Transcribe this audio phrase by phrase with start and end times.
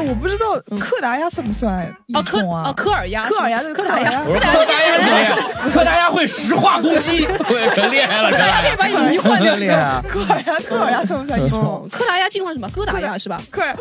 [0.00, 2.62] 哎，我不知道柯达鸭算不算异哦，科虫啊？
[2.70, 5.36] 哦科尔鸭，柯尔鸭对柯达鸭，柯达鸭柯达鸭是谁呀？
[5.74, 9.54] 柯达鸭会石化攻击， 对可厉害了，柯达鸭可以把语音换掉。
[9.56, 10.02] 厉害啊！
[10.08, 11.86] 柯尔鸭，柯尔鸭算不算一虫哦？
[11.92, 12.68] 柯达鸭进化什么？
[12.70, 13.40] 哥达鸭是吧？
[13.50, 13.76] 柯尔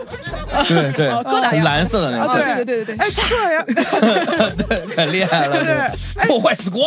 [0.67, 1.63] 对对哦，哥达鸭。
[1.63, 3.63] 蓝色的那啊，个，对对对对对哎，柯尔鸭，
[4.67, 6.83] 对，可厉害了，对破坏死光。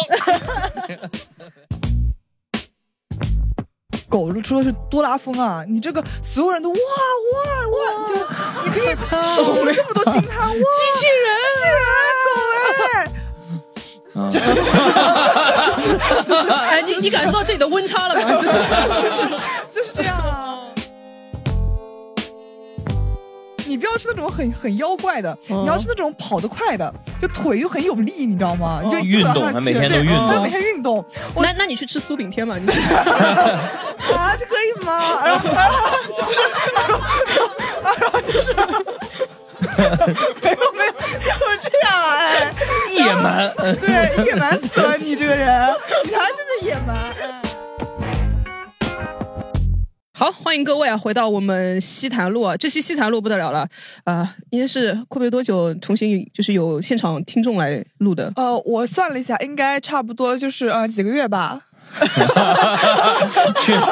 [4.13, 5.65] 狗出的是多拉风啊！
[5.67, 7.39] 你这个所有人都哇哇
[7.73, 7.77] 哇，
[8.07, 8.15] 就
[8.63, 8.89] 你可以
[9.35, 10.53] 收获这么多惊叹哇！
[10.53, 10.61] 机
[11.01, 11.81] 器人，机器人，
[14.13, 14.31] 狗
[16.69, 18.21] 哎，哎，你你感受到这里的温差了吗？
[18.35, 18.49] 就是
[19.71, 20.59] 就是这样啊。
[23.73, 28.83] 你不要是那种很很妖怪的，嗯你要是那种跑得快的，就腿又很有力，你知道吗？
[28.85, 31.03] 你就运动每天都对运动对每天运动。
[31.37, 32.59] 那那你去吃苏炳添嘛？
[32.59, 32.79] 你去
[34.13, 35.25] 啊，这可以吗？
[35.25, 36.41] 然后然后就是，
[36.75, 37.01] 然后
[37.83, 38.53] 然后就是，
[40.43, 42.27] 没有没有，怎么这样啊？
[42.29, 42.53] 哎，
[42.91, 46.95] 野蛮，对，野蛮死了你这个人，你还真的野蛮。
[46.95, 47.42] 哎
[50.23, 53.67] 好，欢迎各位啊，回到我们西坛路啊，这期西坛路不得了了，
[54.05, 58.33] 啊，应该是阔别多久重新就是有现场听众来录的？
[58.37, 61.63] 呃，我算了一下，应该差不多就是呃几个月吧。
[63.63, 63.85] 确实，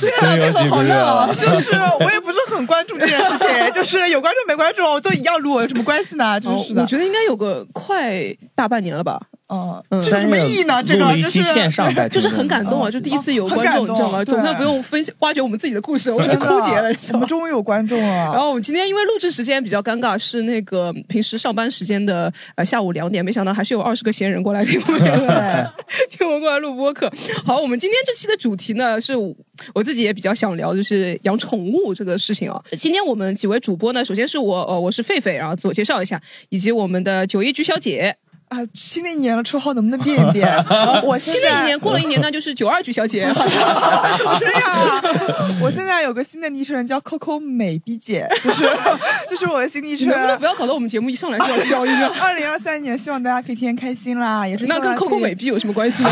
[0.00, 1.28] 这个配合好亮啊！
[1.28, 6.40] 就是我也不是很关注这件事情，就是有关注没关注都一样录，有什么关系呢？
[6.40, 6.86] 真是的哦我。
[6.86, 10.82] 觉得应该有个快大半年了吧，嗯，嗯这有什么意义呢？
[10.82, 12.88] 这个就是线上 就是很感动啊！
[12.88, 14.24] 哦就第一次有观众，你知道吗？
[14.24, 17.26] 总算不用分析挖掘我们自己的故事，我们就枯竭了，我们？
[17.26, 18.06] 终于有观众了。
[18.06, 25.00] 然后我们今天因为录制时间比较尴尬，是那个平时上班时间的呃下午两点，没想到还是有二十个闲人过来听我们，
[26.10, 27.10] 听我们过来录播客。
[27.44, 29.34] 好，我们今天这期的主题呢，是我
[29.74, 32.62] 我自己也比较想聊，就是养宠物这个事情啊。
[32.78, 36.20] 今天我们几位主播呢，首先是我呃我是狒狒，然后自我介绍一下，
[36.50, 38.16] 以及我们的九一菊小姐。
[38.48, 40.48] 啊，新的一年了，绰号能不能变一变？
[41.04, 43.24] 我现在新的一年过了一年，那就是九二局小姐。
[43.32, 45.02] 怎么这样啊？
[45.62, 48.64] 我现在有个新的昵称叫 Coco 美逼姐，就是
[49.28, 50.20] 这是我的新昵称能。
[50.20, 52.12] 不能不要搞得我们节目一上来就要消音啊？
[52.20, 56.10] 二零二三年，希望大家可以天天开心啦，也是希那跟 Coco 美逼有什么关系呢？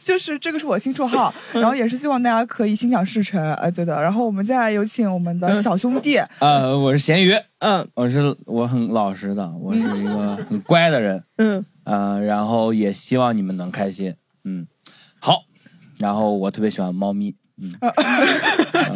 [0.00, 4.00] 就是这个是我新绰号，然后也是希望大家可以心想事成，呃，对的。
[4.00, 14.66] 然后我们再来有请我们的小兄弟，呃，我是咸鱼，嗯我是我很老实的，我是一个很乖的人，嗯，呃，然后也希望你们能开心，嗯，
[15.18, 15.44] 好，
[15.98, 17.70] 然后我特别喜欢猫咪，嗯，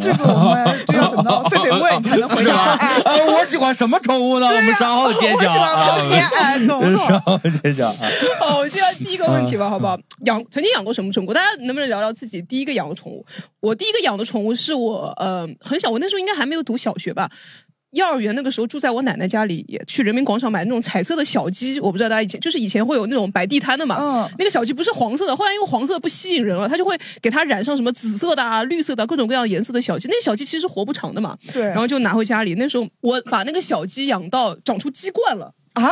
[0.01, 2.73] 这个我们 这要等到狒狒问你才能回答。
[2.73, 4.47] 哎呃，我喜欢什么宠物呢？
[4.47, 7.07] 我们稍后揭晓我喜欢啊，猫咪， 哎，懂不懂？
[7.07, 7.95] 稍后揭晓啊。
[8.41, 9.95] 好，我接下来第一个问题吧，好不好？
[10.25, 11.31] 养曾经养过什么宠物？
[11.31, 13.23] 大家能不能聊聊自己第一个养的宠物？
[13.59, 17.29] 我第一个养的宠物是我呃很小，我那时候应该还没有读小学吧。
[17.95, 21.79] 幼儿园那个时候住在我奶奶家里，也去人民广场买那种彩色的小鸡。
[21.79, 30.07] 我不知道大家以前就是以前会有那种摆地摊的嘛，嗯那个小鸡不是黄色的，后来因为黄色不吸引人了，它就会给它染上什么紫色的啊、绿色的啊各种各样颜色的小鸡。
[30.07, 32.55] 那小鸡其实是活不长的嘛，对，然后就拿回家里。
[32.55, 35.51] 那时候我把那个小鸡养到长出鸡冠了。
[35.75, 35.91] 啊，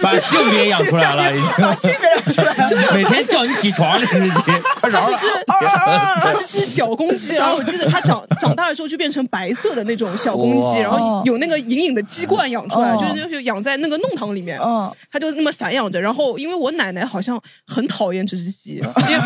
[0.00, 1.44] 把性别养出来了，已经。
[1.76, 4.54] 性别养出来了， 每天叫你起床，这是你快
[4.90, 5.02] 它。
[5.02, 5.26] 是只，
[6.20, 16.00] 它是只小公鸡，然后我记得它长 长大了之后就变成白色的那种小公鸡，然后有那个隐隐的鸡冠养出来，哦就是就是养在那个弄堂里面，嗯，它就那么散养着。
[16.00, 19.20] 然后因为我奶奶好像很讨厌这只鸡，因为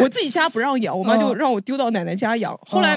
[0.00, 2.58] 我自己家不让养，我妈就让我丢到奶奶家养。
[2.68, 2.96] 后来。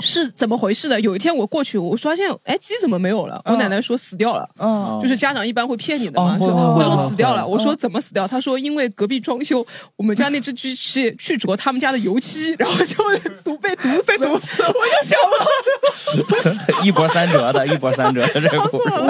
[0.00, 1.00] 是怎么回事呢？
[1.00, 3.40] 有一天我过去，我发现，哎，鸡怎么没有了？
[3.46, 4.48] 我奶奶说死掉了。
[4.58, 7.46] 嗯，就是家长一般会骗你的嘛，就哦会说死掉了。
[7.46, 8.26] 我说怎么死掉？
[8.28, 12.96] 他说因为隔壁装修，我们家那只鸡去去啄他们家的油漆，然后就
[13.42, 14.62] 毒被毒被毒死。
[14.62, 18.22] 我就想不通 一波三折的，一波三折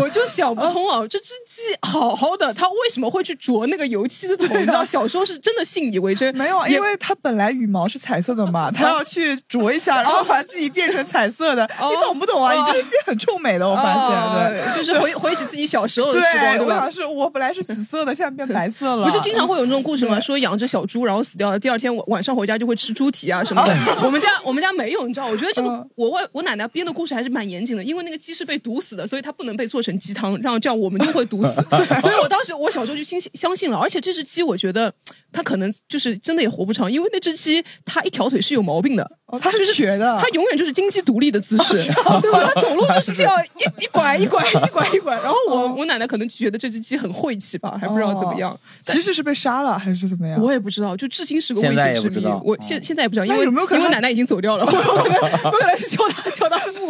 [0.00, 4.46] 我就想不通啊，这只鸡好好的，它为什么会去啄那个油漆的头？
[4.54, 6.34] 你知道，小时候是真的信以为真。
[6.36, 12.52] 没有，因为它本来羽毛是彩色的嘛， 它要去啄一下，然后把自己变成彩色的，哦你懂不懂啊？
[12.52, 14.60] 你这个鸡很臭美的，我发现，对。
[14.60, 16.90] 哦就是回回忆起自己小时候的时光，对，对吧？
[16.90, 19.04] 是我本来是紫色的，现在变白色了。
[19.08, 20.20] 不是经常会有这种故事吗？
[20.20, 23.74] 说养只小猪，然后死掉了，第二天晚晚上回家就会吃猪蹄啊什么的。
[24.04, 25.26] 我们家我们家没有，你知道？
[25.26, 31.54] 我觉得这个嗯我外我奶奶编的故事还是蛮严谨的，因为那个鸡是被毒死的，所以它不能被做成鸡汤，然后这样我们就会毒死。
[32.02, 34.92] 所以我当时我小时候就相信相信了，而且这只鸡我觉得
[35.36, 41.74] 它可能就是真的也活不长，因为那只鸡它一条腿是有毛病的，哦，它是瘸的，它永远就是金鸡独立的姿势，
[42.22, 42.50] 对吧？
[42.54, 45.14] 它走路就是这样一一拐一拐一拐一拐。
[45.16, 48.58] 然后我我奶奶可能觉得这只鸡很晦气吧，还不知道怎么样。
[48.80, 50.40] 其实是被杀了还是怎么样？
[50.40, 52.26] 我也不知道，就至今是个未解之谜。
[52.42, 56.86] 我现现在也不知道，因为有没有可能因为奶奶已经走掉了， 我可能我可能是叫他叫他不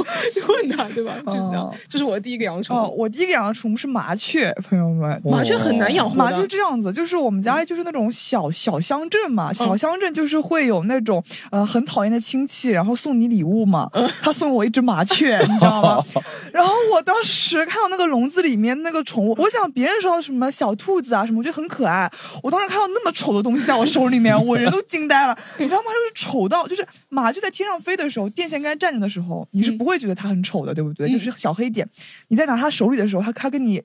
[0.53, 1.15] 问他，对吧？
[1.27, 1.75] 就这样哦。
[1.89, 3.01] 这是我的第一个养宠哦，物。
[3.01, 5.21] 我第一个养的宠物是麻雀，朋友们。
[5.25, 13.89] 麻雀很难养麻雀这样子，就是我们家就是那种小小小乡镇嘛，小乡镇就是会有那种呃很讨厌的亲戚，然后送你礼物嘛。
[14.21, 16.05] 他送我一只麻雀，你知道吗？
[16.53, 22.11] 然后我当时看到那个笼子里面那个宠物，我想别人说什么小兔子啊什么，我觉得很可爱。
[22.43, 25.37] 我当时看到那么丑的东西在我手里面，我人都惊呆了。
[25.59, 25.85] 你知道吗？
[25.85, 31.11] 就是丑到，就是麻雀在天上飞的时候，电线杆站着的时候，你是不会觉得它很丑的，对不对？
[31.11, 31.89] 就是小黑点。
[32.29, 33.83] 你在拿它手里的时候，它它跟你。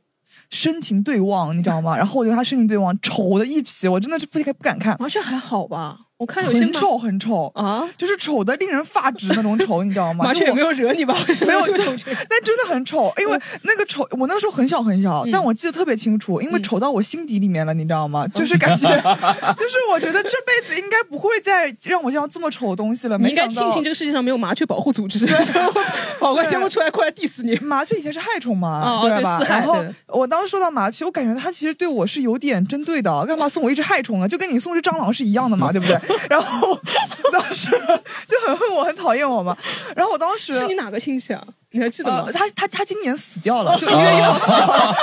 [0.51, 1.97] 深情对望，你知道吗？
[1.97, 5.97] 然后我觉得他深情对望，丑的一批，我真的是不敢不敢看，完全还好吧？
[6.21, 10.23] 我看有些麻很丑很丑啊，就是丑的令人发指那种丑，你知道吗？
[10.25, 11.15] 麻雀有没有，惹你吧？
[11.47, 11.59] 没有
[12.29, 18.27] 但真的很丑，因为那个丑，我那个时候很小很小，嗯但我记得特别清楚，因为丑到我心底里面了，你知道吗？
[18.35, 18.87] 就是感觉，
[19.57, 23.17] 就是我觉得这辈子应该不会再让我见到这么丑的东西了。
[23.17, 25.25] 你应该庆幸这个世界上没有麻雀保护组织
[26.21, 27.55] 跑过节目出来过来 diss 你。
[27.63, 29.41] 麻雀以前是害虫嘛，对吧？
[29.49, 34.27] 然后我当时说到麻雀，我感觉它其实对我是有点针对的，干嘛送我一只害虫啊？
[34.27, 35.97] 就跟你送只蟑螂是一样的嘛，对不对？
[36.29, 36.77] 然后
[37.31, 37.69] 当时
[38.27, 39.55] 就很恨 我，很讨厌我嘛。
[39.95, 41.43] 然后我当时是你哪个亲戚啊？
[41.73, 42.33] 你还记得吗呃，？
[42.33, 44.95] 他他他今年死掉了， 就一月一号死掉了，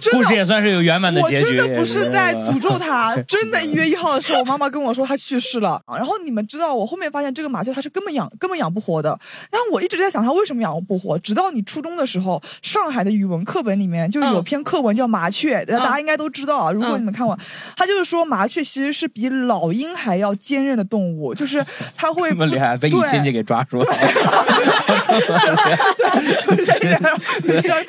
[0.00, 0.18] 就真的。
[0.18, 1.44] 故事也算是有圆满的我结局。
[1.44, 5.78] 真的不是在诅咒他，真的，一月一号的时候，我妈妈跟我说他去世了。
[5.86, 9.10] 然后你们知道，我后面发现这个麻雀它是根本养根本养不活的。
[9.50, 16.72] 然后我一直在想它为什么养不活，直到你初中的时候，上海的语文课本里面就有嗯篇课文叫《麻雀》，大家应该都知道啊。
[16.72, 17.38] 如果嗯你们看过，
[17.76, 21.64] 它就是说麻雀其实是比老鹰还要坚韧的动物，就是
[21.96, 23.86] 它会这么厉害，被你对亲戚给抓住了。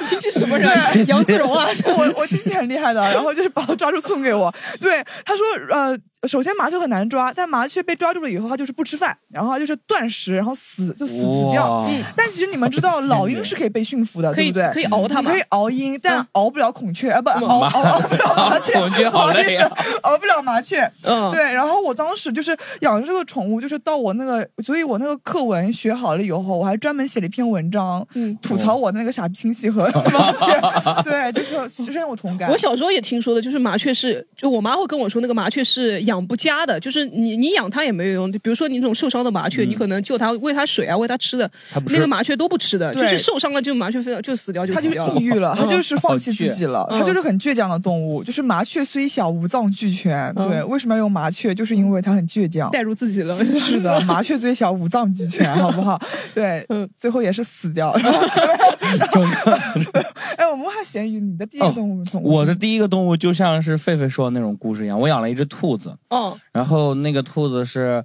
[0.07, 0.69] 亲戚 什么人？
[1.07, 1.65] 杨子荣啊？
[1.85, 4.53] 我我亲戚很厉害的，然后就是把我抓住送给我。
[4.79, 11.87] 对，他说呃，首先麻雀很难抓，但麻雀被抓住了以后，它就是不吃饭，然后它就是断食，然后死就死死掉哇。
[12.15, 14.73] 但其实你们知道，老鹰是可以被驯服的，可以对不对？
[14.73, 20.79] 可以熬它可以熬鹰，但嗯熬不了孔雀啊，不嗯熬熬熬不了麻雀， 孔雀好累啊不好意思熬不了麻雀。
[21.03, 30.45] 嗯，对，然后我当时就是养这个宠物，就是到我那个，所以我那个课文学好了以后，我还专门写了一篇文章，嗯吐槽我那个傻逼亲戚和麻雀。
[31.03, 32.49] 对，就是深有同感。
[32.51, 38.31] 我小时候也听说的，就是麻雀是，就我妈会跟我说，那个麻雀是养不佳的，就是你你养它也没有用。
[38.31, 41.47] 比如说你那种受伤的麻雀，你可能救它、喂它水啊、喂它吃的，
[41.87, 45.13] 吃那个麻雀都不吃的，就是受伤了就麻雀飞了就死掉就他就死掉了。
[45.13, 48.23] 抑郁了，它就是放弃自己了，它就是很倔强的动物。
[48.23, 50.33] 就是麻雀虽小，五脏俱全。
[50.35, 51.53] 嗯对，为什么要用麻雀？
[51.53, 52.69] 就是因为它很倔强。
[52.71, 56.01] 带入自己了， 是的，麻雀虽小，五脏俱全，好不好？
[56.33, 57.91] 对，嗯最后也是死掉。
[60.37, 62.33] 哎，我们还咸鱼，你的第一个动物宠物？
[62.33, 68.03] 我的第一个动物就像是狒狒说的那种故事一样，我养了一只兔子，嗯然后那个兔子是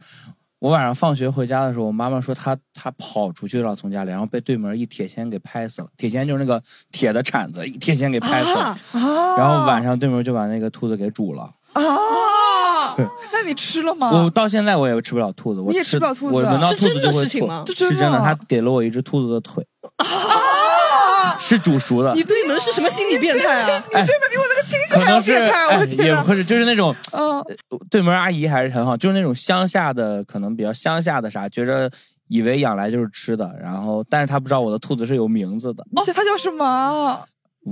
[0.58, 5.88] 我晚上放学回家的时候，我妈妈说它它跑出去了，从家里，然后被对门一铁锨给拍死了。
[5.96, 8.61] 铁锨就是那个铁的铲子，一铁锨给拍死了。
[8.61, 11.50] 啊，啊，然后晚上对门就把那个兔子给煮了。
[11.75, 12.94] 啊，
[13.32, 14.11] 那你吃了吗？
[14.11, 17.21] 我到现在我也吃不了兔子，我你也吃不了兔子我闻到是真的兔子就会吐。
[17.21, 17.62] 事情吗？
[17.66, 19.66] 这真的是真的，他给了我一只兔子的腿，
[19.97, 22.23] 啊， 是煮熟的你。
[22.23, 23.83] 对门是什么心理变态啊？
[23.87, 26.07] 你对门比我那个亲戚还要能是变态，我哎天！
[26.07, 27.43] 也不是，就是那种嗯，
[27.91, 31.91] 对门阿姨还是很好，就是那种乡下的，可能比较乡下的啥，觉着
[32.29, 37.21] 以为养来就是吃的，然后但是他不知道我的兔子是有名字的，这它叫什么？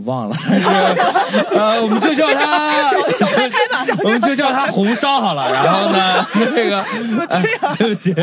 [0.06, 0.58] 忘了，但
[1.30, 5.52] 是呃，我们就叫它小小拍拍吧，我们就叫它红烧好了。
[5.52, 6.26] 然后呢，
[6.56, 6.80] 那个
[7.28, 7.42] 哎
[7.76, 8.14] 对不起，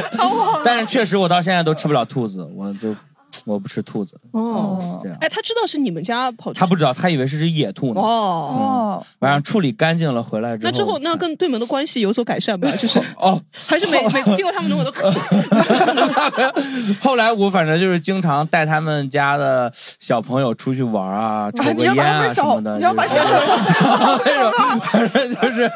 [0.65, 2.95] 但是确实我到现在都吃不了兔子，我就
[3.53, 5.17] 我不吃兔子，哦，这样。
[5.21, 8.01] 哎，他知道是你们家跑出去，他不知道，他以为是只野兔呢。
[8.01, 8.05] 哦。
[8.05, 12.69] 哦，晚上处理干净了回来之后，那之后，那跟对门的关系有所改善吧？
[12.77, 14.91] 就是 哦， 还是每每次经过他们门，我都
[17.01, 23.25] 后来我反正就是经常带他们家的小朋友出去玩啊，抽个你要把烟啊他们小什么的，你要把就是小
[24.25, 24.51] 那种，
[24.81, 25.71] 反正就是，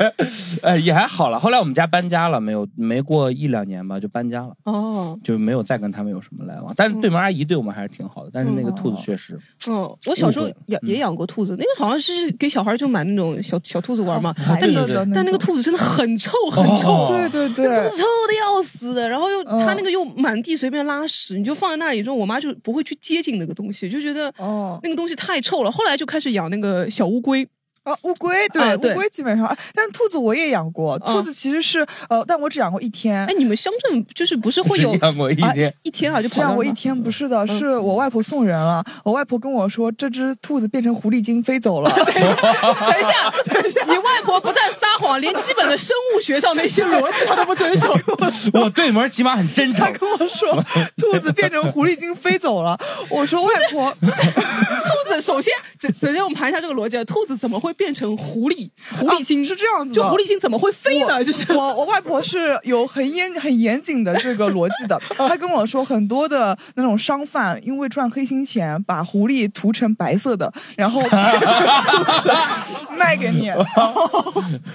[0.62, 1.40] 呃，也还好了。
[1.40, 6.74] 后来我们家搬家了，没有没过一两年吧，就搬家了，哦，就没有再跟他们有什么来往。
[6.76, 9.36] 但是对门阿姨对我们还是挺好的，但是那个兔子确实，
[9.68, 14.78] 嗯，我小时候养也养过兔子，那个好像是给小孩就买那种小小兔子玩嘛，白但是
[15.16, 19.64] 但那个兔子真的很臭 很臭，哦对对对那，兔子臭的要死的，然后又嗯。
[19.64, 25.72] 它那个又满地随便拉屎，你就放在那里之后，我妈就不会去接近那个东西，就觉得哦，那个东西太臭了。
[25.72, 27.48] 后来就开始养那个小乌龟，
[27.84, 33.26] 啊，乌龟对、啊对乌龟基本上，哎但兔子我也养过，兔子其实是呃，但我只养过一天。
[33.26, 38.84] 哎，你们乡镇就是不是 会有只养过一啊天一天啊就只养过一天，不是的，是我外婆送人了。
[39.04, 41.90] 我外婆跟我说，这只兔子变成狐狸精飞走了。
[41.92, 47.94] 等一下，等一下，你外婆不但撒谎，连基本的生物学上的一些逻辑她都不遵守。
[48.54, 49.92] 我对门起码很真诚她。
[49.92, 50.64] 跟我说，
[50.98, 52.80] 兔子变成狐狸精飞走了。
[53.10, 58.70] 我说外婆，不是兔子首先，首首先我们盘一下这个逻辑，啊，兔子怎么会变成狐狸？
[59.00, 61.24] 狐狸精、啊是这样子的就狐狸精怎么会飞呢？
[61.24, 65.00] 就是我我外婆是有很严很严谨的这个逻辑的。
[65.18, 71.02] 她跟我说，很多的那种商贩因为赚黑心钱，把狐狸涂成白色的，然后
[72.98, 73.52] 卖给你。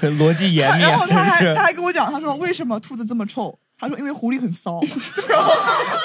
[0.00, 1.54] 很逻辑严密，然后他还。
[1.54, 3.56] 他还跟我讲，他说为什么兔子这么臭？
[3.80, 4.80] 他说因为狐狸很骚。
[5.28, 5.52] 然后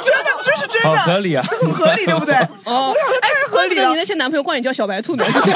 [0.04, 2.36] 真的这是真的，好合理啊很合理，对不对？
[2.66, 3.96] 哦我想说太合理了你。
[3.96, 5.52] 那些男朋友管你叫小白兔呢，就是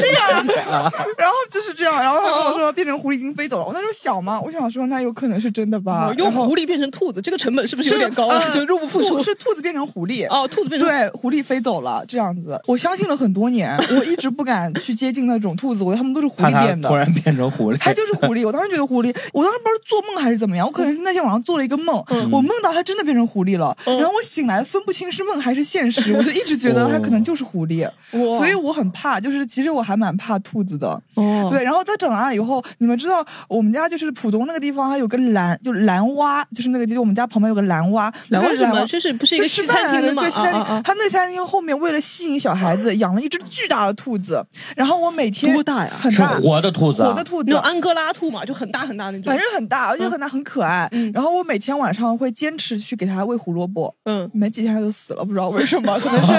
[0.00, 3.66] 这样，然后就是这样，然后他跟我说变成狐狸精飞走了。
[3.66, 6.12] 我那时候小嘛，我想说那有可能是真的吧。
[6.18, 9.22] 用狐狸变成兔子，这个成本是不是有点高就入不敷出兔。
[9.22, 10.26] 是兔子变成狐狸。
[10.28, 16.96] 哦，兔子变成对，狐狸飞走了，这样子，我相信了很多年，我一直不敢去接近那种兔子，我觉得他们都是狐狸变的突。
[16.96, 30.88] 然变成狐狸，它就是狐狸，我当时觉得狐狸，我当时不知道做梦还是怎么样，我可能是那天晚上做了一个梦，我梦到它真的变成狐狸了，然后我醒来分不清是梦还是现实，我就一直觉得它可能就是狐狸，所以我很怕，就是其实我还蛮怕兔子的。
[31.14, 40.60] 哦对，然后在整完了以后，你们知道我们家就是浦东那个地方，还有个蓝，就蓝蛙，就是那个地，就我们家旁边有个蓝蛙，蓝蛙是什么那个就是不是一个西餐厅的吗对，西餐厅。
[40.60, 44.44] 啊啊啊它那个餐厅后面为了吸引小孩子，养了一只巨大的兔子，
[44.76, 47.62] 然后我每天多大呀很大，活的兔子啊，活的兔子那种。
[47.62, 49.22] 安哥拉兔嘛，就很大很大那种。
[49.24, 50.88] 反正很大，而且很大，很可爱。
[50.92, 56.32] 嗯然后我每天晚上会坚持去给它喂胡萝卜，嗯，没几天它就死了，不知道为什么，可能是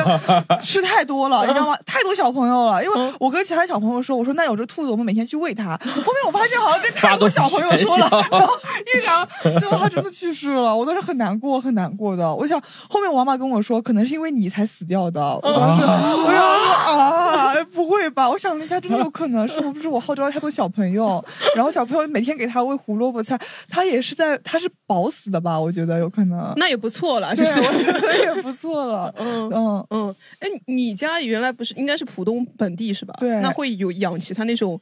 [0.66, 1.78] 吃太多了，你知道吗？
[1.86, 2.84] 太多小朋友了。
[2.84, 5.78] 因嗯为我跟其他小朋友说，我说那有只兔子，我们每天去喂它。
[5.78, 8.54] 后面我发现好像跟太多小朋友说了，然后
[8.96, 9.28] 一想，
[9.60, 12.34] 最后它真的去世了，我当时很难过，很难过的。
[12.36, 15.22] 我想后面我妈妈跟我说，可能是因为你才死掉的。
[15.22, 18.30] 我当时我想说啊，不会吧？
[18.30, 21.24] 我想了一下，真的有可能是不是我号召了太多小朋友，
[21.56, 25.60] 然后小朋友每天给他喂胡萝卜菜，他也是在他是饱死的吧？
[25.60, 26.54] 我觉得有可能。
[26.58, 27.62] 那也不错了，就对，是。
[27.62, 29.13] 我觉得也不错了。
[29.18, 33.13] 嗯嗯，嗯，哎，你家原来不是应该是浦东本地是吧？
[33.24, 34.80] 对那会有养其他那种，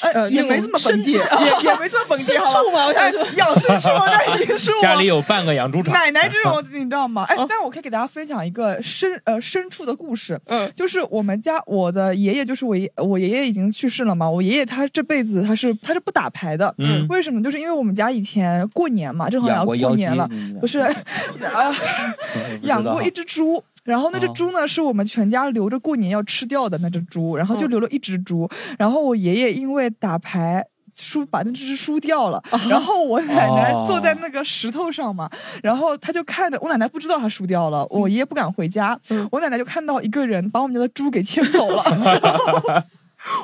[0.00, 1.18] 哎，呃，也没这么本地，也
[1.68, 7.24] 也没这么本地，牲好吧畜嘛我想哎说养牲畜那已经是我家里有半个养猪场，奶奶这种，你知道吗？
[7.28, 10.40] 哎，但是我可以给大家分享一个牲呃牲畜的故事。
[10.46, 14.28] 嗯就是我们家我的爷爷，就是我爷我爷爷已经去世了嘛。
[14.28, 17.42] 我爷爷他这辈子他是他是不打牌的，嗯为什么？
[17.42, 20.94] 就是因为我们家以前过年嘛，正好要过年了嗯，不是啊，
[22.62, 23.62] 养过一只猪。
[23.88, 27.70] 然后那只哦猪呢，是我们全家留着过年要吃掉的那只猪，然后就嗯。
[27.70, 28.46] 留了一只猪。
[28.78, 30.62] 然后我爷爷因为打牌
[30.94, 35.30] 输把那只猪输掉了，然后我奶奶坐在那个石头上嘛，
[35.62, 38.98] 然后他就看着我奶奶不知道他输掉了，我爷爷不敢回家，
[39.30, 42.84] 我奶奶就看到一个人把我们家的猪给牵走了。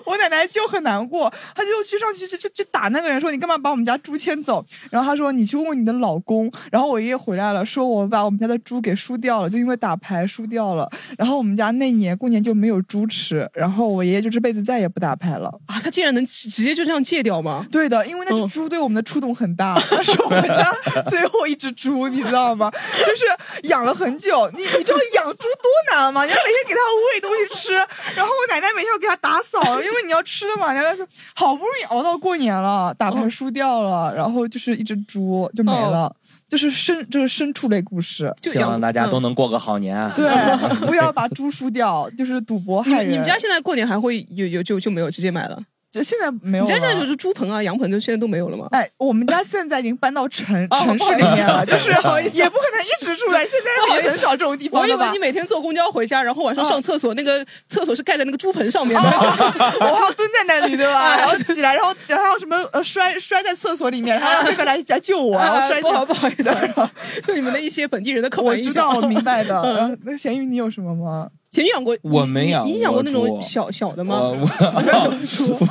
[0.04, 4.64] 我奶奶就很难过，她就去上去去去去打那个人，说你干嘛把我们家猪牵走？
[4.90, 6.50] 然后她说你去问问你的老公。
[6.71, 10.90] 然后我爷爷回来了，说我把我们家的猪给输掉了，就因为打牌输掉了。
[11.19, 15.49] 然后我们家那年过年就没有猪吃，然后我爷爷就这辈子再也不打牌了。
[15.66, 17.66] 啊，他竟然能直直接就这样戒掉吗？
[17.73, 20.73] 对的，因为那只嗯猪对我们的触动很大，它是我们家
[21.09, 22.71] 最后一只猪，你知道吗？
[22.71, 26.25] 就是养了很久，你你知道养猪多难吗？
[26.25, 26.81] 你要每天给它
[27.14, 27.75] 喂东西吃，
[28.14, 30.73] 然后我奶奶每天要给它打扫，因为你要吃的嘛。
[30.73, 36.14] 人家说好不容易熬到过年了，打牌输掉了，然后就是一只猪就没了，
[36.49, 38.33] 就是牲就是牲畜类故事。
[38.42, 40.12] 希望大家都嗯能过个好年啊！
[40.14, 40.28] 对，
[40.87, 43.12] 不要把猪输掉，就是赌博你害人。
[43.12, 45.59] 你们家现在过年还会有有就就没有直接买了？
[45.95, 46.71] 就现在没有了？
[46.73, 48.67] 你家现在就是猪棚啊、羊棚，就现在都没有了吗？
[48.73, 55.19] 哎，我们家现在已经搬到城哦城市里面了，就是也不可能一直住在，现在也很少这种地方的我以为你？
[55.21, 59.03] 每天坐公交回家，然后晚上哦上厕所，那个厕所是盖在那个猪棚上面的。
[59.09, 60.99] 我还要蹲在那里，对吧？
[60.99, 66.43] 啊 然后起来，然后然后什么呃摔摔在厕所里面，然后那个来来救我，然后摔啊不好不好意思，
[67.25, 68.73] 对你们的一些本地人的刻我板印象。
[68.73, 69.55] 知道，我明白的。
[69.77, 71.29] 然后那咸鱼，你有什么吗？
[71.55, 74.19] 前你养过，我没养你你养过过那种小小的吗？
[74.21, 74.37] 我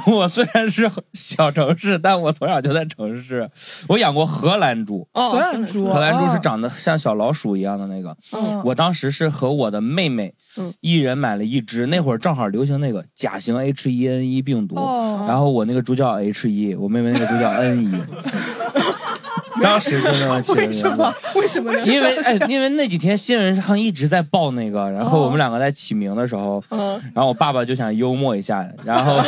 [0.07, 3.49] 我 我虽然是小城市，但我从小就在城市。
[3.89, 8.15] 我养过荷兰猪，哦，荷兰猪，荷兰猪是哦长得像小老鼠一样的那个。
[8.31, 17.91] 嗯我当时是和我的妹妹嗯，一人买了一只，那会儿正好流行那个甲型 H1N1 病毒，哦然后我那个猪叫 H 一，我妹妹那个猪叫 N 一。
[19.63, 21.13] 当时就那么气为什么？
[21.35, 21.81] 为什么呢？
[21.87, 29.21] 因为哎，因为那几天新闻上一直在报那个，然后我们两个在起名的时候，嗯然后我爸爸就想幽默一下，然后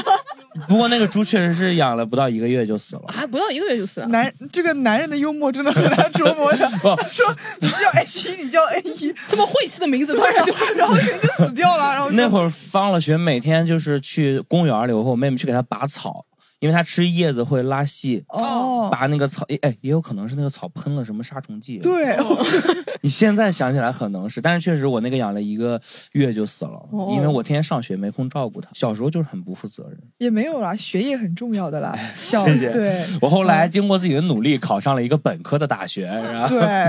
[0.66, 3.02] 不过那个猪确实是养了不到一个月就死了。
[3.08, 4.06] 还不到一个月就死了。
[4.08, 6.68] 男这个男人的幽默真的很难琢磨的。
[7.08, 7.26] 说
[7.60, 16.24] 你叫 H 一，你叫 N 一，这么晦气的名字，突然就然后人就死掉了，然后那会儿放了学，每天就是去公园里，我和我妹妹去给它拔草，
[16.58, 22.16] 因为它吃叶子会拉稀，哦，拔那个草，哎，也有可能是那个草喷了什么杀虫剂。，对，
[23.02, 25.80] 你现在想起来可能是，但是确实我那个养了一个
[26.12, 28.68] 月就死了，哦因为我天天上学没空照顾它。
[28.72, 29.98] 小时候就是很不负责任。
[30.18, 31.94] 也没有啦，学业很重要的啦。
[32.14, 36.86] 小谢谢对我后来经过自己的努力，考上了一个本科的大学，然后对。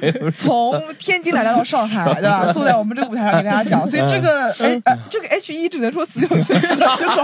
[0.00, 2.52] 也没有从天津来到上海，对吧？
[2.52, 7.20] 坐在我们这个舞台上给大家讲，所以这个嗯 H 呃这个 H 一只能说死就死，死就死。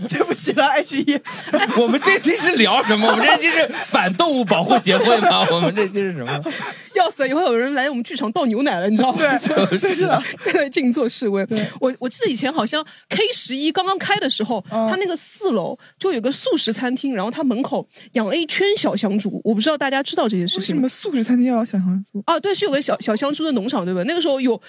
[0.08, 1.20] 对不起了，H 一。
[1.80, 3.08] 我们这期是聊什么？
[3.08, 5.46] 我们这期是反动物保护协会吗？
[5.52, 6.44] 我们这期是什么？
[6.94, 7.28] 要死了！
[7.28, 9.18] 以后有人来我们剧场倒牛奶了，你知道吗？
[9.18, 11.44] 对，是的，在那静坐示威。
[11.80, 19.40] 我我记得以前好像 K 十一刚刚开的时候，嗯它那个四楼就有个素食餐厅，然后它门口养了一圈小香猪。
[19.44, 20.88] 我不知道大家知道这件事情吗为什么？
[20.88, 22.22] 素食餐厅要有小香猪？
[22.26, 24.02] 啊，对，是有个小小香猪的农场，对吧？
[24.06, 24.60] 那个时候有。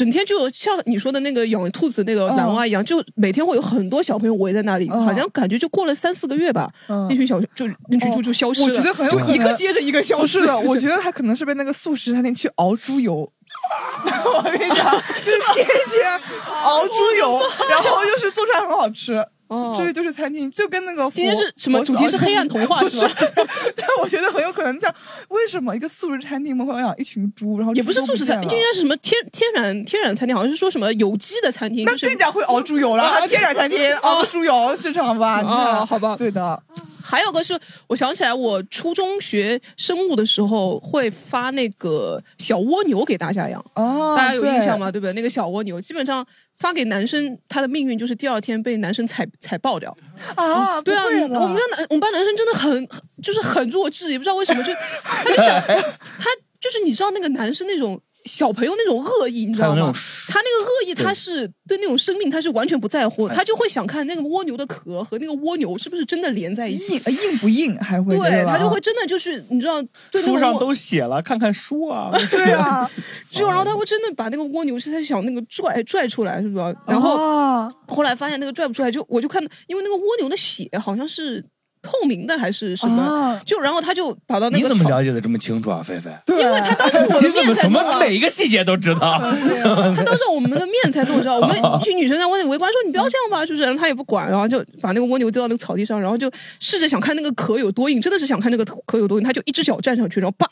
[0.00, 8.66] 整天就像你说的那个养兔子那个男娃一样，就每天会有很多小朋友围在那里，嗯好像感觉就过了三四个月吧，嗯那群小就那群猪就消失了。
[8.68, 10.40] 我觉得很有可能一个接着一个消失。
[10.40, 13.30] 不是的，我觉得他可能是被那个素食餐厅去熬猪油。
[14.34, 14.90] 我跟你讲，
[15.22, 16.20] 就是天天
[16.62, 19.22] 熬猪油， 然后又是做出来很好吃。
[19.50, 23.10] 哦这个就是餐厅，就跟那个今天是什么主题是黑暗童话 不是吧？
[23.76, 24.94] 但我觉得很有可能这样。
[25.28, 27.58] 为什么一个素食餐厅门口要养一群猪？
[27.58, 33.10] 然后也不是素食餐，见了这应该是什么天天然天然餐厅，好像是说什么有机的餐厅，那就是更加会熬猪油了。
[33.28, 35.40] 天然餐厅熬猪油正常吧？
[35.42, 36.62] 你看哦好吧对的。
[37.02, 44.78] 还有个是我想起来，我初中学生物的时候会发那个小蜗牛给大家养，哦，大家有印象？
[44.78, 44.92] 吗？
[44.92, 45.12] 对不对？
[45.14, 46.24] 那个小蜗牛基本上
[46.60, 49.96] 发给男生，他的命运就是第二天被男生踩踩爆掉。
[50.36, 56.30] 啊，对啊，我们班男我们班男生真的很很就是很弱智，也不知道为什么，就他就想他
[56.60, 58.00] 就是你知道那个男生那种。
[58.30, 59.92] 小朋友那种恶意，你知道吗那？
[60.32, 66.94] 他那个恶意，他是对那种生命，他是完全不在乎他就会想看那个蜗牛的壳和那个蜗牛是不是真的连在一起。
[67.10, 72.10] 硬不硬还会对他就会真的就是你知道，对书上都写了，看看书啊。
[72.30, 72.88] 对啊，
[73.32, 76.76] 就然后他会真的把那个蜗牛是在想那个拽拽出来，是不是？
[76.86, 81.44] 然后啊后来发现那个拽不出来，就我就看，因为那个蜗牛的血好像是
[81.82, 86.10] 透明的还是什么，啊就然后他就跑到那个你怎么，了解的这么清楚啊，菲菲？
[86.26, 87.98] 对，因为他当着我的 你怎么面才什么弄啊。
[88.00, 89.18] 每一个细节都知道？
[89.96, 91.38] 他当着我们的面才弄，你知道？
[91.38, 100.46] 我们 一群女生在外面围观说：“你不要这样吧，就是，然后他也不管，然后就把那个蜗牛丢到那个草地上，然后就试着想看那个壳有多硬，真的是想看那个壳有多硬，他就一只脚站上去，然后叭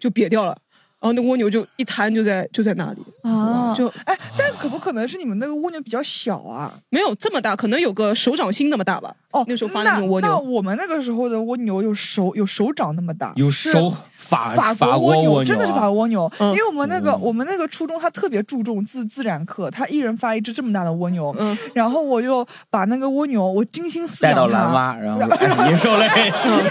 [0.00, 0.56] 就瘪掉了，
[1.00, 6.72] 然后那蜗牛就一摊就在就在那里，啊，就哎，但可不可能是你们那个蜗牛比较小啊？
[6.90, 9.14] 没有这么大，可能有个手掌心那么大吧。
[9.32, 26.08] 哦，那时候发那那种蜗牛，那我们那个时候的蜗牛有手有手掌那么大，有手法法法国蜗蜗牛，真的是法国蜗牛，嗯因为我们那个我们那个初中他特别注重自自然课，他一人发一只这么大的蜗牛，嗯然后我就把那个蜗牛我精心饲带到养它蓝蛙，然后哎您受累，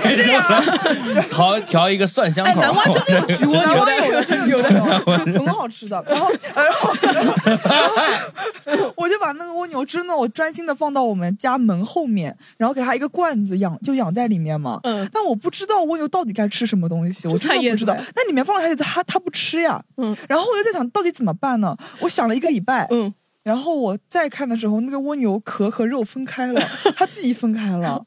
[0.04, 0.32] 您受
[1.14, 2.62] 累，调调一个蒜香哎，口。
[2.62, 4.70] 南瓜真的有菊蜗牛有的，有的，
[5.40, 6.04] 很好吃的。
[6.08, 6.94] 然后，呃然后，
[7.64, 14.80] 然后我就把那个蜗牛 真的，我专心的放到我们家门后面，然后给它一个罐子养，就养在里面嘛。
[14.84, 17.96] 嗯但我不知道蜗牛到底该吃什么东西，我真的不知道。
[18.16, 19.84] 那里面放了菜叶子，它它不吃呀。
[19.98, 21.76] 嗯然后我就在想，到底怎么办呢？
[22.00, 22.88] 我想了一个礼拜。
[22.92, 26.62] 嗯，然后我再看的时候，那个蜗牛壳和肉分开了，
[26.96, 28.04] 它自己分开了。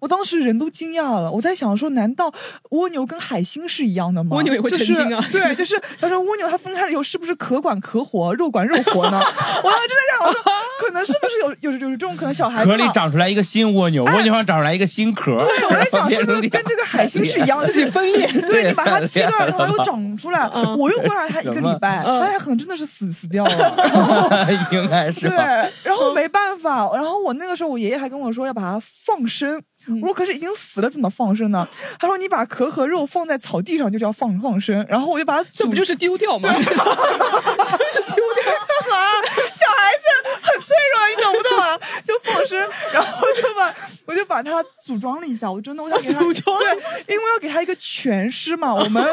[0.00, 2.32] 我当时人都惊讶了，我在想说，难道
[2.70, 4.36] 蜗牛跟海星是一样的吗？
[4.36, 9.18] 蜗牛也会就是成精啊对，就是他说蜗牛它分开了以后，是不是壳管壳活，肉管肉活呢？
[9.62, 10.42] 我当时就在想，我说
[10.78, 15.36] 可能是不是有有有这种可能小孩子壳里长出来一个新蜗牛，蜗牛上长出来一个新壳。
[15.36, 18.26] 对，我在 想是不是跟这个海星是一样的，自己分裂。
[18.42, 20.48] 对你把它切断了，它又长出来。
[20.54, 24.58] 嗯我又观察它一个礼拜，嗯发现可能真的是死死掉了。
[24.70, 25.36] 应该是对？，
[25.82, 29.60] 然后没办法，然后我那个时候我爷爷还跟我说要把它放生。
[30.00, 31.66] 我说可是已经死了，怎么放生呢？
[31.98, 34.84] 他说你把壳和肉放在草地上就叫放放生。
[34.88, 36.48] 然后我就把它这不就是丢掉吗？
[36.48, 36.84] 干嘛？
[39.52, 40.04] 小孩子
[40.42, 41.78] 很脆弱，你懂不懂啊？
[42.04, 42.58] 就放生，
[42.92, 43.74] 然后就把
[44.06, 45.50] 我就把它组装了一下。
[45.50, 46.68] 我真的我想组装对，
[47.08, 48.72] 因为要给他一个全尸嘛。
[48.74, 49.04] 我们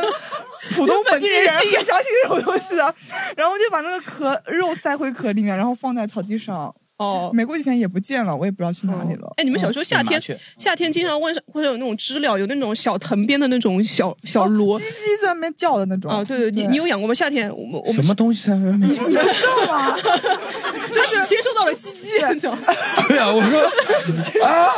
[0.76, 2.96] 普通本地人本 地人很相信这种东西的。
[3.36, 6.74] 然后就把那个壳肉塞回壳里面，然后放在草地上。
[6.98, 7.32] 哦。
[7.34, 9.34] 没过几天也不见了，我也不知道去哪里了。
[9.38, 10.22] 哎，你们小时候夏天
[10.58, 17.14] 夏天经常会会有那种知了，有那种小藤编的那种小小螺哦鸡鸡在那边叫的那种啊，对对，你你有养过吗？
[17.14, 18.82] 夏天我们我们什么东西在外面？
[18.92, 19.96] 你们知道吗？
[20.92, 22.60] 就是接收到了袭击，你知道吗？
[23.08, 24.70] 对啊，我说啊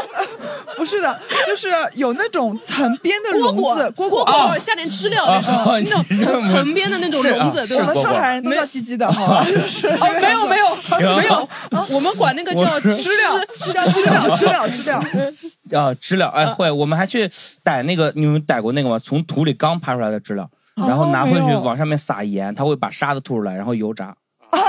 [0.76, 4.56] 不是的，就是有那种藤编的蝈笼子，蝈蝈蝈。
[4.56, 8.02] 蝈夏天知了那种啊那种藤藤编的那种笼子，对我吧们？
[8.04, 9.46] 上海人都叫叽叽的，好吧？
[9.46, 10.68] 就是哦，没有没有
[11.18, 11.48] 没有，
[11.90, 15.00] 我们管那个叫知了，知了，知了，知了，知了。
[15.82, 17.30] 啊，知了，哎，会，我们还去
[17.64, 19.00] 逮那个，你们逮过那个吗？
[19.00, 24.16] 从土里刚爬出来的知了，然后拿回去往上面撒盐，它会把沙子吐出来，然后油炸，
[24.50, 24.58] 啊？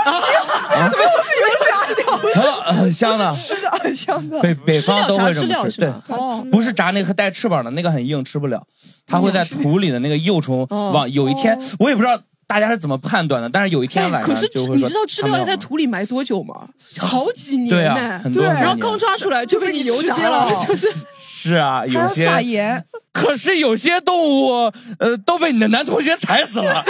[2.68, 3.34] 很香的。
[3.34, 4.38] 是的，很香的。
[4.40, 8.62] 北北方都会这么吃，对，哦，不是炸那个带翅膀的那个很硬，吃不了。
[9.06, 10.90] 它会在土里的那个幼虫哦。
[10.92, 16.66] 往有一天，我也不知道大家是怎么判断的，但是有一天晚上可是你知道吃掉要了在土里埋多久吗？
[16.98, 18.32] 好几年呢，。
[18.32, 20.88] 对然后刚抓出来就被你油炸了， 就是
[21.40, 26.84] 是啊，有些撒盐，可是有些动物，呃，都被你的男同学踩死了。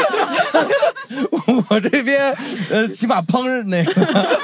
[1.68, 2.34] 我这边，
[2.70, 4.38] 呃，起码烹饪那个，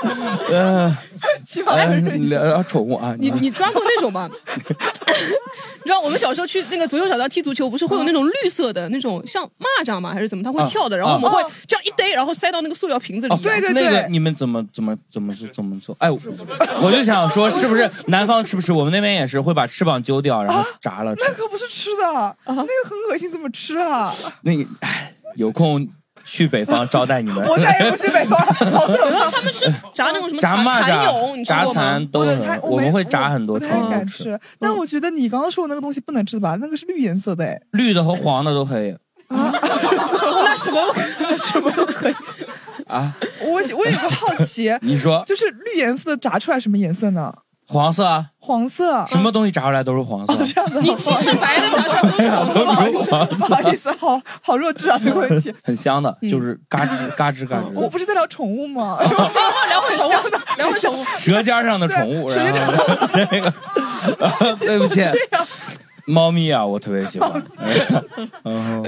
[0.53, 0.99] 呃，
[1.43, 3.15] 起码呃聊聊宠物啊。
[3.21, 4.29] 你你抓过那种吗？
[4.57, 10.13] 你知道我们小时候去那个足球小道踢足球，不是会有那种绿色的那种像蚂蚱吗？
[10.13, 10.43] 还是怎么？
[10.45, 13.61] 它会啊跳的，然后我们会啊这样一逮，然后塞到那个塑料瓶子里对，。
[13.61, 15.95] 对对那个对你们怎么怎么怎么是怎么做？
[16.01, 16.19] 哎，我
[16.83, 18.73] 我就想说，是不是南方吃不吃？
[18.73, 21.35] 我们那边也是会把翅膀揪掉，然后炸了吃那。
[21.35, 24.13] 可不是吃的，那个很恶心，怎么吃啊？
[24.43, 25.89] 那个，哎，有空
[26.25, 27.47] 去北方招待你们。
[27.47, 28.57] 我再也不去北方了。
[29.11, 32.07] 然后他们吃炸那种什么炸蚕蚂蚕蛹，炸吃过吗蚕？
[32.09, 34.41] 都我我们会炸很多不太虫子吃，敢吃。
[34.59, 36.57] 但我觉得你刚刚说的那个东西不能吃的吧？
[36.61, 38.91] 那个是绿颜色的，哎，绿的和黄的都可以
[39.29, 40.95] 啊 那什么？
[41.39, 42.15] 什么都可以。
[42.87, 43.15] 啊。
[43.41, 47.33] 我我有个好奇，你说就是绿颜色的炸出来什么颜色呢？
[47.67, 49.05] 黄色啊，黄色。
[49.07, 50.35] 什么东西炸出来都是黄色。
[50.45, 52.11] 这样子，你其实白的，炸出来
[52.45, 55.53] 都是黄色 不好意思，好好弱智啊，这个问题。
[55.65, 58.99] 很香的，就是嘎吱 嘎吱嘎吱，我不是在聊宠物吗？
[59.01, 60.13] 聊会宠物，
[60.59, 61.05] 聊会宠物。
[61.19, 63.53] 舌尖上的宠物，对然后这个，
[64.57, 65.03] 对不起，
[66.07, 67.43] 猫咪啊，我特别喜欢。
[68.45, 68.83] 嗯，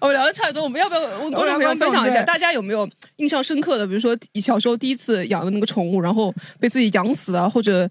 [0.00, 3.86] 我们聊的差不多，我们要不要问观众朋友分享一下，大家有没有印象深刻的？
[3.86, 7.88] 比如说小时候第一次养的那个宠物，然后被自己养死了，或者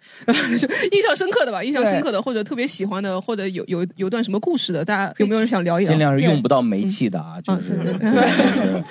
[0.91, 5.91] 印象深刻的吧，印象深刻的，或者特别喜欢的，或者有有有段什么故事的，大家有没有人想聊一聊？
[5.91, 7.79] 尽量是用不到煤气的啊，就是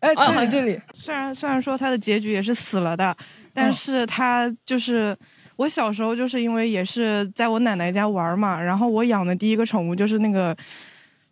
[0.00, 3.14] 哎，啊这里这里，虽然虽然说它的结局也是死了的，
[3.52, 5.14] 但是它就是
[5.60, 10.56] 我小时候就是因为也是在我奶奶家玩嘛，然后我养的第一个宠物就是那个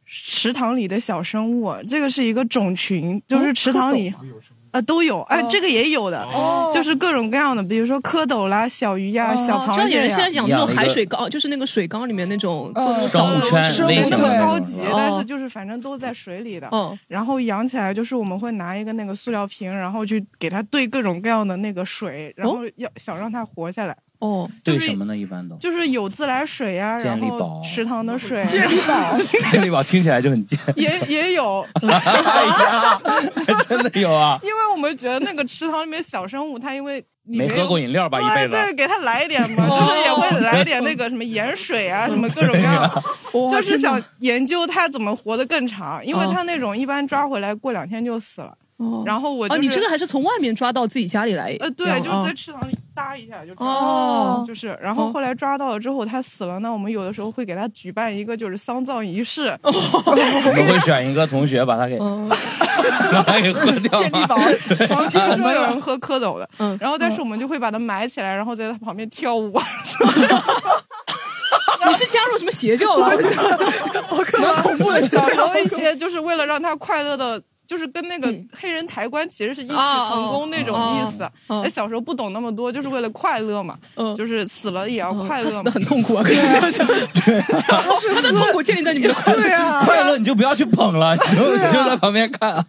[0.05, 4.13] 池塘里的小生物，这个是一个种群，就是池塘里。
[4.71, 16.69] 啊，都有，哎、这个也有的，哦就是各种各样的，比如说蝌蚪啦、小鱼呀、哦小螃蟹像有人蟹，现在养那种海水缸，就是那个水缸里面那种做那种生物圈没那么高级，哦但是就是反正都在水里的。
[16.71, 25.17] 嗯，然后养起来就是我们会拿一个那个塑料瓶，然后去给它兑各种各样的那个水，然后要想让它活下来，哦，就是对什么呢？
[25.17, 29.17] 一般都就是有自来水呀、然后健力宝池塘的水健力宝，
[29.51, 30.59] 健力宝听起来就很贱。
[30.75, 33.01] 也也有， 哎呀，
[33.47, 34.39] 这真的有啊！
[34.43, 38.19] 因为我们觉得那个池塘里面小生物，它因为里面没喝过饮料吧？
[38.21, 38.51] 一辈子。
[38.51, 42.83] 对对，给它来一点嘛，就是也会来点那个什么盐水啊，什么各种各样，
[43.35, 48.53] 哇就是想研究它怎么活得更长，因为哦它那种一般抓回来过两天就死了。
[48.79, 51.57] 哦然后我就哦，你这个还是从外面抓到自己家里来？
[51.61, 59.73] 呃，对，就是哦在池塘里搭一下就抓哦了，就是，然后后来抓到了之后，它死了呢，我们有的时候会给它举办一个就是丧葬仪式，哦
[60.07, 62.29] 我们会选一个同学把他给嗯
[63.13, 64.45] 把他给喝掉健力宝吗？，
[64.89, 69.53] 然后听说有人喝蝌蚪的，嗯然后但是我们就会把它埋起来，然后在它旁边跳舞，
[71.87, 73.11] 你是加入什么邪教了？
[74.07, 77.43] 好可怕，恐怖的小小时候一些就是为了让它快乐的。
[77.69, 81.23] 就是跟那个黑人抬棺其实是异曲同工那种意思。
[81.23, 83.79] 哦哦哦哎，小时候不懂那么多，就是为了快乐嘛。
[83.97, 85.71] 嗯就是死了也要快乐嘛他死的。
[85.71, 86.31] 很痛苦啊，可
[86.71, 86.83] 是
[88.15, 92.65] 他的痛苦建立在你们的快乐对啊，快乐你就不要去捧了，你就你就在旁边看啊。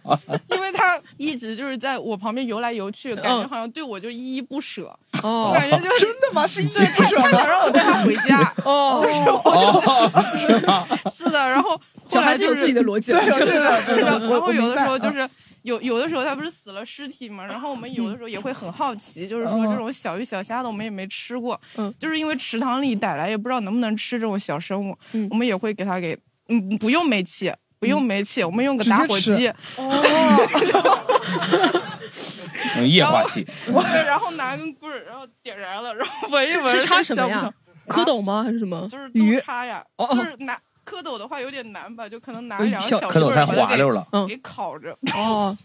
[0.50, 4.94] 因为他一直就是在我旁边游来游去，感觉嗯好像对我就依依不舍。
[5.22, 6.46] 哦我感觉就是真的吗？
[6.46, 9.10] 是因为他他想让我带他回家， 哦， 就，
[10.38, 10.86] 是吗？
[11.12, 11.38] 是的。
[11.38, 11.70] 然后
[12.08, 13.46] 后来就是孩子有自己的逻辑，对对对
[13.96, 15.28] 对，然后然后有的时候就是。
[15.62, 26.16] 有有的时候他不是死了尸体嘛，然后我们有的时候也会很好奇，就是说这种小鱼小虾的我们也没吃过，嗯就是因为池塘里逮来也不知道能不能吃这种小生物，嗯我们也会给它给
[26.48, 29.84] 嗯不用煤气，不用煤气，我们用个打火机，哦，
[32.76, 33.44] 嗯液化气。
[33.66, 36.68] 对，然后拿根棍儿，然后点燃了，然后闻一闻。
[36.68, 37.52] 是插什么呀？
[37.88, 38.42] 蝌蚪吗？
[38.44, 38.86] 还是什么？
[38.88, 40.54] 就是鱼都插呀，哦哦就是拿
[40.86, 44.06] 蝌蚪的话有点难吧，就可能拿两个小蝌蚪太棍儿把它滑溜了。
[44.12, 45.56] 嗯给给烤着，哦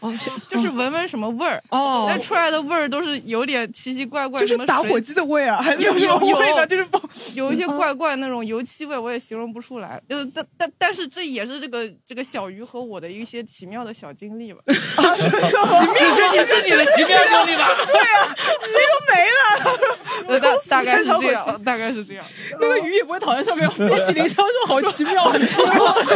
[0.00, 0.12] 哦
[0.48, 1.62] 就是闻闻什么味儿。
[1.70, 6.66] 哦那出来的味儿都是有点奇奇怪怪，就是什么水打火机的味儿，还有什么有味呢？
[6.66, 7.00] 就是爆
[7.34, 10.00] 有一些怪怪那种油漆味，我也形容不出来。
[10.08, 14.60] 呃，但但但是这也是这个这个小鱼和我的一些奇妙的小经历吧。
[14.66, 17.68] 只是你自己的奇妙经历吧？
[20.40, 22.24] 大大概是这样，大概是这样。
[22.60, 25.30] 那个鱼也不会躺在上面，遍体鳞伤，就好奇妙。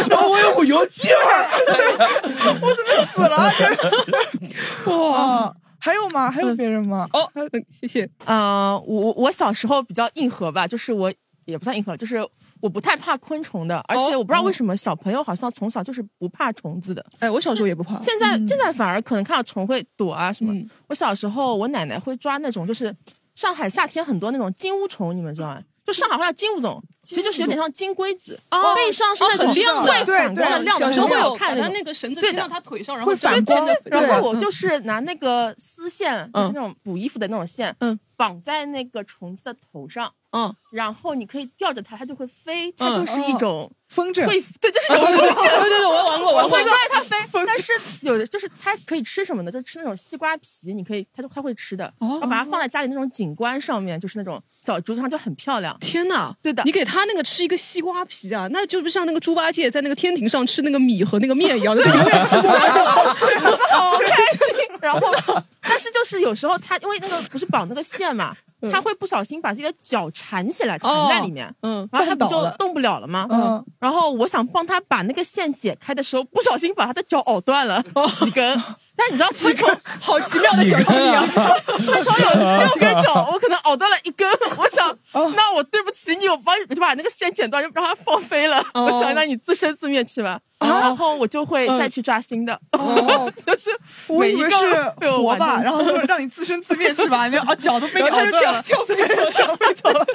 [0.09, 1.15] 然后我有股油气味，
[2.61, 3.51] 我怎么死了？
[5.11, 6.31] 哇，还有吗？
[6.31, 7.07] 还有别人吗？
[7.13, 8.09] 哦，嗯谢谢。
[8.25, 11.13] 呃，我我小时候比较硬核吧，就是我
[11.45, 12.27] 也不算硬核，就是
[12.65, 17.05] 我不太怕昆虫的，而且我不知道为什么小朋友好像从小就是不怕虫子的。
[17.19, 17.99] 哎，我小时候也不怕。
[17.99, 20.55] 现在、现在反而可能看到虫会躲啊什么。
[20.55, 22.95] 嗯我小时候我奶奶会抓那种，就是
[23.35, 25.61] 上海夏天很多那种金乌虫，你们知道吗？
[25.85, 31.69] 就上海话叫金乌虫，其实就是有点像金龟子，哦背上是那种亮的会反光的亮的，小时候会有看它。
[31.69, 40.55] 那个绳子牵到他腿上，然后会反光然后我就是拿那个丝线，就是嗯那种补衣服的那种线，嗯，绑在那个虫子的头上，嗯。
[40.73, 46.65] 然后你可以吊着它，它就会飞，它嗯就是一种风筝会，对，就是 有对对对，我玩过，玩过我会。
[46.65, 49.53] 带它飞，但是有的就是它可以吃什么呢？
[49.53, 55.77] 就吃那种西瓜皮，你可以，它就它会吃的，哦把它放在家里那种景观上面，就是那种小竹子上就很漂亮。
[55.81, 62.61] 天呐，对的你给它那个吃一个西瓜皮啊，那就不像那个猪八戒在那个天庭上吃那个米和那个面一样的，就永远吃不完。
[63.73, 64.55] 好开心。
[64.81, 65.01] 然后，
[65.63, 68.37] 但是就是有时候它因为那个不是绑那个线嘛，
[68.71, 73.27] 它会不小心把自己的脚缠起来，缠在里面，嗯，然后它不就动不了了吗？
[73.31, 77.85] 嗯，然后我想帮他把那个线解开的时候，不小心把他的脚咬断了
[78.19, 78.63] 几根。
[78.97, 79.69] 但你知道昆虫
[80.01, 81.23] 好奇妙的小经历啊！
[81.67, 84.27] 昆虫有六根脚，我可能咬断了一根。
[84.57, 84.97] 我想，
[85.37, 88.65] 那我对不起你，我帮你我就把那个线剪断，就让它放飞了。
[88.73, 90.41] 哦我想让你自生自灭去吧。
[90.61, 92.59] 然后我就会再去抓新的。
[92.73, 93.71] 哦 就是
[94.07, 100.07] 我以为每一个是活吧，然后说让你自生自灭去吧，你啊脚都被你然后他就这样咬断了，笑飞走，笑飞走了。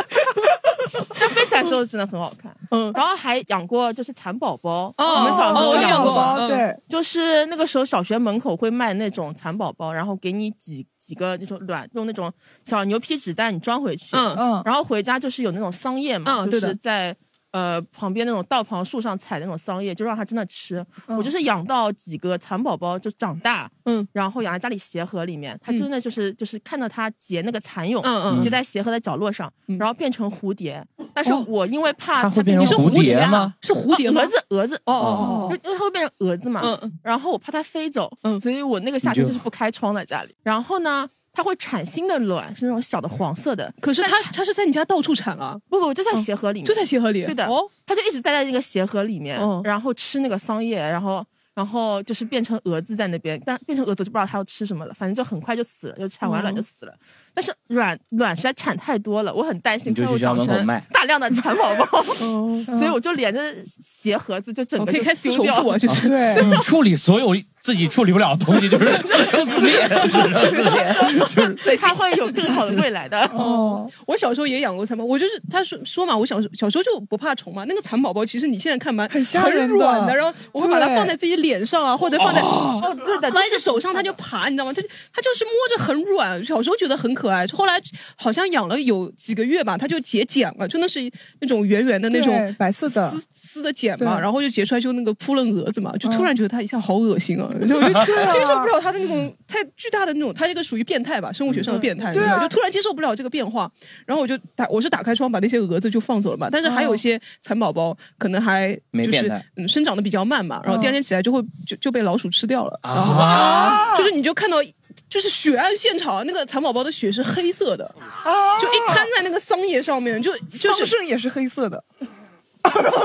[1.62, 2.56] 它飞起来的时候真的很好看。
[2.72, 2.92] 嗯。
[2.94, 12.32] 然后还养过就是蚕宝宝，哦我们小时哦候养过对，就是那个时候小学门口会卖那种蚕宝宝，然后给你几几个那种卵，用那种
[12.64, 14.36] 小牛皮纸袋你装回去，嗯。
[14.38, 17.16] 嗯，然后回家就是有那种桑叶嘛，就是在
[17.52, 20.86] 呃旁边那种道旁树上采的那种桑叶，就让它真的吃。
[21.08, 21.18] 嗯。
[21.18, 29.78] 我就是养到几个蚕宝宝就长大，嗯，然后养在家里鞋盒里面，它真的就是、就是看到它结那个蚕蛹，嗯嗯就在鞋盒的角落上，嗯。
[29.78, 30.86] 然后变成蝴蝶。
[31.14, 33.56] 但是我因为怕它会变成蝴蝶啊吗？
[33.62, 34.22] 是蝴蝶吗？
[34.22, 34.28] 蛾？
[34.28, 35.60] 子，蛾子，哦哦哦。
[35.64, 37.00] 因为它会变成蛾子嘛，嗯嗯。
[37.04, 38.40] 然后我怕它飞走，嗯。
[38.40, 40.36] 所以我那个夏天就是不开窗在家里。
[40.44, 41.10] 然后呢，
[41.40, 47.24] 它会产新的卵，是那种小的黄色的，可是它它是在你家到处产啊，不不就在鞋盒里面，就在鞋盒里。
[47.24, 51.26] 对的哦，它就一直待在那个鞋盒里面，嗯然后吃那个桑叶，然后。
[51.56, 56.96] 然后就是变成蛾子在那边，但变成蛾子就不知道它要吃什么了，反正就很快就死了，就产完卵就死了。
[57.40, 66.10] 但是卵卵实在产太多了，我很担心就去它会长成校门口卖大量的蚕宝宝， 哦，所以我就连着鞋盒子就整个就我可以开私丢掉仇富啊，就是。
[66.10, 70.96] 对，你处理所有自己处理不了的东西，就是 自生自灭，自生自灭，
[71.30, 73.18] 就是它会有更好的未来的。
[73.34, 77.64] 哦， 我小时候也养过蚕宝宝，我就是他说说嘛，我小时小时候就不怕虫嘛。
[77.66, 84.74] 那个蚕宝宝其实你现在看蛮很吓人的很软的，然后我会把它放在自己脸上啊，或者放在哦，对的，放在手上，它就爬，你知道吗？
[84.74, 84.82] 就
[85.14, 87.74] 它就是摸着很软，小时候觉得很可爱，后来
[88.16, 91.00] 好像养了有几个月吧，它就结茧了，真的是
[91.42, 102.26] 那种圆圆的那种白色的丝丝的茧嘛，然后就结出来就那个扑棱蛾子嘛，就突然觉得它一下好恶心啊，就就对啊接受不了它的那种太巨大的那种，它这个属于变态吧，生物学上的变态，对啊。
[102.26, 103.72] 你知道就突然接受不了这个变化，
[104.06, 114.58] 然后我就打我是打开窗把那些蛾子就放走了嘛，但是还有一些蚕宝宝可能还就是没变嗯生长的比较慢嘛，然后第二天起来就会就就被老鼠吃掉了，然后啊，就是你就看到。
[115.08, 117.86] 就是血案现场，那个蚕宝宝的血是黑色的，
[118.24, 121.84] 啊，就一摊在那个桑叶上面，就就是桑葚也是黑色的，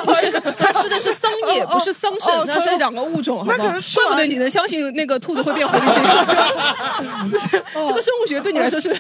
[0.05, 3.83] 不是它吃的是桑叶，不是桑葚哦，那是两个物种，好不好那可能？
[3.95, 7.49] 怪不得你能相信那个兔子会变狐狸精，就是
[7.87, 8.93] 这个生物学对你来说是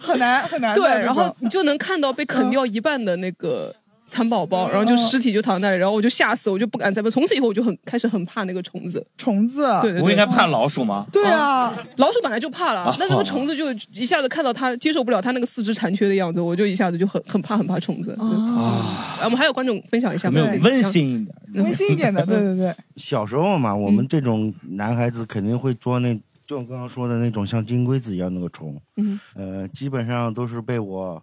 [0.00, 0.80] 很难很难的。
[0.80, 7.10] 对，然后你就能看到被啃掉一半的那个蚕宝宝，然后就尸体就躺那里，然后我就吓死，我就不敢再问。
[7.10, 9.04] 从此以后我就很开始很怕那个虫子。
[9.16, 11.06] 虫子，对对对，我应该怕老鼠吗？
[11.12, 18.14] 对啊，老鼠本来就怕了，那那个虫子就一下子看到它接受不了它那个四肢残缺的样子，我就一下子就很很怕很怕虫子。
[18.18, 20.46] 对啊，我们还有观众分享一下没有？
[20.62, 21.64] 温馨一点？
[21.64, 31.22] 温馨一点的，对对对， 小时候嘛，我们这种男孩子肯定会捉那就我刚刚说的那种像金龟子一样那个虫，嗯，呃，基本上都是被我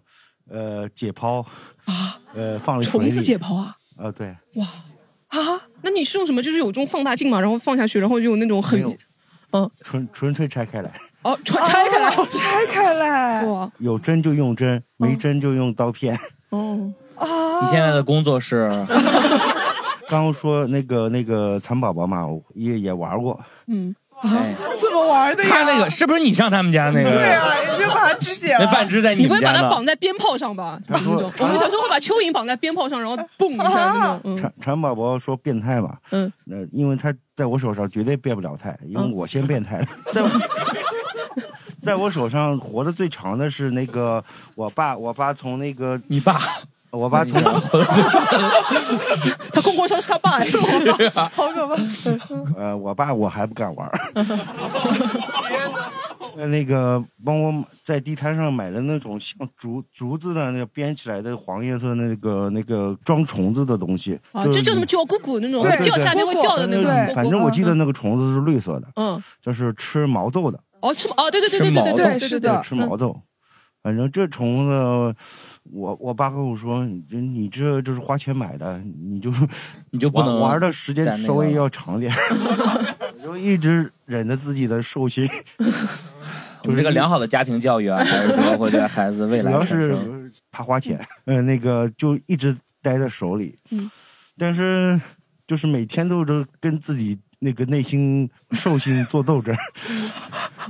[0.50, 1.42] 呃解剖
[1.86, 3.76] 啊，呃放在水里虫子解剖啊？
[3.96, 4.66] 呃，对，哇
[5.28, 5.38] 啊？
[5.82, 6.42] 那你是用什么？
[6.42, 8.82] 就是有这种放大镜嘛，然后放下去，然后就有那种很
[9.52, 16.16] 嗯纯纯粹拆开来，哦拆拆开来，拆开来哇有针就用针，没针就用刀片。
[16.50, 17.26] 哦啊！
[17.62, 18.68] 你现在的工作是？
[20.08, 25.48] 刚 刚说那个那个蚕宝宝嘛，我也也玩过，嗯哎，怎么玩的呀？
[25.50, 27.10] 他那个是不是你上他们家那个？
[27.10, 28.70] 对啊，你就把它肢解那了。
[28.72, 29.68] 半只在你不会把它？
[29.68, 30.78] 绑在鞭炮上吧？
[30.88, 34.20] 我们小时候会把蚯蚓绑在鞭炮上，然后蹦一下那种。
[34.24, 39.86] 嗯蚕蚕宝宝说变态嘛，嗯，那因为他在我手上绝对变不了态，因为嗯我先变态了。
[40.12, 40.28] 在我
[41.80, 44.22] 在我手上活得最长的是那个
[44.54, 46.38] 我爸，我爸从那个你爸，
[46.90, 47.50] 我爸从小，
[49.52, 50.62] 他供货商是他爸，是我，
[51.34, 51.76] 好可怕。
[52.56, 53.86] 呃，我爸我还不敢玩。
[53.86, 53.92] 儿，
[56.48, 66.84] 那个帮我在地摊上买的那种像竹竹子的那个编起来的黄颜色那个那个装虫子的东西，啊，这叫什么叫咕咕那种，叫下就会叫的那种。
[66.84, 70.58] 对，反正我记得那个虫子是绿色的，嗯，就是吃毛豆的。
[70.80, 73.16] 哦，吃哦，对对对对对对，是的，吃毛豆。
[73.82, 75.16] 反正这虫子，
[75.64, 79.32] 我我爸跟我说，你这你这就是花钱买的，你就
[79.90, 82.12] 你就不能玩玩的时间稍微要长点，
[83.18, 85.26] 我就一直忍着自己的兽心，
[86.62, 93.90] 就是这个良好的家庭教育啊，还是说会对孩子未来主要是怕花钱，嗯、那个就一直待在手里，嗯。
[94.38, 94.98] 但是
[95.46, 99.54] 就是每天都是跟自己那个内心兽性做斗争，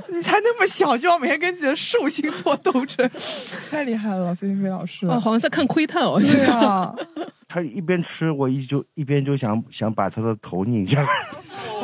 [0.09, 3.09] 你才那么小，就要每天跟自己的兽性做斗争，
[3.71, 5.07] 太厉害了，孙云飞老师。
[5.07, 6.19] 哦，好像在看窥探哦。
[6.21, 6.95] 对啊，
[7.49, 11.09] 他一边吃，我一就一边就想想把他的头拧下来，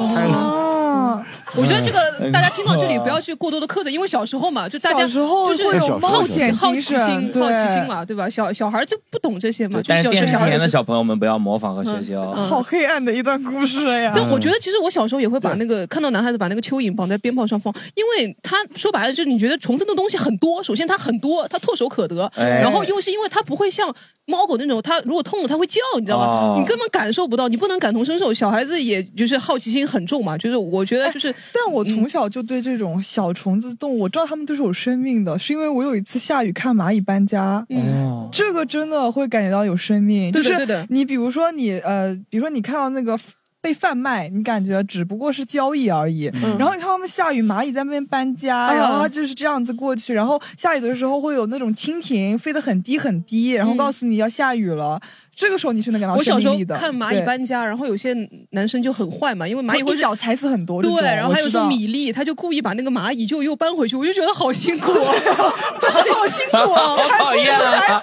[0.96, 8.28] 啊，我觉得这个大家听到这里不要去过多的苛责，因为小时候嘛，就大家小时候就是会有冒险好奇心、好奇心嘛，对吧？
[8.28, 12.32] 小小孩就不懂这些嘛，就但是小电视前的小朋友们不要模仿和学习哦。
[12.48, 14.12] 好黑暗的一段故事呀。
[14.12, 23.94] 对，我觉得其实我小时候也会把那个看到男孩子把那个蚯蚓绑在鞭炮上放，因为他说白了就是你觉得虫子的东西很多，首先它很多，它唾手可得，哎然后又是因为它不会像
[24.26, 26.26] 猫狗那种，它如果痛了它会叫，你知道吗？
[26.26, 28.32] 哦你根本感受不到，你不能感同身受。
[28.32, 37.66] 小孩子也就是好奇心很重嘛，就是我觉得就是但我从小就对这种小虫子动物，我知道它们都是有生命的，是因为我有一次下雨看蚂蚁搬家。
[37.70, 43.18] 哦，这个真的会感觉到有生命，对的就是对的你比如说你呃，比如说你看到那个
[43.60, 46.30] 被贩卖，你感觉只不过是交易而已。
[46.34, 50.14] 嗯然后你看他们下雨，蚂蚁在那边搬家，嗯然后它就是这样子过去。
[50.14, 55.00] 然后下雨的时候会有那种蜻蜓飞得很低很低，然后告诉你要下雨了。
[55.36, 56.74] 这个时候你是能感到我小时候生命力的。
[56.74, 58.16] 看蚂蚁搬家，然后有些
[58.52, 60.80] 男生就很坏嘛，因为蚂蚁会脚踩死很多。
[60.82, 68.02] 对，然后还有说米粒，他就故意把那个蚂蚁就又搬回去，我就觉得好辛苦哦，就是好辛苦啊， 好讨厌啊！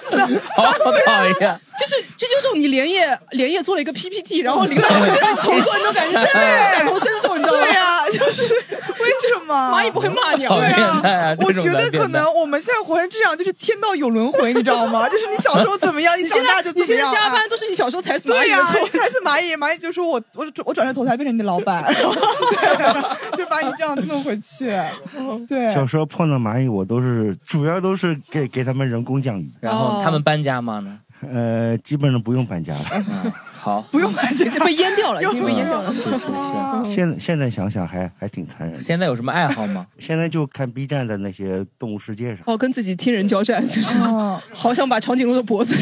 [0.56, 0.92] 好讨
[1.40, 1.60] 厌！
[1.76, 7.64] 就是这就是你连夜连夜做了一个 PPT，然后领导回去让你重做，那种感觉，甚至感同身受，你知道吗？
[7.64, 11.00] 对呀、就是为什么蚂蚁不会骂你对啊。
[11.02, 11.36] 态啊！
[11.40, 15.08] 我觉得可能我们现在活成这样，就是天道有轮回，你知道吗？
[15.08, 17.28] 就是你小时候怎么样，你长大就你现在怎么样啊。
[17.28, 18.98] 下班都是你小时候踩死蚂对呀、蚁的错你。
[18.98, 24.70] 才是蚂蚁，蚂蚁就说我我我转身投胎变成你的老板，然 后对， 就把你这样弄回去。
[25.48, 30.80] 对，小时候碰到蚂蚁，我都是主要都是给给他们人工降雨，然后他们搬家吗？
[30.80, 30.98] 呢？
[31.32, 32.80] 呃，基本上不用搬家了。
[32.92, 35.90] 嗯，好， 不用搬家被淹掉了，已经被淹掉了。
[35.90, 36.94] 是是是。
[36.94, 38.82] 现现在想想还还挺残忍的。
[38.82, 39.86] 现在有什么爱好吗？
[39.98, 45.74] 现在就看 B 站的那些动物世界上，哦，跟自己天人交战，就是哦好想把长颈鹿的脖子。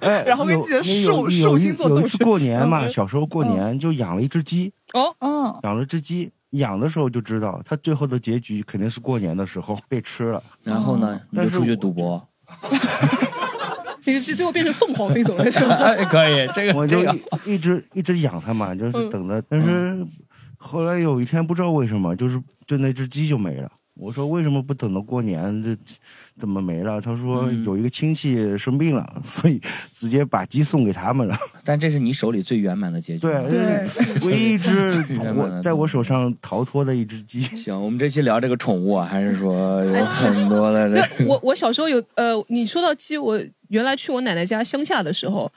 [0.00, 10.42] 哎，然后跟有自己的有兽有一兽心做斗有一次过年嘛，嗯小时候过年就养了一只鸡，哦，嗯，养了只鸡，养的时候就知道，它最后的结局肯定是过年的时候被吃了。
[10.62, 11.20] 然后呢？
[11.30, 12.26] 你但就是出去赌博？
[14.02, 15.74] 这个是最后变成凤凰飞走了，是吧？
[15.76, 19.42] 哎，可以，这个我就这个一一直一直养它嘛，就是嗯等着。
[19.48, 20.04] 但是
[20.56, 23.70] 后来有一天不知道为什么，就是就那只鸡就没了。
[23.94, 25.62] 我说为什么不等到过年？
[25.62, 25.76] 这
[26.38, 27.00] 怎么没了？
[27.00, 29.60] 他说嗯有一个亲戚生病了， 所以
[29.92, 31.36] 直接把鸡送给他们了。
[31.64, 33.20] 但这是你手里最圆满的结局。
[33.20, 33.86] 对，对，
[34.26, 34.72] 唯一一只
[35.34, 37.42] 我在我手上逃脱的一只鸡。
[37.42, 43.38] 行，我们这期聊这个宠物啊，还是说 有很多的这对我，我小时候有呃，你说到鸡，我
[43.68, 45.50] 原来去我奶奶家乡下的时候，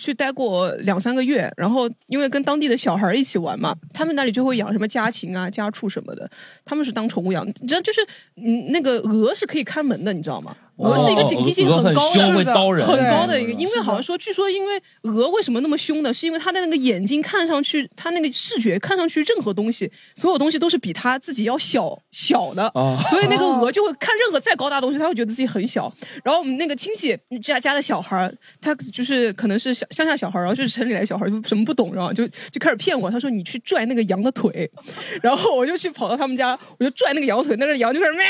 [0.00, 6.30] 去待过两三个月，然后因为跟当地的小孩一起玩嘛，他们那里就会养什么家禽啊、家畜什么的，
[6.64, 7.44] 他们是当宠物养。
[7.44, 8.00] 你知道，就是
[8.36, 10.56] 嗯，那个鹅是可以看门的，你知道吗？
[10.78, 12.36] 鹅是一个警惕性很高凶，的。
[12.36, 16.12] 会刀人，很高的一个，因为好像说，据说因为鹅为什么那么凶呢？
[16.14, 25.92] 是因为它的那个眼睛看上去，它那个视觉看上去任何东西，所有东西都是比它自己要小小的，哦所以那个鹅就会看任何再高大的东西，它会觉得自己很小。
[26.22, 34.70] 然后我们那个亲戚家家的小孩儿，他就是可能是乡乡下小孩儿，然后就是城里来小孩儿，就什么不懂，然后就就开始骗我，他说你去拽那个羊的腿，
[35.22, 38.24] 然后我就去跑到他们家，我就拽那个羊腿，那个羊就开始咩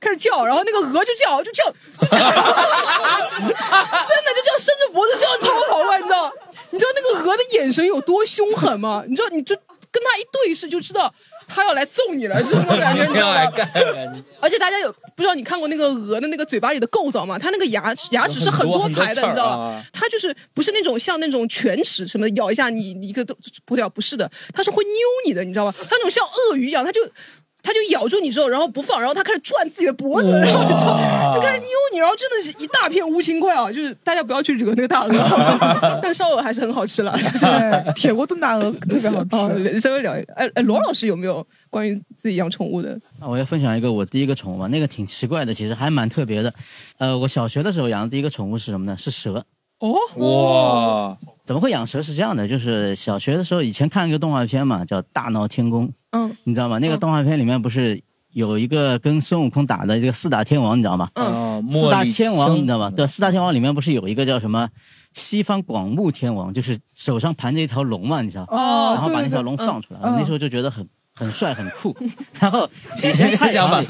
[0.00, 1.62] 开始叫，然后那个鹅就叫就叫
[1.98, 2.32] 就叫，真的
[4.34, 6.32] 就这样伸着脖子这样朝我跑过来，你知道？
[6.70, 9.04] 你知道那个鹅的眼神有多凶狠吗？
[9.06, 9.54] 你知道你就
[9.90, 11.12] 跟它一对视就知道。
[11.54, 13.52] 它要来揍你了，就是那种感觉，你知道吗？
[14.40, 17.38] 而且大家有不知道你看过那个鹅的那个嘴巴里的构造吗？
[17.38, 19.84] 它那个牙齿牙齿是很多排的，你知道吗啊？
[19.92, 23.36] 它就是不是那种像那种犬齿什么的咬一下你你一个都
[23.66, 24.94] 不掉，不是的，它是会扭
[25.26, 25.74] 你的，你知道吗？
[25.76, 27.02] 它那种像鳄鱼一样，它就。
[27.62, 33.70] 它就咬住你之后，然后不放，然后它开始转自己的脖子，然后就就开始扭你，然后真的是一大片乌青块啊！
[33.70, 35.10] 就是大家不要去惹那个大鹅，
[36.02, 39.78] 但烧鹅还是很好吃了， 就是，铁锅炖大鹅特别好哦吃。
[39.80, 42.98] 稍微聊一，哎哎，罗老师有没有关于自己养宠物的？
[43.20, 46.52] 那我要分享一个我第一个宠物吧，那个挺奇怪的，其实还蛮特别的。
[46.98, 48.96] 呃，我小学的时候养的第一个宠物是什么呢？
[48.98, 49.44] 是蛇。
[49.82, 52.00] 哦，哇，怎么会养蛇？
[52.00, 56.78] 是这样的，就是小学的时候以前看一个动画片嘛，叫《大闹天宫》，嗯你知道吗？
[56.78, 58.00] 那个动画片里面不是
[58.32, 61.10] 有一个跟孙悟空打的这个四大天王，你知道吗？
[61.14, 62.90] 嗯，四大天王，你知道道吗？
[62.96, 64.68] 对，四大天王里面不是有一个叫什么
[65.14, 68.44] 西方广目天王，就是手上盘着一条龙嘛，你知道？
[68.44, 71.96] 哦然后把那条龙放出来，嗯那时候就觉得很很帅很酷。
[72.40, 73.86] 然后以前菜场里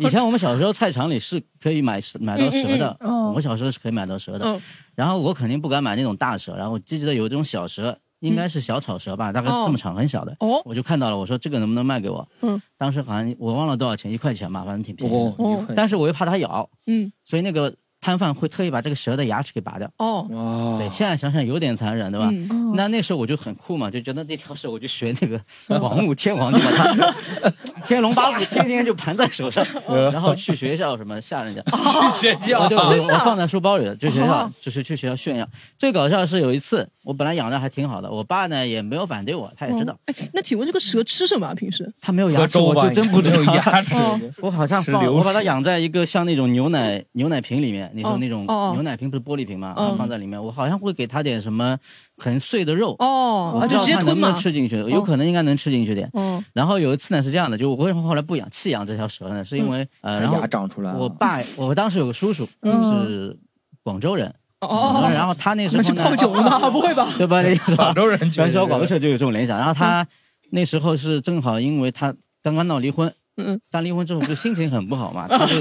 [0.06, 4.44] 以前我们小时候菜场里是可以买蛇买到蛇的，嗯嗯嗯我小时候是可以买到蛇的。
[4.46, 4.60] 嗯。
[4.94, 10.34] 然后我肯定不敢买那种大蛇，然后我记得有这种小蛇，应该是小草蛇吧，大概这么长，很小的。
[10.40, 10.62] 哦。
[10.64, 12.26] 我就看到了，我说这个能不能卖给我？
[12.40, 15.34] 嗯，当时好像我忘了多少钱，一块钱吧，反正挺便宜
[15.74, 17.74] 但是我又怕它咬，嗯，所以那个
[18.06, 19.90] 摊贩会特意把这个蛇的牙齿给拔掉。
[19.96, 22.28] 哦，哇对，，现在想想有点残忍，对吧？
[22.30, 25.40] 嗯那那时候我就很酷嘛，就觉得那条蛇我就学那个
[25.80, 27.14] 王母天王，就把它
[27.84, 29.66] 天龙八部天天就盘在手上，
[30.12, 31.60] 然后去学校什么吓人家。
[32.20, 35.48] 去学校我就我我放在书包里了，去学校哦就是去学校炫耀。
[35.76, 41.54] 最搞笑的是有一次，我本来养的还挺好的，我爸呢也没有反对我，他也知道哎，那请问这个蛇吃什么啊？
[41.54, 41.92] 平时？
[42.00, 48.44] 它没有牙齿，我就真不知道牙齿，哦我好像放，我把它养在一个像那种牛奶牛奶瓶里面，你说那种
[48.74, 49.74] 牛奶瓶不是玻璃瓶吗？
[49.76, 51.76] 嗯然后放在里面，我好像会给他点什么
[52.16, 54.28] 很碎的肉，哦，啊，我不知就道它能不直接吞嘛。
[54.28, 56.10] 能吃进去，有可能应该能吃进去点。
[56.12, 59.44] 哦，然后有一次呢是这样的，就我为什么后来不养弃养这条蛇呢？
[59.44, 63.36] 是因为呃，然后牙长出来了，我爸，我当时有个叔叔 是
[63.82, 66.70] 广州人，哦，然后他那时候呢泡酒了吗？
[66.70, 67.06] 不会吧？
[67.16, 67.42] 对吧？
[67.42, 70.06] 那个广州人虽然说广州社社就有这种联想，然后他
[70.50, 75.54] 那时候是正好因为他刚刚闹离婚，嗯，刚离婚之后不是心情很不好嘛， 他就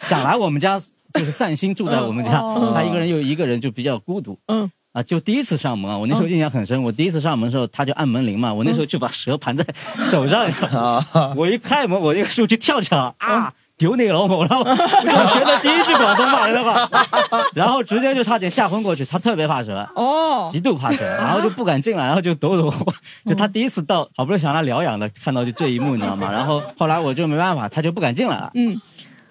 [0.00, 0.80] 想来我们家
[1.14, 4.70] 就是散心，住在我们家，哦他一个人又一个人就比较孤独，嗯。
[4.92, 6.82] 啊，就第一次上门啊，我那时候印象很深。
[6.82, 9.64] 我第一次上门的时候，他就按门铃嘛，我那时候就把蛇盘在
[10.10, 11.04] 手上， 啊，
[11.36, 14.44] 我一开门，我那个叔就跳起来啊，丢你老母！
[14.44, 16.90] 然后我就学的第一句广东话，知道吧？
[17.54, 19.04] 然后直接就差点吓昏过去。
[19.04, 22.72] 他特别怕蛇，哦，极度怕蛇，然后就不敢进来，然后就抖抖。
[23.26, 26.32] 就他第一次到，好不容易想来疗养的，看到就这一幕，你知道吗？
[26.32, 28.80] 然后后来我就没办法，他就不敢进来了，嗯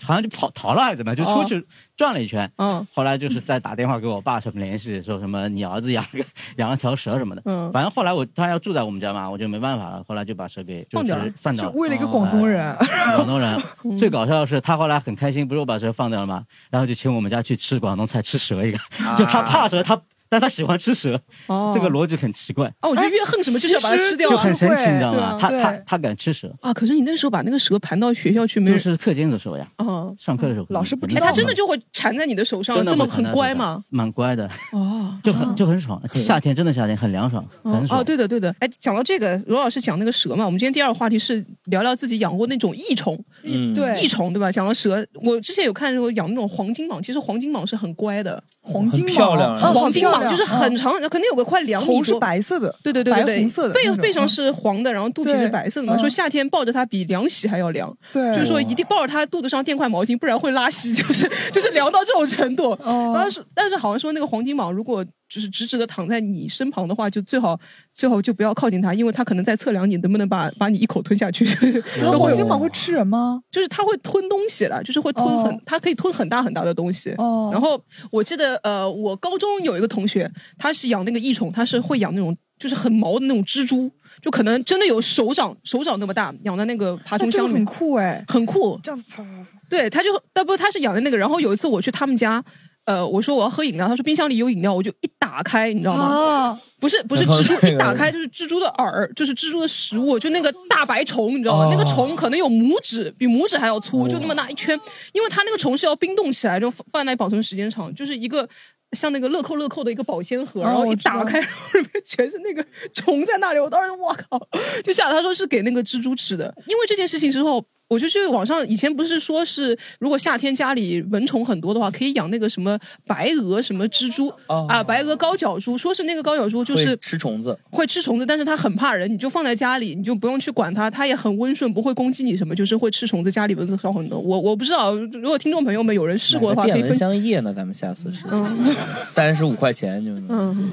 [0.07, 1.63] 好像就跑逃了还是怎么样，就出去
[1.95, 2.49] 转了一圈。
[2.57, 6.23] 嗯后来就是再打电话给我爸什么联系， 说什么你儿子养个
[6.55, 7.41] 养了条蛇什么的。
[7.45, 11.71] 嗯，反正后来我他要住在我们家嘛，我就没办法了，后来就把蛇给就放掉了是放掉了。
[11.71, 12.73] 就为了一个广东人，
[13.17, 13.61] 广东人
[13.97, 16.43] 最搞笑的是，他后来很开心，不是我把蛇放掉了嘛？
[16.71, 18.77] 然后就请我们家去吃广东菜，吃蛇一个。
[19.17, 19.99] 就他怕蛇，他
[20.29, 25.37] 但他喜欢吃蛇，哦，这个逻辑很奇怪，哦，我觉得越恨什么就是要把它吃掉就啊很神奇，你知道吗？
[25.39, 26.73] 他他他敢吃蛇，啊！
[26.73, 33.83] 可是你那时候把那个蛇盘到学校去，没有就是课间的时候呀，哦，上课的时候哎，老师不知道他真的就会缠在你的手上，这么很乖吗？？
[33.89, 36.01] 蛮乖的，哦， 就很就很爽。
[36.13, 37.99] 夏天真的夏天很凉爽，很爽。
[37.99, 38.53] 哦，对的对的。
[38.59, 44.51] 哎，讲到这个，罗老师讲那个蛇嘛，我们今天第二个话题是聊聊自己养过那种异虫，嗯，对异虫对吧？
[44.51, 52.19] 讲到蛇，我之前有看说养那种黄金蟒，其实黄金蟒是很乖的，黄金蟒漂亮啊黄金蟒就是很嗯长，肯定有个快两米头是。
[52.19, 55.95] 白色的，对对对对红色的背背上是黄的，然后肚皮是白色的嘛。
[55.95, 62.71] 嗯说夏天抱着它比凉席还要凉，对，就是说一定抱着它肚子上垫块毛巾，不然会拉稀， 就是就是凉到这种程度。
[62.83, 67.59] 哦然后是，但是好像说那个黄金蟒如果就是直直的躺在你身旁的话，就最好
[67.93, 71.45] 最好就不要靠近它，因为它可能在测量你能不能把把你一口吞下去。
[71.99, 73.41] 然后黄都会有金蟒会吃人吗？
[73.51, 77.13] 就是它会吞东西了，就是会吞很，哦它可以吞很大很大的东西。
[77.17, 88.79] 哦，然后我记得，呃，我高中有一个同学，他是养那个益虫，他是会养那种就是很毛的那种蜘蛛，就可能真的有手掌手掌那么大，养在那个爬虫箱里很，酷哎，很酷。
[88.81, 89.23] 这样子啪，
[89.69, 92.41] 对，他就但不他是养的那个，然后有一次我去他们家。
[92.87, 96.03] 呃，我说我要喝饮料，他说冰箱里有饮料，我就一打开，你知道吗？
[96.03, 101.65] 啊，不是不是蜘蛛，一打开就是蜘蛛的饵，就是蜘蛛的食物，就那个大白虫，你知道吗？
[101.65, 104.79] 哦那个虫可能有拇指，比拇指还要粗，就那么大一圈，
[105.11, 108.47] 因为它那个虫是要冰冻起来，就放在那保存时间长，就是一个。
[108.93, 114.39] 像那个乐扣乐扣的一个保鲜盒，哦然后一打开，然后里面全是那个虫在那里，我当时我靠，
[114.81, 116.45] 就吓得他说是给那个蜘蛛吃的。
[116.67, 134.19] 因为这件事情之后，我就去网上以前不是说是如果夏天家里蚊虫很多的话，可以养那个什么白鹅什么蜘蛛、哦啊，白鹅高脚蛛，说是那个高脚蛛就是吃虫子，会吃虫子，但是它很怕人，你就放在家里，你就不用去管它，它也很温顺，不会攻击你什么，就是会吃虫子，家里蚊子少很多。
[134.19, 136.99] 我我不知道，如果听众朋友们有人试过的话，买个电蚊可以分。
[136.99, 138.25] 香液呢，咱们下次试试，
[139.09, 140.71] 三十五块钱就，嗯，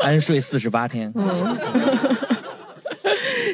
[0.00, 1.12] 安睡四十八天，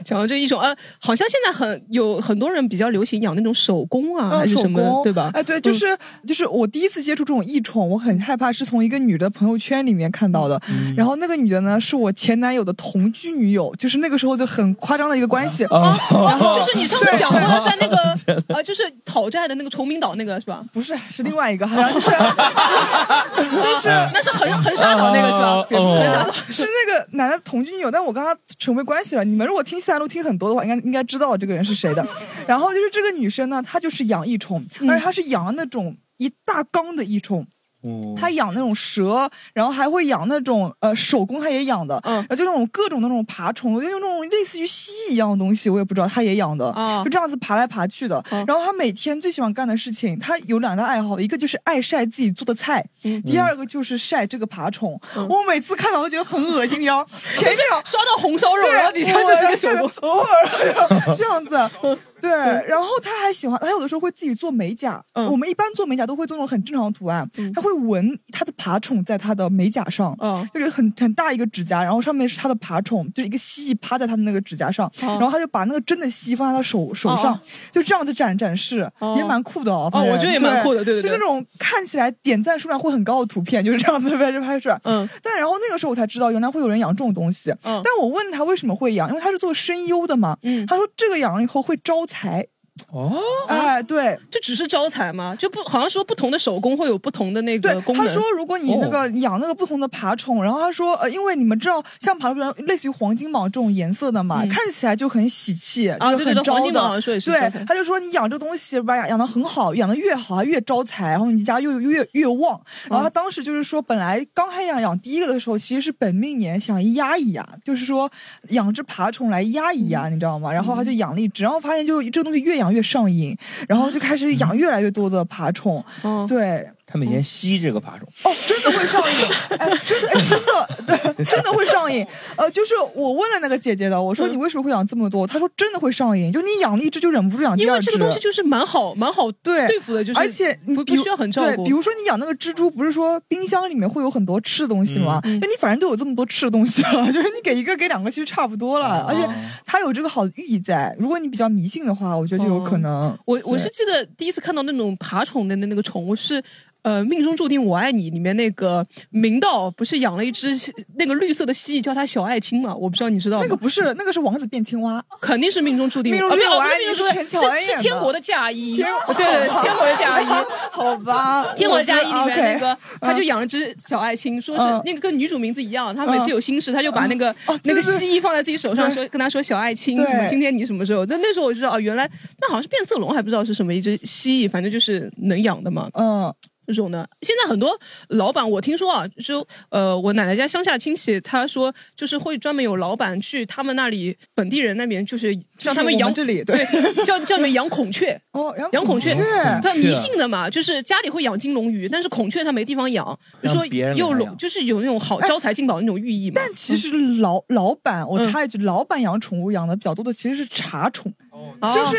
[0.05, 5.31] 讲到这一种，呃，好像现在很有很多人比较流行养那种手工啊，嗯还是什么的手工，对吧？
[5.35, 5.97] 哎，对，就是、
[6.27, 10.61] 就是我第一次接触这种异宠，我很害怕，是从一个女的朋友圈里面看到的。
[10.71, 15.65] 嗯然后那个女的呢，是我前男友的同居女友，就是那个时候就很夸张的一个关系。
[15.67, 20.65] 啊，然后就是你上次讲过的，在那个呃，就是讨债的那个崇明岛那个是吧？
[20.73, 25.65] 不是，是另外一个，好像就是就是那是横横沙岛那个是吧？
[25.69, 29.25] 对哦横沙岛是那个男的同居女友，但我跟他成为关系了。
[29.25, 32.07] 你们如果听西南路听很多的话，应该应该知道这个人是谁的。
[32.47, 37.47] 然后就是这个女生呢，她就是养异宠，嗯而且她是养那种一大缸的异宠。
[37.83, 48.23] 哦她养那种蛇，然后还会养那种呃手工，他也养的，嗯然后就那种各种那种爬虫，就那种类似于蜥蜴一样的东西，我也不知道，他也养的，啊就这样子爬来爬去的。
[48.31, 54.99] 嗯然后他每天最喜欢干的事情，他有两大爱好，一个就是爱晒自己做的菜，嗯第二个就是晒这个爬虫。
[55.29, 57.07] 我每次看到都觉得很恶心，你知道吗？
[57.37, 59.89] 就是前两刷到红烧肉，然后底下就是个手工。
[60.09, 61.99] 偶尔这样子。
[62.21, 62.31] 对，
[62.67, 65.03] 然后他还喜欢，他有的时候会自己做美甲。
[65.15, 77.41] 嗯我们一般做美甲都会做那种很正常的图案，他会纹他的爬宠在他的美甲上，嗯就是很很大一个指甲，然后上面是他的爬宠，就是一个蜥蜴趴在他的那个指甲上，然后他就把那个真的蜥蜴放在他手手上哦，
[77.71, 79.89] 就这样子展展示，哦也蛮酷的哦。
[79.93, 84.81] 哦我觉得也蛮酷的对对对就是那种看起来点赞数量会很高的图片，就是这样子拍拍出来。
[84.85, 87.51] 嗯但然后那个时候我才知道，原来会有人养这种东西。
[87.65, 90.37] 嗯但我问他为什么会养，因为他是做声优的嘛。
[90.43, 92.49] 嗯他说这个养了以后会招才
[92.91, 94.19] 哦，哎，对。
[94.31, 95.35] 这只是招财吗？
[95.39, 98.07] 就不好像说不同的手工会有不同的那个，功能。
[98.07, 112.61] 他说，如果你那个养那个不同的爬虫，然后他说，呃，因为你们知道，像爬虫类似于黄金蟒这种颜色的嘛，嗯看起来就很喜气，就是很招的黄金蟒好像说也是对，他就说你养这东西吧，养养的很好，养的越好，它越招财，然后你家又越越旺。
[112.89, 118.11] 然后他当时就是说，本来刚开始养养第一个的时候，其实是本命年想压一压，就是说
[118.51, 120.53] 养只爬虫来压一压，你知道吗？
[120.53, 123.37] 然后他就养了一只，然后发现就这个东西越养越上瘾，
[123.69, 125.85] 然后就开始养越来越多的爬虫。
[126.03, 129.27] 嗯对，他每天吸这个爬虫，哦，真的会上瘾，
[129.59, 132.07] 哎，真的，哎，真的，对， 真的会上瘾。
[132.37, 135.27] 呃，就是我问了那个姐姐的，我说嗯你为什么会养这么多？
[135.27, 137.93] 她说真的会上瘾，就你养了一只就忍不住养第二只因为。
[137.93, 141.65] 这个东西就是蛮好蛮好对对付的，就是而且你不不需要很照顾对，顾。
[141.67, 145.21] 比如说你养那个蜘蛛，不是说冰箱里面会有很多吃的东西吗？
[145.25, 149.29] 嗯那你反正都有这么多吃的东西了， 就是你给一个给两个其实差不多了，而且
[149.67, 150.97] 它有这个好寓意在。
[150.99, 153.15] 如果你比较迷信的话，我觉得就有可能。
[153.27, 156.43] 我我是记得第一次看到那种爬虫的那那个宠物是。
[156.83, 160.49] 呃，命中注定我爱你里面那个明道不是养了一只
[160.97, 162.75] 那个绿色的蜥蜴，叫它小爱青嘛？
[162.75, 163.45] 我不知道你知道吗？
[163.45, 165.05] 那个不是，那个是王子变青蛙。
[165.21, 166.13] 肯定是命中注定。
[166.13, 168.77] 命中注定是是是天国的嫁衣。
[168.77, 170.27] 对对对，是天国的嫁衣。
[170.71, 179.99] 好吧，天国的嫁衣里面那个他就养了只小爱青，说是嗯那个跟女主名字一样，他每次有心事，他就把那个哦那个蜥蜴放在自己手上，说跟他说小爱青，
[180.29, 181.05] 今天你什么时候？
[181.07, 182.09] 那那时候我就知道，哦，原来
[182.41, 185.89] 那好像是变色龙，还不知道是什么一只蜥蜴，反正就是能养的嘛。
[185.95, 186.33] 嗯，
[186.69, 189.33] 这种的，现在很多老板，我听说啊，就是
[189.71, 196.59] 呃，我奶奶家乡下亲戚，他说就是会专门有老板去他们那里本地人那边，就是让他们养这里对。
[196.67, 198.21] 对，叫叫你们养孔雀。
[198.33, 199.15] 哦，养养孔雀，
[199.63, 206.35] 他迷信的嘛，就是家里会养金龙鱼，但是孔雀它没地方养，就说又龙，就是有那种好招财进宝的那种寓意嘛。
[206.37, 206.91] 但其实
[207.21, 208.29] 老老板，我嗯。
[208.31, 211.28] 插一句，老板养宠物养的比较多的其实是茶宠，哦
[211.75, 211.97] 就是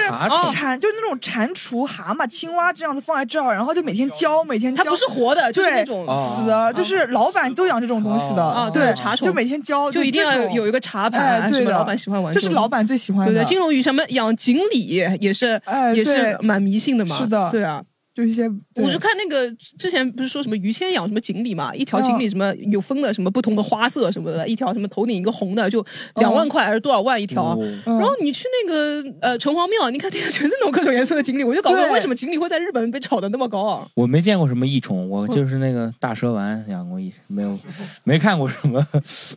[0.54, 4.84] 蟾，就是那种蟾蜍、蛤蟆、青蛙这样子放在这儿，然后就每天教，每天浇。
[4.84, 13.34] 它不是活的，就是那种哦死的，就是老板都养这种东西的啊对对茶虫就每天教，就一定要有有一个茶哎盘，对的什么老板喜欢玩这是老板最喜欢的。
[13.34, 14.86] 对对，金龙鱼什么养锦鲤
[15.20, 17.18] 也是哎也是蛮迷信的嘛。
[17.18, 17.82] 是的对啊。
[18.20, 18.50] 就一些。
[18.76, 33.88] 我是看那个之前不是说什么于谦养什么锦鲤嘛，一条锦鲤什么有分的什么不同的花色什么的，一条什么头顶一个红的就两万块还是多少万一条然后你去那个呃城隍庙，你看地上全是那种各种颜色的锦鲤，我就搞不懂为什么锦鲤会在日本被炒的那么高啊？
[33.96, 37.58] 我没见过什么异宠，我就是那个大蛇丸养过一，没有，
[38.04, 38.86] 没看过什么，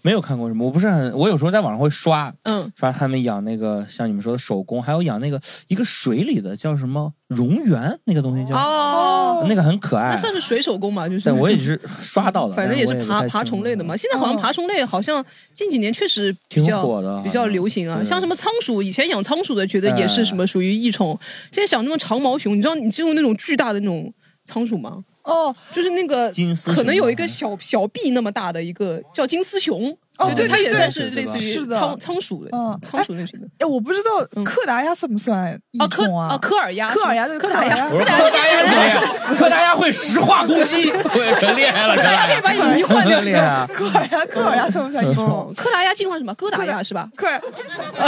[0.02, 0.64] 没有看过什么。
[0.64, 10.16] 我不是很，我有时候在网上会刷，嗯，刷他们养那个像你们说的手工，还有养那个一个水里的叫什么蝾螈，那个东西叫，哦，那个很可爱那。
[10.16, 13.96] 算是水手工嘛，就是但我也是刷到的，反正也是爬爬虫类的嘛。
[13.96, 18.02] 现在好像爬虫类好像近几年确实比挺较火的比较流行啊。
[18.04, 21.18] 像什么仓鼠，以前养仓鼠的觉得也是什么属于异宠，
[21.50, 24.12] 现在想那种长毛熊，你知道你见过那种巨大的那种
[24.44, 25.04] 仓鼠吗？
[25.24, 29.96] 哦，就是那个金丝熊可能有一个小小臂那么大的一个叫金丝熊。
[30.18, 33.46] 哦对它也算是类似于是的仓仓鼠的嗯仓鼠类型的。
[33.58, 34.10] 哎，我不知道
[34.44, 36.28] 柯达鸭算不算异啊，科宠啊？
[36.34, 39.36] 啊科尔鸭，科尔鸭对柯尔鸭，科尔鸭柯达鸭怎么样？
[39.38, 43.68] 柯达鸭会石化攻击， 会可厉害了，柯达可以把你迷幻掉厉害啊！
[43.72, 45.24] 柯尔鸭，柯尔鸭算不算异宠？
[45.26, 46.32] 哦，柯达鸭进化什么？
[46.34, 47.08] 哥达鸭是吧？
[47.16, 47.40] 柯尔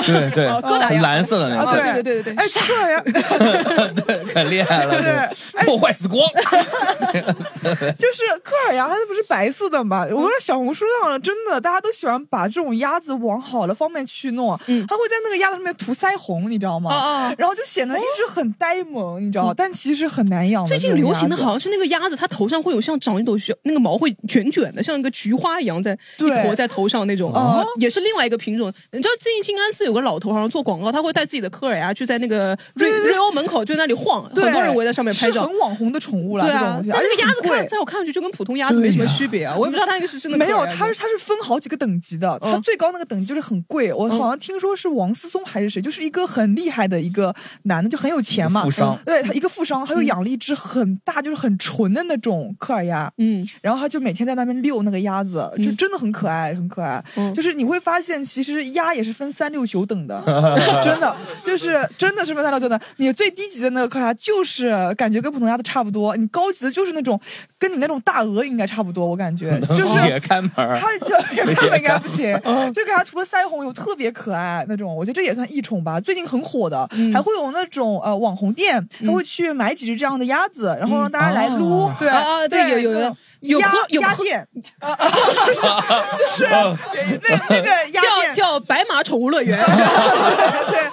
[0.07, 3.01] 对对哦柯达鸭蓝色的那啊，个，对对对对对哎，柯尔鸭，
[4.07, 6.21] 对，可厉害了，对破坏死光。
[7.15, 10.05] 就是科尔鸭，它不是白色的嘛？
[10.11, 16.93] 我说小红书上真的，大家都喜欢把这种鸭子往好的方面去弄，嗯他会在那个鸭子上面涂腮红，你知道吗？
[16.93, 19.55] 啊啊然后就显得一直很呆萌，你知道？
[19.55, 20.67] 但其实很难养。
[20.67, 28.73] 最近流行的好像是那个鸭子，它头上会有像长一朵雪，那个毛会卷卷的，像一个菊花一样在一对坨在头上那种，哦也是另外一个品种。
[28.93, 35.65] 你知道最近静安寺有个老头好像做广告，他会带自己的科尔鸭去在那个瑞瑞欧门口就在那里晃，对很多人围在上面拍照是很。
[35.65, 43.93] 网红的宠物了，对啊那个鸭子看在我看上去就跟普通鸭子没什么区别啊，我也不知道它那个是真的没有，它是它是分好几个等级的，它嗯最高那个等级就是很贵。
[43.93, 57.03] 我好像听说是王思聪还是谁，就是一个很厉害的一个男的，就很有钱嘛，富商嗯对他一个富商，他就养了一只很大，就是很纯的那种科尔鸭，嗯，然后他就每天在那边遛那个鸭子，就真的很可爱，很可爱。
[57.17, 60.23] 嗯就是你会发现，其实鸭也是分三六九等的，
[60.83, 61.15] 真的
[61.45, 62.79] 就是真的是分三六九等。
[62.99, 67.21] 你最低级的那个科尔鸭就是感觉跟普通鸭子差不多，你高级的就是那种
[67.59, 70.05] 跟你那种大鹅应该差不多，我感觉 就是。
[70.05, 71.17] 也开门儿，它就
[71.77, 72.33] 应该 不行，
[72.73, 74.95] 就给它涂了腮红有，特别可爱那种。
[74.95, 84.47] 我觉得这也算异宠吧，最近很火的，还会有那种呃网红店，他会去买几只这样的鸭子，然后让大家来撸，对啊啊对有有有鸭鸭店，
[86.39, 89.59] 就是那那个鸭叫店，叫白马宠物乐园。
[89.65, 90.91] 对，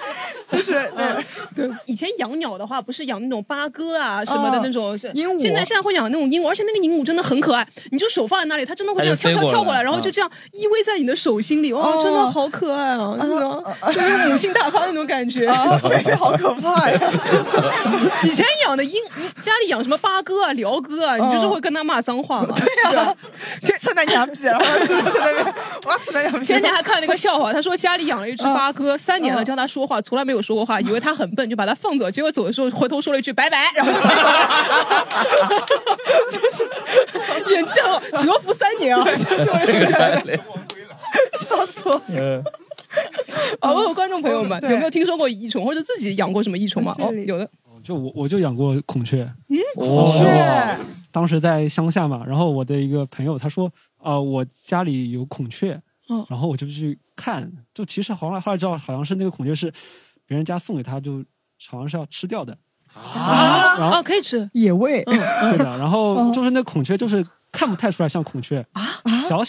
[0.52, 0.92] 就是
[1.54, 1.70] 对。
[1.86, 15.46] 以前养鸟的话，不是养那种八哥啊什么的那种鹦鹉现在现在会养那种鹦鹉，而且那个鹦鹉真的很可爱，你就手放在那里，它真的会这样跳跳跳过来，然后嗯就这样依偎在你的手心里，哇，哦真的好可爱啊，真的，就是母性大发那种感觉。
[15.46, 16.98] 啊， 菲菲好可怕呀！
[18.24, 22.54] 以前养的鹦，你家里养什么八哥啊、鹩哥啊，你就是会跟他骂脏话嘛。
[22.54, 23.14] 对呀啊，
[23.60, 25.54] 就蹭他羊皮，然后就在那边
[25.86, 26.44] 哇蹭他羊皮。
[26.44, 33.92] 前天还看了一个笑话，他说家里养了一只八哥，三年了，教他说话，从来没有说过话，以为他很笨，就把他放走，结果走的时候回头说了一句拜拜，然后
[36.30, 40.22] 就 就是演技好，蛰伏三年啊，就就会说出来。
[41.38, 42.02] 笑死我！
[42.08, 42.42] 嗯，
[43.60, 46.92] 啊，问问观众朋友们，有没有听说过异虫，或者自己养过什么异虫吗？
[46.98, 47.48] 哦，有的。
[47.82, 49.24] 就我我就养过孔雀，
[49.74, 53.68] 哦，对， 当时在乡下嘛，然后我的一个朋友他说，
[53.98, 55.78] 啊、我家里有孔雀，
[56.08, 59.72] 嗯然后我就去看，就其实后来后来知道，好像是那个孔雀是
[60.32, 61.22] 别人家送给他，就
[61.68, 62.56] 好像是要吃掉的，
[62.94, 63.76] 啊？
[63.78, 64.48] 然后啊，可以吃。
[64.54, 65.02] 野味。
[65.06, 65.18] 嗯
[65.50, 68.82] 对的，然后就是那孔雀就是看不太出来像孔雀啊，
[69.28, 69.42] 小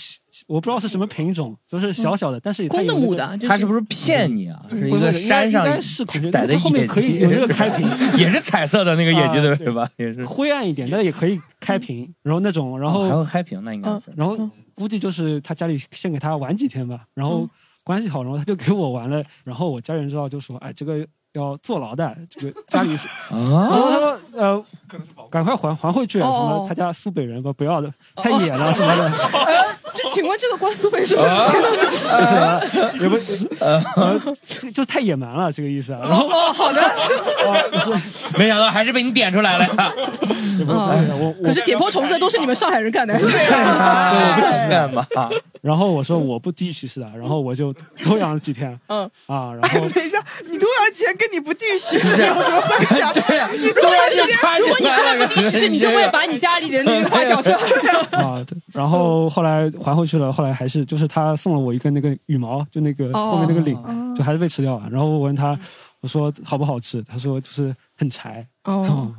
[0.47, 4.61] 我不知道是什么品种，就是小小的，但是公的母的，就是他是不是骗你啊？
[4.69, 7.87] 是一个山上应该是孔雀后面可以有那个开屏，
[8.19, 9.89] 也是彩色的那个野鸡啊对对吧？
[9.95, 14.01] 也是，灰暗一点，但是也可以开屏，然后那种，然后哦还会开屏，那应该是。
[14.17, 14.37] 然后
[14.75, 17.47] 估计就是他家里先给他玩几天吧，然后
[17.83, 24.65] 关系好，然后他就给我玩了，然后我家人知道就说，哎，这个要坐牢的，这个家里是，然啊，后他说，呃，
[25.29, 31.67] 赶快还还回去，什哦么他家苏北人吧，不要的，太野了 什么的，呃，就请问这个关苏北什么事情呢？
[31.81, 32.61] 就是啊
[33.01, 33.15] 也不，
[33.63, 36.81] 呃，就 就太野蛮了这个意思啊，然后哦，好的。
[38.37, 39.67] 没想到还是被你点出来了。
[41.43, 43.17] 可是解剖虫子都是你们上海人干的。
[43.17, 45.05] 对，我不干嘛？
[45.61, 47.71] 然后我说我不地域歧视的，然后我就
[48.03, 53.11] 多养了几天，嗯啊，然哎，后等一下，你多少钱跟你不地域歧视有什么关系啊？
[53.13, 57.55] 对呀，你如果多你如果你真 的不地区，你就会把你家里人那句话讲出来。
[58.19, 63.75] 啊，对，然后后来还回去了，后来还是就是他送了我一根那个羽毛，就那个哦后面那个领，
[64.15, 64.89] 就还是被吃掉了。
[64.91, 65.57] 然后我问他，
[66.01, 67.01] 我说好不好吃？
[67.03, 68.45] 他说就是很柴。
[68.65, 69.13] 哦，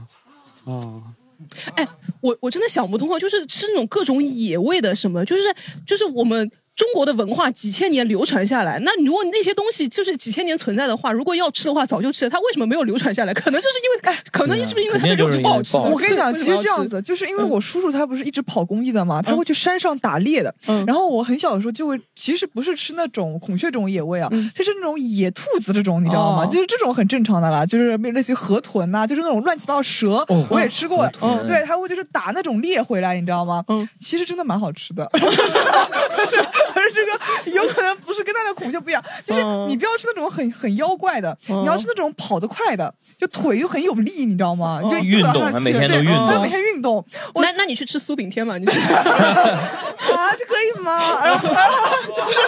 [0.64, 1.02] 啊，
[1.76, 1.86] 哎，
[2.20, 5.42] 我我真的想不通啊，就是吃那种各种野味的什么，就是
[5.86, 6.50] 就是我们。
[6.76, 12.30] 中国的文化几千年流传下来，那如果那些东西就是几千年存在的话，如果要吃的话，早就吃了。
[12.30, 13.32] 它为什么没有流传下来？
[13.32, 15.76] 可能就是因为， 可能是不是因为它的肉就不好吃？
[15.76, 20.52] 我跟你讲，其实这样子，就是因为我叔叔他不是一直跑公益的嘛，他会去山上打猎的。
[20.86, 26.44] 然后我很小的时候就会，其实不是吃那种孔雀这种野味啊，就是那种野兔子这种，你知道吗？
[26.46, 31.08] 就是这种很正常的啦，就是类似于河豚呐，就是那种乱七八糟蛇，我也吃过。
[31.46, 33.62] 对，他会就是打那种猎回来，你知道吗？
[33.68, 35.08] 嗯，其实真的蛮好吃的。
[36.94, 37.06] 而
[37.46, 44.80] 这个有可能不是跟他的孔雀不一样，就是你不要吃那种很很妖怪的，你要吃那种跑得快的，就腿又很有力，你知道吗？
[44.82, 47.04] 就运动，他每天都运动，每天运动。
[47.36, 48.56] 那那你去吃苏炳添嘛？
[48.58, 51.18] 你去 啊，这可以吗？
[51.24, 52.38] 然后然后 就是，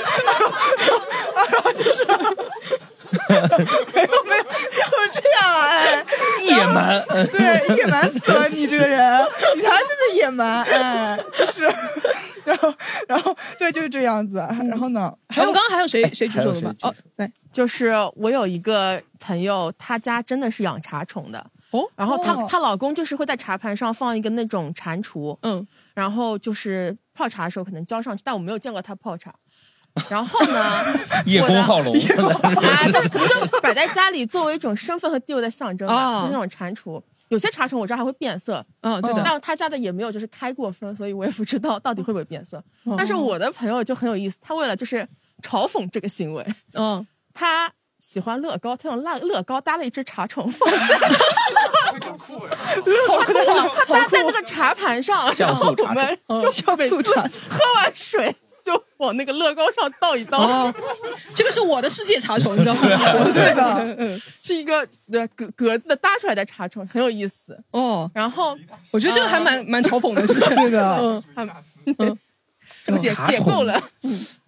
[1.34, 2.07] 然后就是。
[3.94, 5.66] 没有没有，你怎么这样啊？
[5.68, 6.04] 哎，
[6.42, 11.64] 野蛮，对，野蛮死了你这个人，你才就是野蛮，哎，就是，
[12.44, 12.74] 然后
[13.09, 14.36] 然后对，就是这样子。
[14.36, 15.12] 然后呢？
[15.28, 16.74] 还有刚刚还有谁谁举手的吗？
[16.82, 21.82] 哦，对，就是我有一个朋友，他家真的是养茶虫的哦。
[21.96, 29.34] 然后她她老公就是会在茶盘上放一个那种蟾蜍，嗯，然后就是泡茶的时候可能浇上去，但我没有见过他泡茶。
[30.11, 30.84] 然后呢？
[31.26, 36.20] 叶公好龙啊，就是 可能就摆在家里作为一种身份和地位的象征吧。
[36.20, 39.22] 就是那种蟾蜍，有些茶虫我知道还会变色，嗯，对的。
[39.24, 42.62] 但他家的也没有就是开过分，所以我也不知道到底会不会变色。
[42.97, 45.07] 但是我的朋友就很有意思，他为了就是
[45.42, 50.99] 嘲讽这个行为，嗯，他喜欢乐高，他用乐乐高搭了一只茶虫放在，
[53.88, 58.36] 他搭在那个茶盘上，然后我们就每次喝完水。
[58.66, 60.72] 就往那个乐高上倒一倒，
[61.36, 62.80] 这个是我的世界茶虫，你知道吗？
[63.32, 64.84] 对的，是一个
[65.36, 68.10] 格格子的搭出来的茶虫，很有意思哦。
[68.12, 68.58] 然后
[68.90, 70.50] 我觉得这个还蛮蛮嘲讽的，是不是？
[70.56, 71.22] 对的，
[71.98, 73.80] 嗯，解解构了。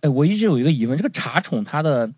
[0.00, 2.10] 哎，我一直有一个疑问，这个茶宠它的。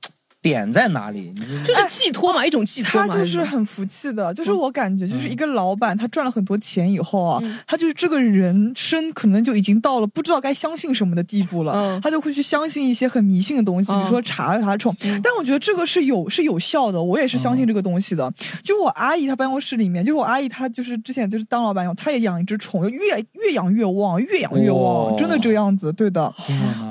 [0.43, 1.32] 点在哪里？
[1.64, 3.09] 就是寄托嘛，一种寄托嘛。
[3.09, 14.95] 他就是很服气的，就是我感觉，就是一个老板，他赚了很多钱以后啊，他就是这个人生可能就已经到了不知道该相信什么的地步了，他就会去相信一些很迷信的东西，比如说查查虫。
[15.22, 18.32] 但我觉得这个是有是有效的，我也是相信这个东西的。
[18.62, 26.32] 就我阿姨她办公室里面，就是我阿姨她就是之前就是当老板用，她也养一只虫，越越养越旺，越养越旺，真的这样子，对的。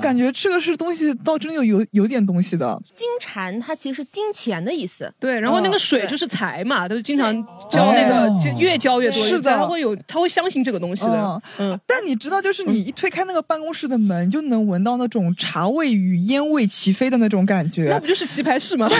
[0.00, 2.80] 感觉这个是东西，倒真的有有有点东西的。
[2.92, 3.06] 金
[3.40, 3.60] 蝉。
[3.60, 5.40] 它其实是金钱的意思，对。
[5.40, 7.34] 然后那个水就是财嘛，都经常
[7.70, 9.24] 浇那个，就越浇越多。
[9.24, 11.42] 是的，他会有，他会相信这个东西的。
[11.58, 11.78] 嗯。
[11.86, 17.88] 但你知道，就是你一推开那个办公室的门，就能闻到那种茶味与烟味齐飞的那种感觉。
[17.90, 18.86] 那不就是棋牌室吗？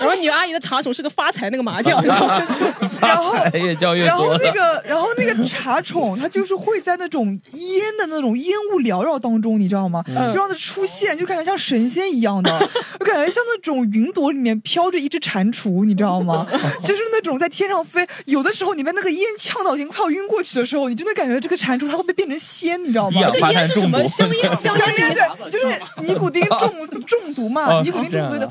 [0.00, 4.08] 然后你阿姨的茶宠是个发财那个麻将， 然后越浇越多。
[4.08, 10.02] 然后那个，然后那个茶宠，它就是会在那种烟的那种烟雾缭绕当中，你知道吗？
[10.06, 11.81] 就让它出现，就感觉像神。
[11.82, 12.52] 神仙一样的，
[13.00, 16.46] 我感觉像那种云朵里面飘着一只蟾蜍，你知道吗？
[16.80, 23.20] 就是那种在天上飞，有的时候你被那个烟呛到已经快要晕过去的时候，你真的感觉这个蟾蜍它会被变成仙，你知道吗？
[23.32, 24.06] 这个烟是什么？
[24.06, 28.48] 香烟，香烟，对，就是尼古丁中中毒嘛，尼古丁中毒的，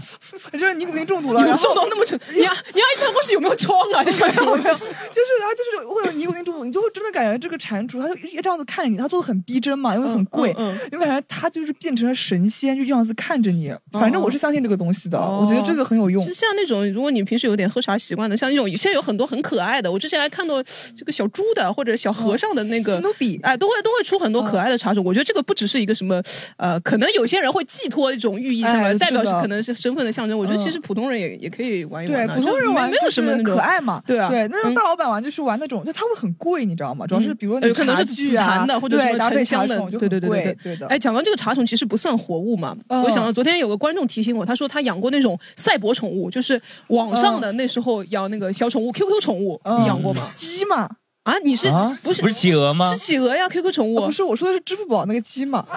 [0.52, 2.20] 就是尼古丁中毒了，中毒那么沉。
[2.36, 4.04] 你你阿姨办公室有没有窗啊？
[4.04, 10.54] 就想想，就是它就是会有尼古丁中毒，你就会真的感觉这个蟾蜍，它就这样子看着你，它做的很逼真嘛，因为很贵，
[10.92, 13.14] 你感觉它就是变成了神仙，就这样子。
[13.22, 16.24] 看着你，反正我是相信这个东西的，我觉得这个很有用。
[16.26, 20.55] 是像那种，如果你平时有点喝茶习惯的，像那种现在有很多很可爱的，我之前还看到
[20.95, 22.99] 这个小猪的或者小和尚的那个，
[23.43, 25.05] 哎，都会都会出很多可爱的茶种。
[25.05, 26.19] 我觉得这个不只是一个什么，
[26.57, 30.36] 呃，可能有些人会寄托一种寓意，上来，代表是可能是身份的象征。
[30.38, 32.28] 我觉得其实普通人也也可以玩一玩。
[32.28, 34.01] 对，普通人玩没有什么可爱嘛。
[34.07, 37.05] 对啊，对，那种大老板玩就是玩那种，就他会很贵，你知道吗？
[37.05, 40.88] 主要是比如有可能是紫檀的或者什么沉香的，对对对对对的。
[40.88, 42.76] 哎，讲到这个茶虫，其实不算活物嘛。
[42.88, 43.82] 我想到昨天有个。
[43.82, 50.22] 观众提醒我，他说他养过那种赛博宠物，就是网上的那时候养那个小宠物 QQ 宠物，你养过吗？
[50.36, 50.88] 鸡嘛？
[51.24, 51.68] 啊，你是
[52.03, 52.91] 不是不是企鹅吗？
[52.91, 55.66] 是企鹅呀，QQ 宠物不是，我说的是支付宝那个鸡嘛。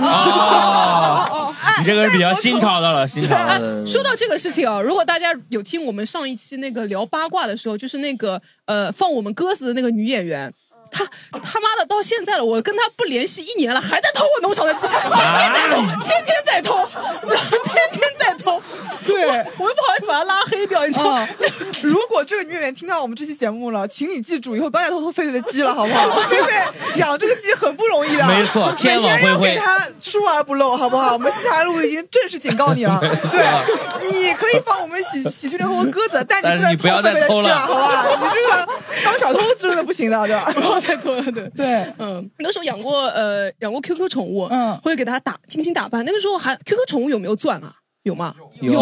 [1.79, 3.87] 你这个是比较新潮的了，新潮的。
[3.87, 10.53] 说到这个事情啊，如果大家有听我们上一期那个聊八卦的时候，就是那个呃放我们鸽子的那个女演员。
[10.95, 11.05] 他
[11.41, 16.87] 他妈的到现在了，我跟他不联系一年了，还在偷我农场的鸡，天天在偷，天天在偷，
[17.27, 18.14] 天天偷。
[19.05, 21.29] 对，对，我又不好意思把他拉黑掉，你知道吗？
[21.83, 26.21] 如果这个女演员听到我们这期节目了，请你记住，以后不要再偷偷狒狒的鸡了，好不好？
[26.31, 31.13] 狒狒养这个鸡很不容易的，没错天天要恢恢给它疏而不漏，好不好？
[31.13, 32.99] 我们西塔路已经正式警告你了，
[33.31, 38.07] 对，你可以放我们喜喜剧联合国鸽子，但你 你不要再偷狒狒的鸡偷了好吧？
[38.11, 38.69] 你这个
[39.05, 40.53] 当小偷真的不行的，对吧？
[40.53, 46.05] 不要再偷了，对对，嗯，那时候养过呃养过 QQ 宠物，嗯，会给它打精心打扮。
[46.05, 47.73] 那个时候还 QQ 宠物有没有钻啊？
[48.05, 48.35] 有吗？
[48.61, 48.73] 有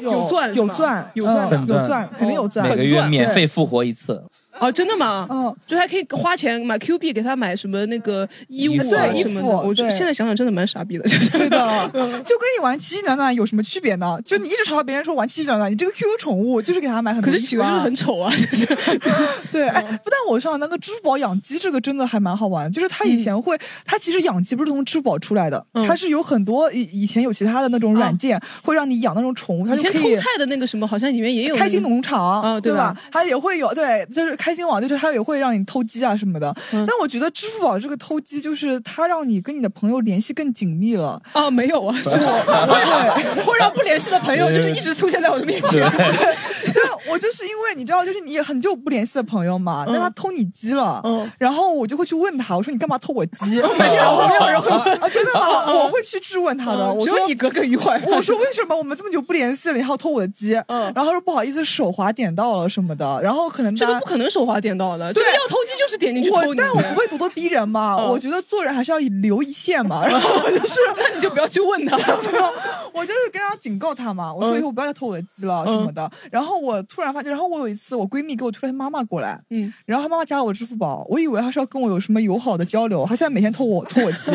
[0.00, 4.22] 有钻有钻有钻嗯有钻，肯定有钻，每个月免费复活一次。
[4.60, 5.26] 哦，真的吗？
[5.30, 9.40] 嗯，就还可以花钱买 Q 币给他买什么那个衣物啊对什么的。
[9.40, 14.18] 衣服我就对现在想想真的蛮傻逼的，就 是对的，就跟你玩奇迹暖暖有什么区别呢？
[14.24, 18.66] 就你一直嘲笑别人说玩奇迹暖暖，你这个 QQ 宠物就是给他买很多可是企鹅就是很丑啊，就是
[19.52, 22.70] 对，哎，不但我上那个支付宝养鸡，这个真的还蛮好玩。
[22.72, 32.96] 就是他以前会，他其实养鸡不是从支付宝出来的，嗯它是有很多以以前有其他的那种软件会让你养那种宠物，他以前就可以偷菜的那个什么，好像里面也有开心农场，啊，对吧？？
[33.12, 36.54] 它也会有，对，就是开心网，就是它也会让你偷鸡啊什么的。
[36.72, 41.20] 嗯但我觉得支付宝这个偷鸡，就是它让你跟你的朋友联系更紧密了。
[41.32, 45.80] 啊，没有啊，是对会让不联系的朋友就是一直出现在我的面前。
[45.80, 53.56] 对， 我就是因为你知道，就是你很久不联系的朋友嘛，那他偷你鸡了，嗯然后我就会去问他，我说你干嘛偷我鸡？
[53.78, 55.66] 没有没有人会问啊，真的吗？
[55.74, 58.00] 我会去质问他的，我说你耿耿于怀。
[58.06, 60.54] 我说为什么我们这么久不联系了，你还要偷我的鸡？
[60.68, 66.58] 嗯然后他说不好意思，手滑点到了什么的，然后可能这个不可能手滑点到的，这对个要偷鸡就是点进去我偷你。
[66.58, 70.04] 但我不会咄咄逼人嘛， 嗯我觉得做人还是要留一线嘛。
[70.06, 71.96] 然后就是，那你就不要去问他。
[72.92, 76.10] 我就是跟他警告他嘛，我说以后不要再偷我的鸡了什么的。
[76.30, 84.32] 然后我突然发现，然后我有一次我闺蜜给我推了她妈妈过来，嗯，然后她妈妈加了我支付宝，我以为她是要跟我有什么友好的交流，她现在每天偷我偷我鸡，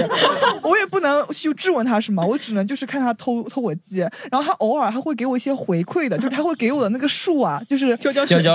[0.64, 4.00] 我也不能去质问她什么，我只能就是看她偷偷我鸡，
[4.32, 7.98] 然后她偶尔还会给我一些回馈的，就是她会给我的那个数啊，就是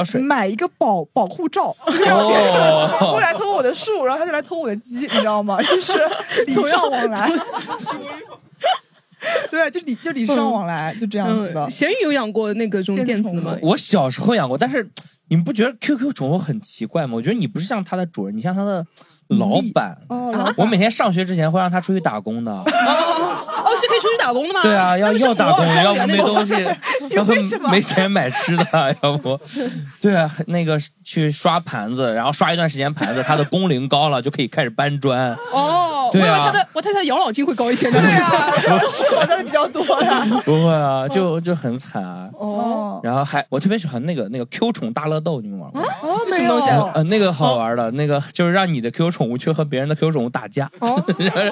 [0.04, 5.60] 水买一个保保护罩，就是要哦过来偷我的树，然后他就来偷我的鸡，你知道吗？
[5.62, 5.92] 就是
[6.46, 7.30] 礼尚往来。
[9.50, 11.70] 对，就礼就礼尚往来，就这样子的嗯，。
[11.70, 13.56] 咸鱼有养过那个这种电子的吗？
[13.62, 14.88] 我小时候养过，但是
[15.28, 17.14] 你们不觉得 QQ 宠物很奇怪吗？
[17.16, 18.86] 我觉得你不是像它的主人，你像它的
[19.28, 19.96] 老板。
[20.08, 22.52] 哦，我每天上学之前会让他出去打工的。
[22.52, 22.62] 哦
[23.66, 24.60] 哦，是可以出去打工的吗？
[24.62, 26.54] 对啊，要要打工，要不没东西，
[27.16, 27.32] 要不
[27.68, 29.38] 没钱买吃的， 要不，
[30.00, 35.36] 对啊，那个去刷盘子，然后刷一段时间盘子，他的工龄高了，就可以开始搬砖。
[35.52, 38.00] 哦，对啊他的我太太养老金会高一些呢。
[38.00, 38.12] 对
[38.70, 40.24] 啊， 是我的比较多呀。
[40.44, 42.28] 不会啊，就就很惨啊。
[42.38, 45.88] 哦然后还我特别喜欢那个那个 Q 宠大乐斗，你们玩过吗？
[46.32, 46.68] 什么东西。
[46.94, 50.70] 呃，那个好玩的，那个就是让你的 QQ 宠物去和别人的 QQ 宠物打架。
[50.80, 51.02] 哦，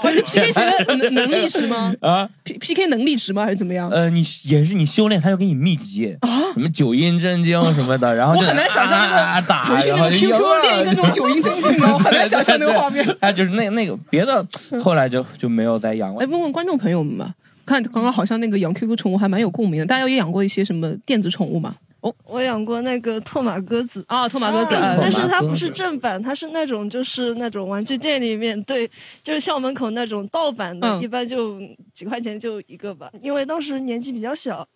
[0.03, 3.45] 我是 PK 谁的能能力值吗啊，？P P K 能力值吗？
[3.45, 3.89] 还是怎么样？
[3.91, 6.17] 呃，你也是你修炼，他就给你秘籍
[6.55, 13.05] 什么九阴真经什么的， 然后就我很难想象那啊打，个腾讯那个 QQ 练一个那种九阴真经的，我 很难想象那个画面。
[13.21, 14.47] 哎就是那那个别的，
[14.83, 16.27] 后来就就没有再养了哎，。
[16.27, 17.33] 问问观众朋友们吧，
[17.67, 21.75] 看刚刚好像那个养 QQ 宠物还蛮有共鸣的，大家有养过一些什么电子宠物吗？
[22.05, 22.15] 哦。
[22.25, 24.05] 我养过那个拓马鸽子。
[24.09, 28.89] 啊，拓马鸽子，但是它不是正版，它是那种就是那种玩具店里面对，
[29.23, 31.03] 就是校门口那种盗版的，嗯。
[31.03, 31.59] 一般就
[31.93, 33.11] 几块钱就一个吧。
[33.21, 34.67] 因为当时年纪比较小，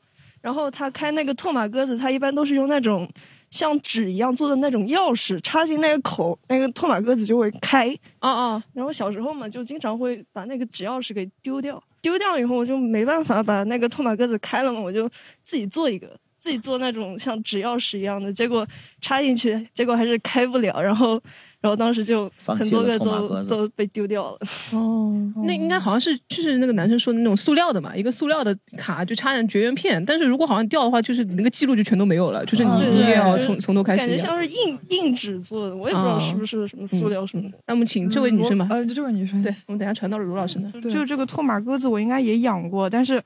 [0.41, 3.09] 然后他开那个拓马鸽子，他一般都是用那种
[3.51, 7.95] 像纸一样做的那种钥匙插进那个口，那个拓马鸽子就会开。
[8.21, 15.09] 啊啊，然后小时候嘛，就经常会把那个纸钥匙给丢掉，丢掉以后我就没办法把那个拓马鸽子开了嘛，我就
[15.43, 16.09] 自己做一个，
[16.49, 18.67] 自己做那种像纸钥匙一样的，结果
[19.03, 21.21] 插进去，结果还是开不了，然后，
[21.61, 24.39] 然后当时就很多个都都被丢掉了。
[24.73, 33.99] 哦， 那应该好像是就是那个男生说的那种塑料的嘛，一个塑料的卡就插上绝缘片，但是如果好像掉的话，就是你那个记录就全都没有了，就是你对你也要就是从从头开始。
[33.99, 37.59] 感觉像是硬硬纸做的，我也不知道是不是什么塑料什么的。
[37.67, 40.81] 那我们请这位女生吧，呃，这位女生，对，我们等下传到了卢老师那。
[40.81, 43.23] 对就这个拓马鸽子，我应该也养过，但是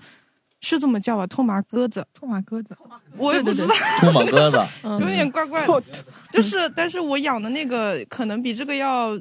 [0.63, 1.27] 是这么叫吧？
[1.27, 2.75] 拓麻鸽子，拓麻鸽子，
[3.19, 4.57] 我也不知道，兔麻鸽子，
[5.01, 5.83] 有点怪怪的。
[6.31, 9.15] 就是，但是我养的那个可能比这个要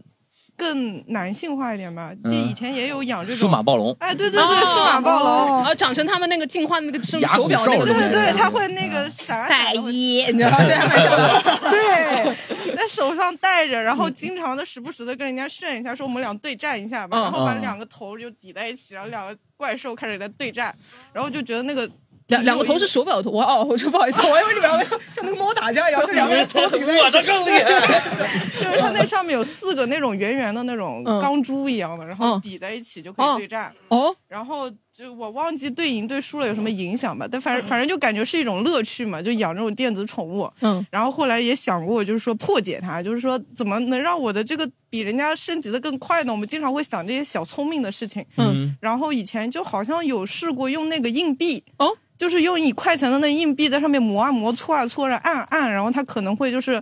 [0.61, 2.11] 更男性化一点吧。
[2.23, 5.63] 就以前也有养这种数码暴龙，哎，对对对，数码暴龙。
[5.63, 10.57] 啊，长成他们那个进化的那个手牙骨手表那个对对，他会那个闪太闪的，一，你知道吗？
[11.71, 12.35] 对，
[12.77, 17.21] 在手上戴着，然后经常的时不时的跟人家炫一下，说我们俩对战一下吧，嗯。
[17.23, 20.75] 然后把嗯两个头就抵在一起，然后两个怪兽开始在对战，
[21.11, 21.89] 然后就觉得那个
[22.31, 27.01] 两两个头是手表的头，我哦，我说不好意思，我还以为你们两个像像那个猫打架一样，就两个人头顶 在一起。
[27.03, 28.01] 我的更厉害，
[28.59, 31.21] 就是它那上面有四个那种圆圆的那种嗯。
[31.21, 33.73] 钢珠一样的，然后抵在一起就可以对战。
[33.89, 34.69] 哦，然后
[35.01, 40.47] 就我忘记对赢对输了有什么影响吧，但反正反正就感觉是一种乐趣嘛，就养这种电子宠物。
[40.59, 46.31] 嗯，然后后来也想过，就是说破解它，就是说怎么能让我的这个比人家升级的更快呢？
[46.31, 48.23] 我们经常会想这些小聪明的事情。
[48.37, 51.97] 嗯，然后以前就好像有试过用那个硬币哦。
[52.15, 56.79] 就是用一块钱的那硬币在上面磨啊磨、搓啊搓，然后按啊按，然后它可能会就是，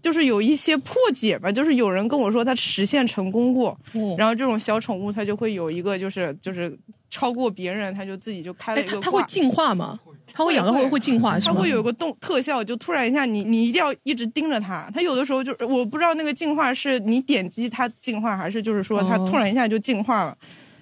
[0.00, 1.52] 就是有一些破解吧。
[1.52, 6.74] 就是有人跟我说他实现成功过，哦然后这种小宠物它就会有一个就是就是
[7.10, 9.00] 超过别人，它就自己就开了哎，一个挂。
[9.00, 9.98] 它它会进化吗？
[10.32, 11.54] 它会养到会会进化是吗？
[11.56, 14.88] 它会有一个动特效，就突然一下你你一定要一直盯着它。
[14.94, 20.36] 它有的时候就我不知道那个进化是你点击它进化，还是就是说它哦突然一下就进化了。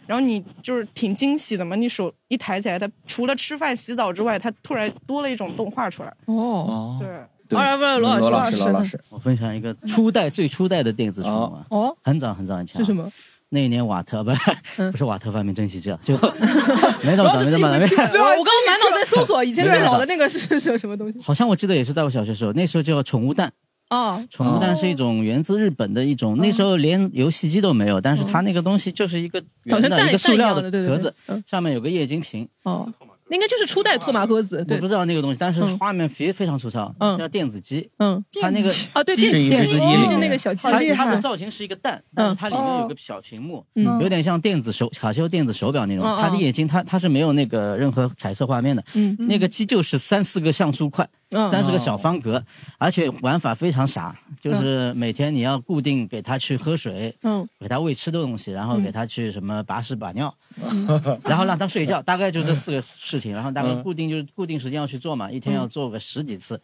[0.06, 6.14] 然后你就是挺惊喜的嘛，你手一抬起来，它除了吃饭、洗澡之外，它突然多了一种动画出来。
[6.26, 7.08] 哦，对，
[7.46, 13.10] 当然不是罗老师，罗老师师，罗老师，我分享一个初代最初代的电子宠物啊，哦，很早很早以前啊，是什么？
[13.50, 14.40] 那一年瓦特不是
[14.92, 16.14] 不是瓦特发明蒸汽机了，就
[17.02, 21.18] 没那罗么早，没怎么早，老师自己会没我，刚刚满脑子在搜索以前最老的那个是是什么东西？
[21.22, 23.52] 好像我记得也是在我小学时候，那时候叫宠物蛋。
[23.90, 31.14] 哦，宠物蛋是一种源自日本的一种，那时候连游戏机都没有，但是它那个东西就是一个圆的长成蛋一个塑料的对对对壳子，
[31.46, 32.46] 上面有个液晶屏。
[32.64, 32.86] 哦，
[33.28, 34.76] 那应该就是初代拓马鸽子，对。
[34.76, 37.88] 我不，知道那个东西，但是画面非非常粗糙，叫电子鸡。
[37.98, 44.00] 嗯，它那个啊，对，电电子电子机机就那个小鸡，它它的造型是一个蛋，但是它里面有个小屏幕，嗯。
[44.00, 46.04] 有点像电子手卡西欧电子手表那种。
[46.04, 46.18] 嗯嗯。
[46.22, 49.14] 它的眼睛它它是没有那个任何彩色画面的，嗯。
[49.20, 52.42] 那个鸡就是三四个像素块，嗯三十个小方格，
[52.78, 61.20] 而且玩法非常傻，就是每天你要固定给它去喝水，嗯，给它喂吃的东西，然后给它去什么把屎把尿，嗯。
[61.24, 63.82] 然后让它睡觉， 大概就这四个事情，然后大概嗯。
[63.82, 66.60] 固定就是固定时间要去做嘛，一天要做个十几次。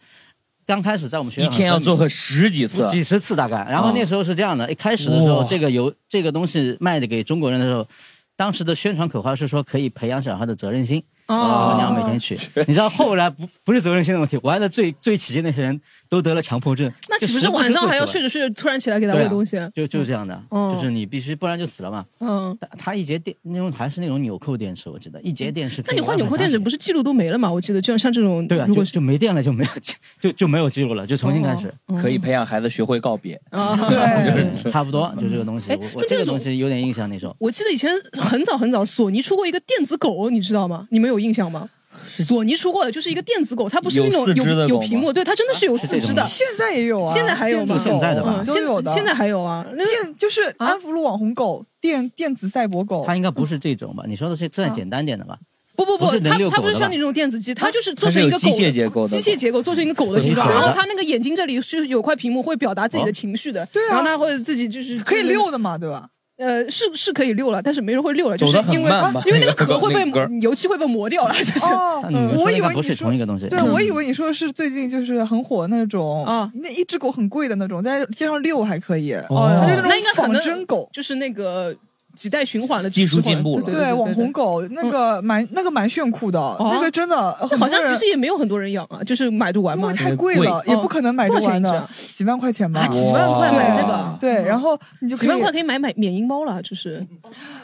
[0.65, 2.89] 刚开始在我们学校一天要做个十几次。
[2.89, 3.67] 几十次大概。
[3.69, 7.87] 然后那时候是这样的，一开始的时候，这个油这个东西卖的给中国人的时候，
[8.35, 11.03] 当时的宣传口号是说可以培养小孩的责任心。
[11.27, 12.37] 哦你要每天去。
[12.67, 16.91] 你知道后来不不是责任心的问题，玩的最最起劲那些人都得了强迫症。
[17.09, 19.57] 那岂不是晚上还要睡着睡着突然起来给他喂东西？
[19.73, 22.05] 就就是这样的，嗯就是你必须，不然就死了嘛。
[22.19, 27.51] 嗯，它它一节电那种还是那种纽扣电池，我记得一节电池那你换纽扣电池不是记录都没了吗？
[27.51, 29.71] 我记得就像像这种，对啊，如果就就没电了就没有
[30.19, 33.39] 就就没有记录了，就重新开始，哦可以培养孩子学会告别。
[33.49, 35.71] 啊， 对，差不多就这个东西。
[35.71, 37.35] 哎我我这个就这种东西有点印象那时候。
[37.39, 40.87] 我记得以前很早很早，索尼出过一个电子狗，你知道吗？
[40.91, 41.69] 你们有印象吗？
[42.07, 46.21] 索尼出过的就是一个电子狗，它不是那种有有有屏幕，对，它真的是有四肢的。
[46.23, 47.65] 现在也有啊，现在还有吗？
[47.65, 48.93] 电子狗现在的吧嗯都有的。
[48.93, 53.03] 现在还有啊，那电就是安福路网红狗，电电子赛博狗。
[53.05, 54.03] 它应该不是这种吧？
[54.07, 55.37] 你说的是再简单点的吧？
[55.75, 66.07] 不不不它它不是像你这种电子机，它就是做成一个机械结构的机械结构做成一个狗的形状，然后它那个眼睛这里是有块屏幕会表达自己的情绪的，对啊然后它会自己就是可以溜的嘛，对吧？
[66.37, 68.91] 呃，是是可以溜了，但是没人会溜了，就是因为
[69.25, 71.59] 因为那个壳会被那个油漆会被磨掉了，就是
[72.37, 73.47] 我以为你说同一个东西。
[73.47, 79.13] 对，嗯我以为你说的是最近就是很火那种啊，那一只狗很贵的那种，在街上遛还可以。
[79.29, 81.73] 哦它就那种那应该可能仿真狗，就是那个
[82.15, 84.31] 几代循环的技术进步了对对网红。
[84.35, 97.05] 狗那个蛮那个蛮炫酷的，那个真的好像其实也没有很多人养啊，就是买得完嘛因为，太贵了，贵也不可能买得多少钱完的一只啊，几万块钱吧啊，，几万块买这个，对，然后你就几万块可以买买缅因猫了，就是。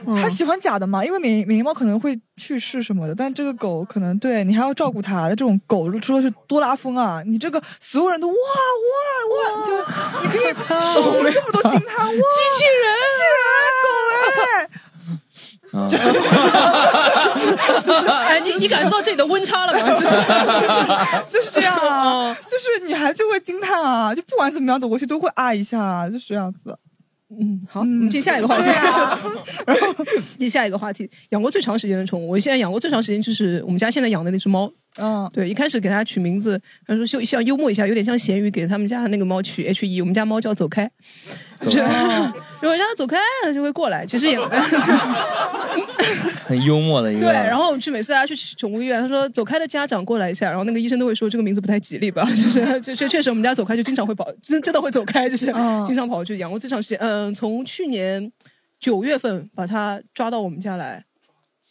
[0.06, 5.28] 他喜欢假的嘛，因为缅缅因猫可能会去世什么的，但这个狗可能对你还要照顾它。
[5.30, 9.78] 这种狗除了是多拉风啊，你这个所有人都哇哇哇，就
[10.24, 10.54] 你可以
[10.94, 12.12] 收获这么多惊叹，哇！
[12.12, 13.42] 机器人，机器人，
[15.72, 15.80] 狗
[18.20, 18.40] 哎。
[18.44, 19.90] 你你感受到这里的温差了吗？
[19.90, 20.04] 就是
[21.30, 26.78] 就是这样哦啊，就是女孩就会惊叹啊，就不管怎么样走过去都会啊一下啊，就是这样子。
[27.40, 28.70] 嗯，好，我们进下一个话题。
[30.38, 34.70] 进 下一个话题，养过最长时间的宠物，我现在养过最长时间就是我们家现在养的那只猫。
[34.98, 40.90] 嗯，对，一开始给它取名字，他说像像幽默一下，有点像咸鱼，给他们家那个猫取 H E，我们家猫叫走开，
[41.62, 41.80] 就是
[42.60, 44.38] 如果让它走开它就会过来，其实也
[46.46, 47.22] 很幽默的一个。
[47.28, 56.50] 对，然后我们去每次大家去宠物医院，他说走开的家长过来一下，然后那个医生都会说这个名字不太吉利吧， 就是就确确实我们家走开就经常会跑，真真的会走开，就是嗯经常跑去养。
[56.50, 58.30] 过最长时间，嗯、从去年
[58.78, 61.06] 九月份把它抓到我们家来，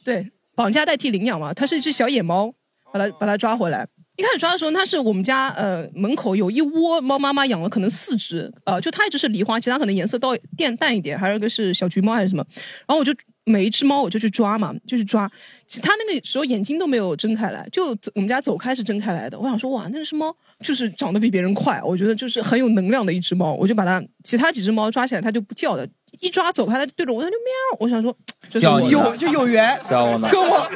[0.02, 2.54] 对，绑架代替领养嘛，它是一只小野猫，
[2.92, 3.86] 把它把它抓回来。
[4.16, 12.44] 一开始抓的时候，它是我们家呃门口有一窝猫，妈妈养了可能四只，呃，就它一只是狸花，其他可能颜色到淡淡一点，还有一个是小橘猫还是什么。
[12.86, 13.14] 然后我就
[13.44, 15.30] 每一只猫我就去抓嘛，就去抓。
[15.66, 19.38] 其它那个时候眼睛都没有睁开来，就我们家走开是睁开来的。
[19.38, 23.54] 我想说哇，那只猫就是长得比别人快，我觉得就是很有能量的一只猫。
[23.54, 25.88] 我就把它其他几只猫抓起来，它就不叫的。
[26.20, 27.78] 一抓走开，它对着我，它就喵。
[27.78, 28.14] 我想说，
[28.48, 30.68] 就是有就有缘， 跟我。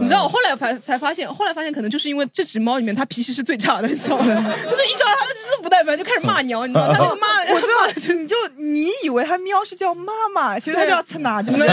[0.00, 4.54] 你知道我后来才才发现，后来发现可能就是因为这只猫里面它脾气是最差的，你知道吗？
[4.68, 11.66] 就是一抓它就是不耐烦，就开始骂娘，你知道 它那个骂，我知道，就你就你以为它喵是叫妈妈，其实它叫蹭哪，就 没。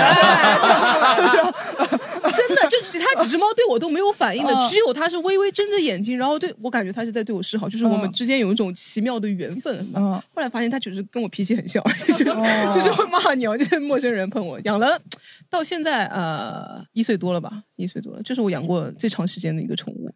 [2.33, 9.73] 真的，就其他几只猫对我都没有反应的，只有它是微微睁着眼睛，然后对我感觉它是在对我示好，就是我们之间有一种奇妙的缘分。
[9.95, 11.81] 嗯，后来发现它就是跟我脾气很像，
[12.73, 14.59] 就是会骂你哦， 就是陌生人碰我。
[14.61, 14.99] 养了
[15.49, 20.09] 到现在呃一岁多了吧，一岁多了，这是我养过最长时间的一个宠物。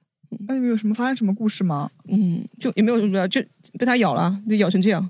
[0.48, 1.89] 那你们有什么发生什么故事吗？
[2.08, 3.42] 嗯，就也没有什么，就
[3.78, 5.10] 被它咬了，就咬成这样。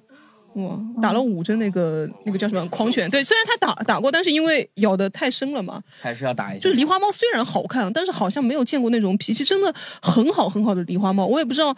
[0.56, 3.10] 哇，打了五针那个那个叫什么狂犬？
[3.10, 6.64] 对，虽然它打打过，但是因为咬的太深了嘛，还是要打一下。
[6.64, 11.26] 就是狸花猫虽然好看，但是好像没有见过那种脾气真的很好很好的狸花猫。
[11.26, 11.74] 我也不知道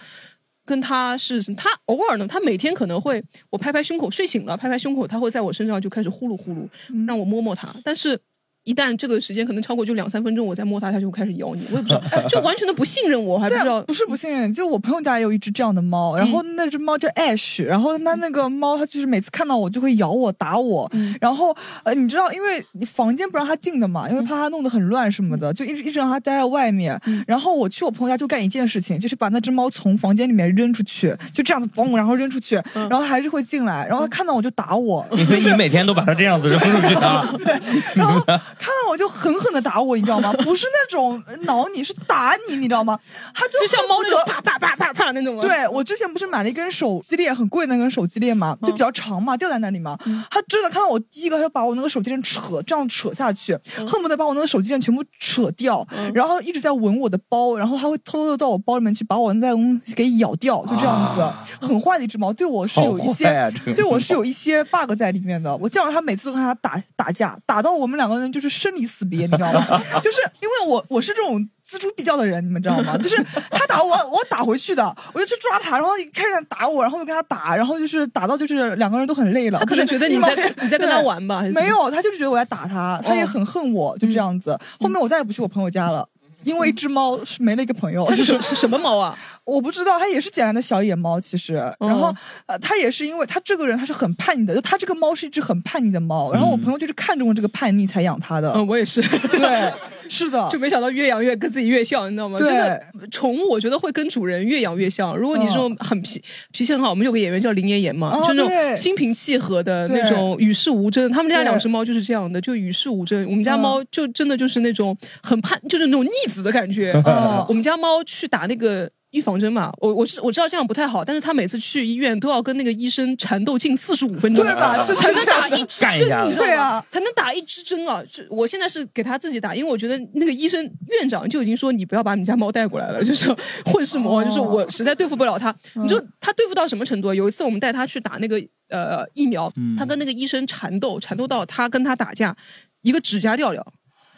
[0.65, 6.67] 跟他是他偶尔呢，他每天可能会我拍拍胸口，睡醒了拍拍胸口，他会在我身上就开始呼噜呼噜，
[7.07, 8.19] 让我摸摸他，但是。
[8.63, 11.65] 一旦这个时间可能超过就两三分钟，我再摸它，它就开始咬你。
[11.71, 13.81] 我也不知道，就完全的不信任我，还不知道。
[13.81, 20.89] 不是不信任，就我朋友家也有一只这样的猫，然后那只猫叫 Ash，然后它那个猫它就是每次看到我就会咬我打我，
[21.19, 26.99] 然后呃你知道，因为你房间不让它进的嘛，因为怕它弄得很乱什么的，就一直一直让它待在外面。
[27.27, 35.05] 然后我去我朋友家就干一件事情，就是把那只猫从房间里面扔出去，就这样子嘣，然后扔出去，然后还是会进来，然后它看到我就打我。
[35.11, 37.29] 因为你每天都把它这样子扔出去啊？
[37.43, 37.59] 对，
[37.95, 38.23] 然后。
[38.57, 40.31] 看到我就狠狠的打我，你知道吗？
[40.43, 42.99] 不是那种挠你，是打你，你知道吗？
[43.33, 45.39] 他就像猫那种啪啪啪啪啪那种。
[45.41, 49.97] 对我之前不是买了一根手机链，很贵那根手机链嘛，就比较长嘛，掉在那里嘛。
[50.29, 65.55] 他真的看到我第一个，他就把我那个手机链扯，这样扯下去，恨不得把我那个手机链全部扯掉，然后一直在闻我的包，然后他会偷偷的到我包里面去把我那东西给咬掉，就这样子，很坏的一只猫，对我是有一些，对我是有一些 bug 在里面的。
[65.57, 68.42] 我见到他每次都跟他打打架，打到我们两个人就是。
[68.49, 69.81] 生离死别，你知道吗？
[70.03, 72.97] 就是因为我我是这种锱铢必较的人，你们知道吗？
[72.97, 73.15] 就是
[73.49, 74.83] 他打我，我打回去的，
[75.13, 79.59] 我就去抓他，然后一开始打我，然后就跟他打，然后就是打到就是两个人都很累了。
[79.59, 81.41] 他可能觉得你在你在跟他玩吧？
[81.53, 84.57] 没有，他就是觉得我在打他，他也很恨我，就这样子。
[84.79, 86.07] 后面我再也不去我朋友家了。
[86.43, 89.17] 因为一只猫是没了一个朋友，它是是什么猫啊？
[89.45, 91.19] 我不知道，它也是捡来的小野猫。
[91.19, 92.13] 其实，然后
[92.45, 96.31] 呃，它也是因为它这个人他是很叛逆的，就它这个猫是一只很叛逆的猫。
[96.31, 98.53] 然后我朋友就是看中了这个叛逆才养它的。
[98.53, 99.01] 嗯，我也是。
[99.01, 99.73] 对，
[100.09, 100.49] 是的。
[100.51, 102.39] 就没想到越养越跟自己越像，你知道吗？
[102.39, 105.15] 真的，宠物我觉得会跟主人越养越像。
[105.15, 111.11] 如果你这种很脾脾气很好，我们有个演员叫林妍妍嘛，就那种心平气和的那种与世无争。
[111.11, 113.25] 他们家两只猫就是这样的，就与世无争。
[113.29, 116.09] 我们家猫就真的就是那种很叛，就是那种逆。
[116.33, 116.93] 子的感觉，
[117.47, 124.83] 我们家猫去打那个预防针嘛，我我是我知道这样不太好，但是他每次去医院都要跟那个医生缠斗近四十五分钟，对吧？
[124.83, 128.01] 才能打一支针，对啊，才能打一支针啊！
[128.11, 130.59] 就我现在是给他自己打，因为我觉得那个医生
[130.89, 133.31] 院长就已经说你不要把你家猫带过来了，就是
[133.65, 135.55] 混世魔王，就是我实在对付不了他。
[135.75, 137.13] 你就他对付到什么程度？
[137.13, 142.35] 有一次我们带他去打那个呃疫苗，他跟那个医生缠斗，缠斗到他跟他打架，
[142.81, 143.63] 一个指甲掉掉。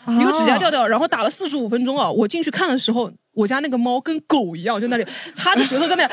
[0.08, 2.08] 一个指甲掉掉，然后打了四十五分钟啊！
[2.08, 5.06] 我进去看的时候，我家那个猫跟狗一样，就那里，
[5.36, 6.08] 它的舌头在那，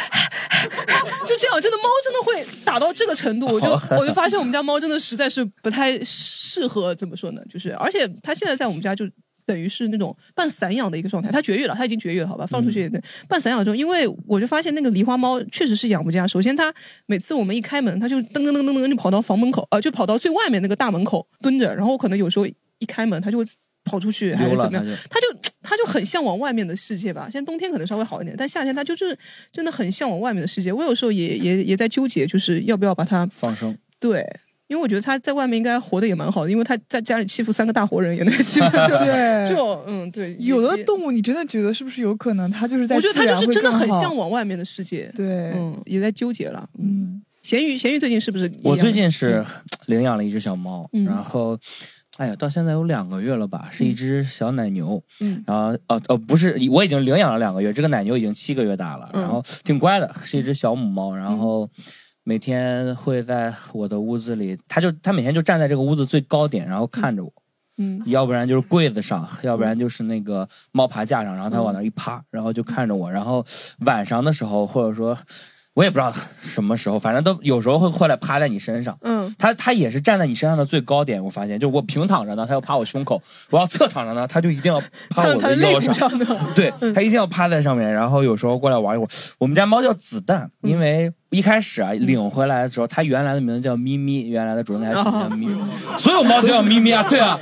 [1.24, 7.40] 就这样，真的猫真的会打到这个程度，我就我就发现我们家猫真的实在是不太适合怎么说呢？
[7.48, 9.08] 就是，而且它现在在我们家就
[9.46, 16.26] 等于是那种半散养的一个状态，它绝育了，它已经绝育了，好吧，放出去也对，半散养中，因为我就发现那个狸花猫确实是养不家。
[16.26, 16.72] 首先，它
[17.06, 23.44] 每次我们一开门，它就噔噔噔噔噔就跑到房门口，呃，就跑到最外面那个大门口蹲着，然后可能有时候一开门，它就会。
[23.84, 24.84] 跑出去还是怎么样？
[25.10, 25.26] 他就
[25.62, 27.28] 他就很向往外面的世界吧。
[27.30, 29.16] 现在冬天可能稍微好一点，但夏天他就是
[29.52, 30.72] 真的很向往外面的世界。
[30.72, 33.76] 我有时候也也也在纠结，就是要不要把它放生。
[33.98, 34.24] 对，
[34.68, 38.70] 因为我觉得他在外面应该活得也蛮好的，因为他在家里欺负三个大活人也能欺负。
[38.70, 40.36] 对， 就嗯对。
[40.38, 42.96] 有的动物你真的觉得是不是有可能它就是在？
[42.96, 45.10] 我觉得他就是真的很向往外面的世界。
[45.14, 46.68] 对，嗯，也在纠结了。
[46.78, 48.50] 嗯，咸鱼咸鱼最近是不是？
[48.62, 49.44] 我最近是
[49.86, 51.58] 领养了一只小猫，然后。
[52.18, 55.02] 哎呀，到现在有两个月了吧，是一只小奶牛。
[55.20, 61.16] 嗯，然后哦哦，不是，我已经领养了两个月，这个奶牛已经七个月大了，然后挺乖的，是一只小母猫。
[61.16, 61.68] 然后
[62.22, 67.32] 每天会在我的屋子里，它就它每天就站在这个屋子最高点，然后看着我。
[67.78, 73.10] 嗯，要不然就是柜子上，要不然就是那个猫爬架上，然后它往那一趴，然后就看着我。
[73.10, 73.42] 然后
[73.86, 75.16] 晚上的时候，或者说。
[75.74, 78.96] 我也不知道什么时候，反正都有时候会过来趴在你身上。
[79.00, 81.24] 嗯，它它也是站在你身上的最高点。
[81.24, 83.16] 我发现，就我平躺着呢，它要趴我胸口；
[83.50, 84.78] 我要侧躺着呢，它就一定要
[85.08, 86.10] 趴我的腰上。
[86.54, 87.90] 对，它一定要趴在上面。
[87.90, 89.08] 然后有时候过来玩一会儿。
[89.38, 95.58] 我们家猫叫子弹，因为一开始啊领回来的时候，它原来的名字叫咪咪，原来的主人还起名叫咪咪。
[95.98, 97.38] 所有猫都叫咪咪啊， 对啊，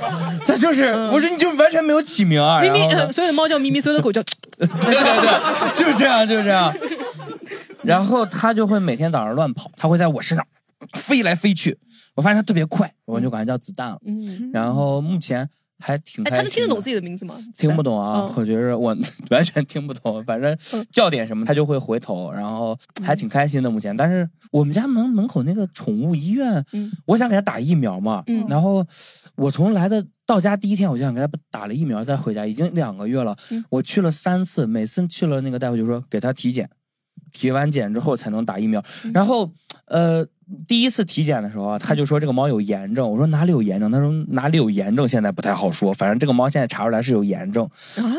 [0.47, 2.61] 它就是我说你就完全没有起名啊。
[2.61, 4.23] 咪咪，所有的猫叫咪咪，所有的狗叫，
[4.57, 6.73] 对对对，就是这样，就是这样。
[7.83, 10.47] 然后它就会每天早上乱跑，它会在我身上
[10.93, 11.77] 飞来飞去。
[12.15, 13.97] 我发现它特别快，我就管它叫子弹了。
[14.05, 15.49] 嗯，然后目前
[15.81, 16.23] 还挺……
[16.25, 17.35] 哎，它能听得懂自己的名字吗？
[17.57, 18.95] 听不懂啊，我觉着我
[19.31, 20.23] 完全听不懂。
[20.23, 20.57] 反正
[20.91, 23.69] 叫点什么，他就会回头，然后还挺开心的。
[23.69, 26.63] 目前，但是我们家门门口那个宠物医院，
[27.05, 28.23] 我想给它打疫苗嘛。
[28.27, 28.85] 嗯，然后
[29.35, 33.35] 我从来的到家第一天，我就想给它打了疫苗再回家，已经两个月了。
[33.69, 36.69] 我去了三次，每次去了那个大夫就说给他体检。
[37.33, 38.83] 体完检之后才能打疫苗，
[39.13, 39.49] 然后，
[39.85, 40.27] 呃，
[40.67, 43.09] 第一次体检的时候啊，他就说这个猫有炎症。
[43.09, 43.91] 我说哪里有炎症？
[43.91, 47.69] 他说哪里有炎症现在不太好说，反正这个猫现在查出来是有炎症，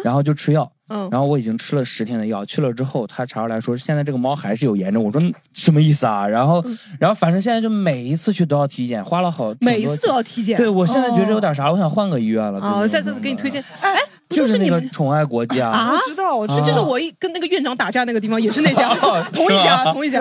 [0.05, 0.71] 然后就吃药。
[0.89, 5.03] 嗯，然后我已经吃了十天的药，去了之后他查出来说现在这个猫还是有炎症。
[5.03, 5.21] 我说
[5.53, 6.27] 什么意思啊？
[6.27, 6.63] 然后，
[6.99, 10.57] 然后反正现在就每一次去都要体检，花了好每一次都要体检。
[10.59, 12.61] 对我现在觉得有点啥，我想换个医院了。
[12.61, 13.63] 哦，下次给你推荐。
[13.81, 13.97] 哎。
[14.33, 15.93] 就是那个宠爱国际啊！
[15.93, 18.89] 我知道，我知道，就是我一跟那个院长打架那个地方也是那家，
[19.31, 20.19] 同一家，同一家。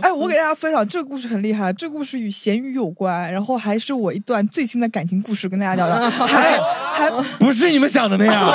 [0.00, 6.10] 哎，我给大家分享这个故事很厉害，这故事与咸鱼有关，然后还是我一段最新的感情故事跟大家聊聊。
[6.10, 8.52] 还还 不是你们想的那样，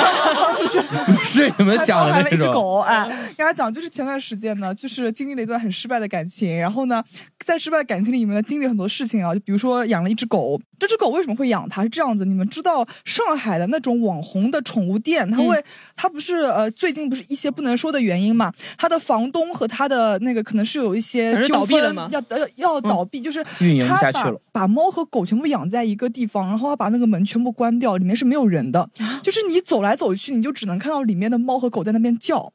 [1.06, 2.38] 不是你们想的那种。
[2.38, 3.06] 一只狗，哎，
[3.36, 7.02] 跟大家讲，就是前段时间呢，就是经历了一段很失败的感情，然后呢，
[7.44, 11.82] 在失败的感情里面呢，经历很多事情啊，就比如说养了一只狗，这只狗为什么会养它？
[11.82, 14.96] 是这样子，你们知道上海的那种网红的宠物。
[15.06, 15.62] 店，它会，
[15.94, 18.50] 它不是呃，最近不是一些不能说的原因嘛？
[18.78, 24.40] 它的房东和他的那个可能是有一些纠纷，要要要倒闭，就是运营不下去了。
[24.50, 28.88] 把猫和狗全部养在一个地方，然后他把那个门全部关掉，里面是没有人的，
[29.22, 32.52] 就是你走来走去，你就只能看到里面的猫和狗在那边叫。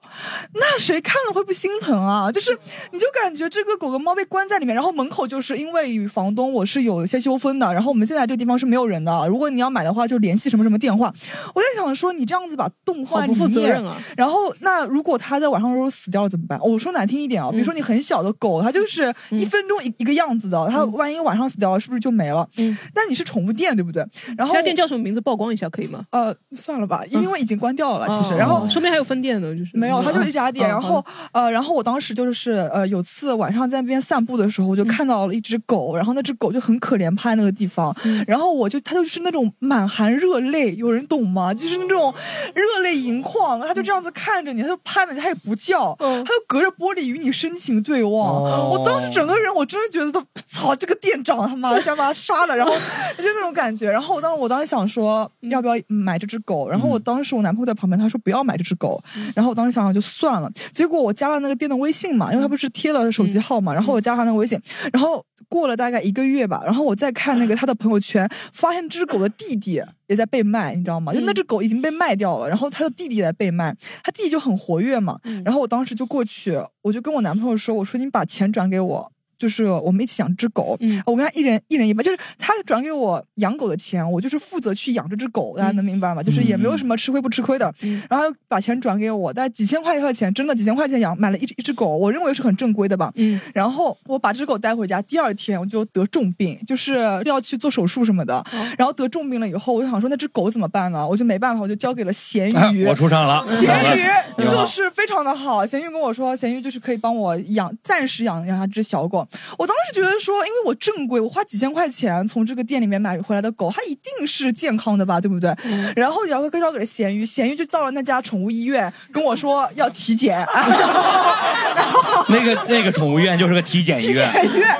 [0.53, 2.31] 那谁看了会不心疼啊？
[2.31, 2.57] 就是
[2.91, 11.13] 你就感觉这个狗跟猫被关在里面，然后门口就是因为与房东我是有一些纠纷的，然后我们现在这个地方是没有人的，如果你要买的话就联系什么什么电话。
[11.53, 12.25] 我在想说你。
[12.31, 14.01] 这样子把动画不负责任啊！
[14.15, 16.57] 然后那如果它在晚上的时候死掉了怎么办？
[16.61, 22.47] 我说难听一点啊，比如说你很小的狗，它就是一分钟一一个样子的，它万一晚上死掉了，是不是就没了？
[22.57, 22.77] 嗯。
[22.93, 24.05] 但你是宠物店对不对？
[24.37, 25.19] 然后这家店叫什么名字？
[25.21, 26.03] 曝光一下可以吗？
[26.11, 28.07] 呃，算了吧，因为已经关掉了。
[28.09, 30.67] 其实，然后说明还有分店呢，就是没有，它就一家店。
[30.67, 37.95] 然后呃，然后我当时就是呃，有次晚上在那边散步的时候，我就看到了一只狗，然后那只狗就很可怜，趴在那个地方。
[38.27, 41.53] 然后我就它就是那种满含热泪，有人懂吗？
[41.53, 42.13] 就是那种
[42.53, 42.91] 热泪。
[43.01, 48.69] 盈眶，它就这样子看着你，它就趴着你，他也不叫，它就隔着玻璃与你深情对望。
[48.69, 52.71] 我当时整个人，我真的觉得他操，这个店长他妈想把他杀了，然后
[53.17, 53.91] 就那种感觉。
[53.91, 59.01] 然后我当时我当时想说要不要买这只狗，然后我当时我男朋友在旁边，他说不要买这只狗。
[59.35, 60.51] 然后我当时想想就算了。
[60.71, 64.59] 结果我加了那个店的微信嘛，因为他不是贴了手机号嘛，然后我加他那个微信，
[64.91, 69.81] 然后过了大概一个月吧，然后我再看那个他的朋友圈，发现这只狗的弟弟。
[70.07, 71.13] 也在被卖，你知道吗？
[71.13, 73.73] 就那只狗已经被卖掉了，然后他的弟弟在被卖，
[74.03, 75.17] 他弟弟就很活跃嘛。
[75.45, 79.11] 然后我当时就过去，我就跟我男朋友说：“我说你把钱转给我。”
[79.41, 86.21] 就是我们一起养只狗，我跟他一人一人一半，就是他转给我养狗的钱，我就是负责去养这只狗，大家能明白吗？
[86.21, 87.73] 就是也没有什么吃亏不吃亏的。
[88.07, 93.11] 然后把钱转给我，大概几千块钱的钱，真的几千块钱养买了一只一只狗，我认为是很正规的吧。
[93.51, 98.45] 然后我把这只狗带回家，第二天我就得重病，就是要去做手术什么的。
[98.77, 101.07] 然后得重病了以后，我就想说那只狗怎么办呢？
[101.07, 102.85] 我就没办法，我就交给了咸鱼。
[102.85, 103.97] 我出场了，咸
[104.37, 105.65] 鱼就是非常的好。
[105.65, 109.27] 咸鱼跟我说，咸鱼就是可以帮我养，暂时养养这只小狗。
[109.57, 115.55] 我当时觉得说，因为我正规，我花几千块钱从这个店里面买回来的狗，它一定是健康的吧，对不对？
[115.95, 120.45] 然后然后交给了咸鱼，咸鱼就到了那家宠物医院，跟我说要体检。
[122.29, 124.31] 那个那个宠物医院就是个体检医院。
[124.33, 124.77] 体检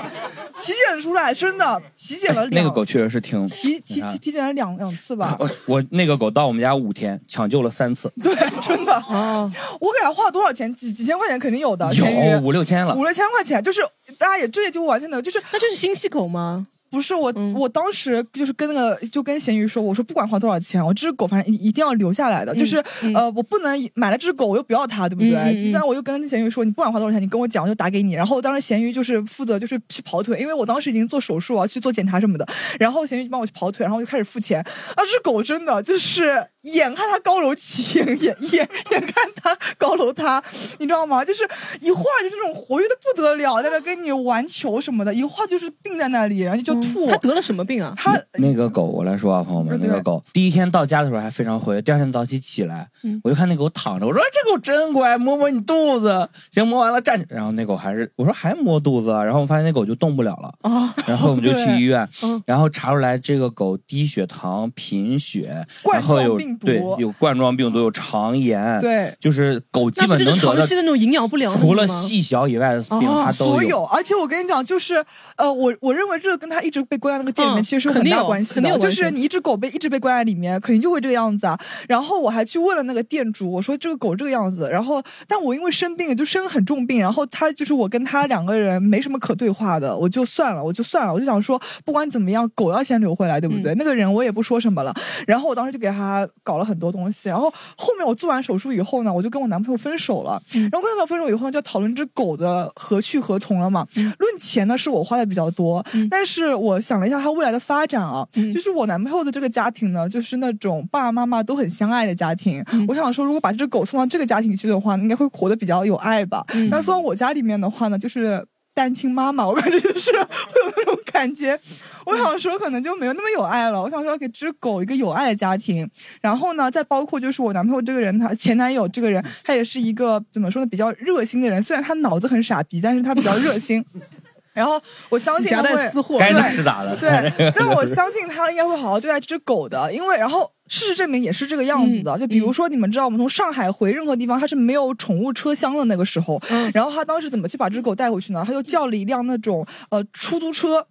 [1.02, 5.38] 出来真的体检了，那个狗确实是挺体体体体检了两两次吧。
[5.66, 8.14] 我那个狗到我们家五天，抢救了三次。
[8.22, 9.52] 对，真的啊！
[9.80, 10.74] 我给它花了多少钱？
[10.76, 13.82] 几几千块钱肯定有的，有五六千了，五六千块钱，就是
[14.18, 16.68] 大家也这也就完全的，就是那就是新系狗吗？
[16.92, 22.84] 不是我，我当时就是跟那个就跟咸鱼说，我说不管花多少钱，我这只狗反正一一定要留下来的，就是
[23.16, 25.72] 呃，我不能买了这只狗我又不要它，对不对？
[25.72, 28.14] 但我就跟咸鱼说，你不管花多少钱，你跟我讲，我就打给你。
[28.14, 32.46] 然后当时咸鱼就是负责就是去跑腿，因为我当时已经做手术啊，去做检查什么的。
[32.78, 34.60] 然后咸鱼就帮我去跑腿，然后就开始付钱。
[34.60, 40.42] 啊，这只狗真的就是眼看他高楼起，眼眼眼眼看他高楼塌，
[40.80, 41.24] 你知道吗？
[41.26, 41.44] 就是
[41.80, 47.08] 一会儿就是那种活跃的不得了，在那跟你玩球什么的，一会儿就是病在那里，然后就吐。
[47.10, 47.94] 他得了什么病啊？
[47.98, 52.88] 他那个狗，我来说啊，朋友们，那个狗第一天到家的时候还非常活跃，第二天早起起来，
[53.24, 62.08] 我就看那狗躺着，我说这狗真乖，摸摸你肚子，行，摸完了站起，然后那狗还是我说还摸肚子，然后我发现那狗就动不了了啊，然后我们就去医院，
[62.46, 66.40] 然后查出来这个狗低血糖、贫血，然后有。
[66.58, 73.52] 对，有冠状病毒，有肠炎，对，就是狗基本能得长期的那种营养不良，除了细小以外的病，它都有。
[73.52, 75.04] 所有，而且我跟你讲，就是
[75.38, 78.78] 呃，我我认为这个跟它一直被关在那个店里面其实是有很大关系的。
[78.80, 81.60] 就是你一只狗被一直被关在里面，肯定就会这个样子啊。
[81.88, 93.76] 然后我还去问了那个店主，我说这个狗这个样子，然后但我因为生病就生很重病，然后他就是我跟他两个人没什么可对话的，我就算了，我就算了，我就想说不管怎么样，狗要先留回来，对不对？
[93.76, 94.94] 那个人我也不说什么了。
[95.28, 97.30] 然后我当时就给他搞了很多东西。
[97.30, 100.42] 然后后面我做完手术以后呢，我就跟我男朋友分手了。
[100.54, 103.86] 然后跟男朋友分手以后呢，就讨论这狗的何去何从了嘛。
[103.96, 112.64] 论钱呢，是我花的比较多，但是我想了一下他未来的发展啊，就是我男朋友的这个家庭呢，就是那种爸爸妈妈都很相爱的家庭。
[112.88, 116.46] 我想说，如果把这只狗送到这个家庭去的话，应该会活得比较有爱吧。
[116.70, 118.46] 那送到我家里面的话呢，就是。
[118.74, 121.60] 单亲妈妈，我感觉就是 会有那种感觉。
[122.06, 123.82] 我想说，可能就没有那么有爱了。
[123.82, 125.90] 我想说，给只狗一个有爱的家庭。
[126.22, 131.62] 然后呢，再包括就是我男朋友这个人，他前男友这个人，他也是一个怎么说呢，比较热心的人。
[131.62, 133.84] 虽然他脑子很傻逼，但是他比较热心。
[134.54, 136.96] 然后我相信他会，该 咋是咋的。
[136.98, 140.52] 对，但我相信他应该会好好对待这只狗的，因为然后。
[140.72, 146.42] 事实证明也是这个样子的，就比如说你们知道，我们从上海回任何地方，它是没有宠物车厢的那个时候，
[146.74, 148.42] 然后他当时怎么去把这只狗带回去呢？
[148.48, 150.88] 他就叫了一辆那种呃出租车，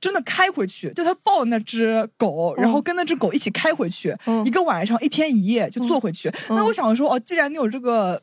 [0.00, 6.32] 真的开回去，就他抱那只狗，然后跟那只狗一起开回去，一个晚上一天一夜就坐回去。
[6.50, 8.22] 那我想说，哦，既然你有这个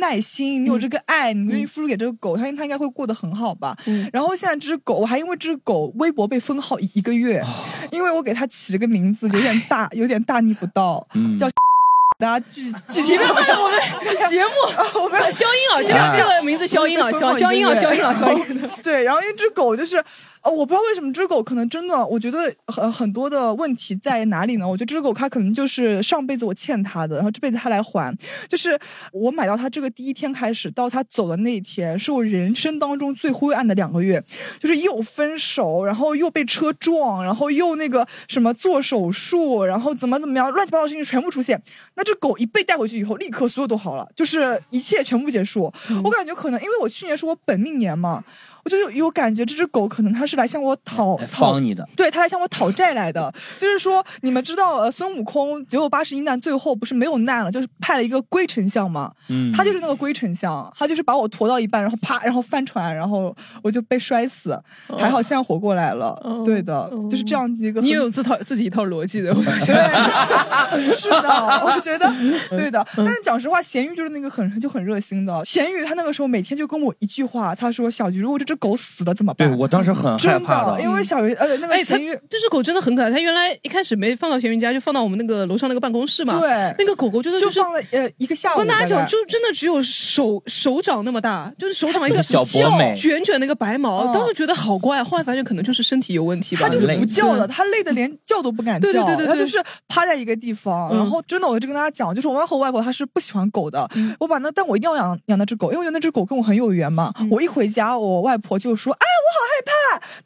[0.00, 3.76] 耐心，你有这个爱，你愿意付出给这个狗，他他应该会过得很好吧？
[4.12, 7.42] 然后现在这只狗，我还因为这只狗微博被封号一个月，
[7.90, 10.54] 因为我给它起了个名字，有点大，有点大逆。
[10.54, 11.06] 不到，
[11.38, 11.48] 叫
[12.18, 13.80] 大家具具体发现我们
[14.28, 14.50] 节目，
[15.02, 18.44] 我们消音啊，这个这个名字消音啊，消消音啊，消音啊，消音。
[18.82, 20.02] 对，然后一只狗就是。
[20.42, 24.68] 哦，我不知道为什么这只狗可能真的，我觉得很很多的问题在哪里呢？
[24.68, 28.12] 我觉得这只狗它可能就是上辈子我欠它的，然后这辈子它来还。
[28.48, 28.76] 就是
[29.12, 34.22] 我买到它这个第一天开始到它走的那一天，是我人生当中最灰暗的两个月，
[34.58, 41.62] 就是又分手，然后又被车撞，然后又那个什么做手术，然后怎么怎么样，乱七八糟事情全部出现。
[41.94, 45.72] 那只狗一被带回去以后，立刻所有都好了，就是一切全部结束。
[46.02, 48.24] 我感觉可能因为我去年是我本命年嘛。
[48.64, 53.32] 我就有有感觉，这只狗可能它是来向我讨讨你的，对，它来向我讨债来的。
[53.58, 59.12] 就是说，你们知道，呃，孙悟空九九八十一难，最后不是没有难了，就是派了一个龟丞相嘛。
[59.28, 64.58] 嗯，他就是那个龟丞相，他就是把我驮到一半，然后啪，然后翻船，然后我就被摔死，
[64.96, 66.16] 还好现在活过来了。
[66.44, 67.80] 对的，就是这样子一个。
[67.80, 71.28] 你也有自套自己一套逻辑的，我觉得是的，
[71.64, 72.12] 我觉得
[72.50, 72.86] 对的。
[72.96, 75.44] 但是讲实话，咸鱼就是那个很就很热心的。
[75.44, 79.48] 咸鱼他那个时候每天就跟我一句话，他说：“小菊，如果这只。”狗死了怎么办？
[79.48, 83.10] 对我当时很害怕的，因为小鱼呃那个咸鱼，这只狗真的很可爱。
[83.10, 86.38] 它原来一开始没放到咸鱼家，就放到我们那个楼上那个办公室嘛。
[86.38, 88.52] 对，那个狗狗真的就是放了呃一个下午。
[88.54, 95.02] 我跟大家讲，就真的只有手手掌那么大，就是手掌一个小博美，卷卷那个白毛，当时觉得好乖。
[95.02, 96.62] 后来发现可能就是身体有问题吧。
[96.62, 98.92] 它就是不叫的，它累的连叫都不敢叫。
[98.92, 100.94] 对对对对，它就是趴在一个地方。
[100.94, 103.88] 然后真的，我就跟大家讲，就是我外婆外婆她是不喜欢狗的。
[104.20, 107.12] 我把那但我一定要养养那只狗，因为我觉得那只狗跟我很有缘嘛。
[107.30, 109.72] 我一回家，我外婆就说：“哎。”我好害怕，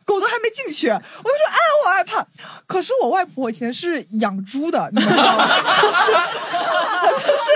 [0.05, 2.27] 狗都还没进去，我就说啊，我害怕。
[2.67, 5.47] 可是我外婆以前是养猪的， 你知道吗？
[5.83, 6.11] 就是
[7.05, 7.47] 我，就是，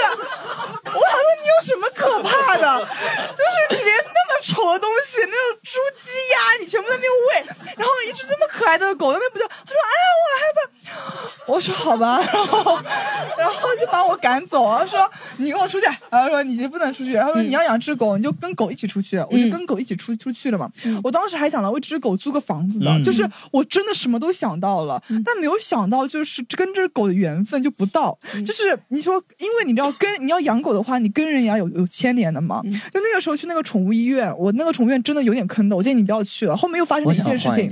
[0.84, 2.86] 我想说你有什么可怕的？
[3.34, 3.99] 就是你连那么
[4.42, 9.46] 丑的东西，那种猪、鸡、鸭，你全部在那边喂，然后一只这么可爱的狗那边不叫？
[9.46, 10.60] 他说哎呀，我害怕。
[11.46, 12.80] 我说好吧，然后，
[13.36, 15.86] 然后就把我赶走了，说你跟我出去。
[16.08, 19.18] 然后说你不能出去，然后说你要养只狗，你就跟狗一起出去。
[19.18, 20.70] 我就跟狗一起出出去了嘛。
[21.02, 28.16] 我当时还想了为这只狗租个房子的，就是我真的什么都想到了，但没有想到就是跟这只狗的缘分就不到。
[28.46, 32.62] 就是你说，因为你知道跟你要养狗的话，你跟人也要有有牵连的嘛。
[32.62, 36.54] 就那个时候去那个宠物医院，我那个宠物院真的有点坑的，我建议你不要去了。
[36.54, 37.70] 后面又发生了一件事情，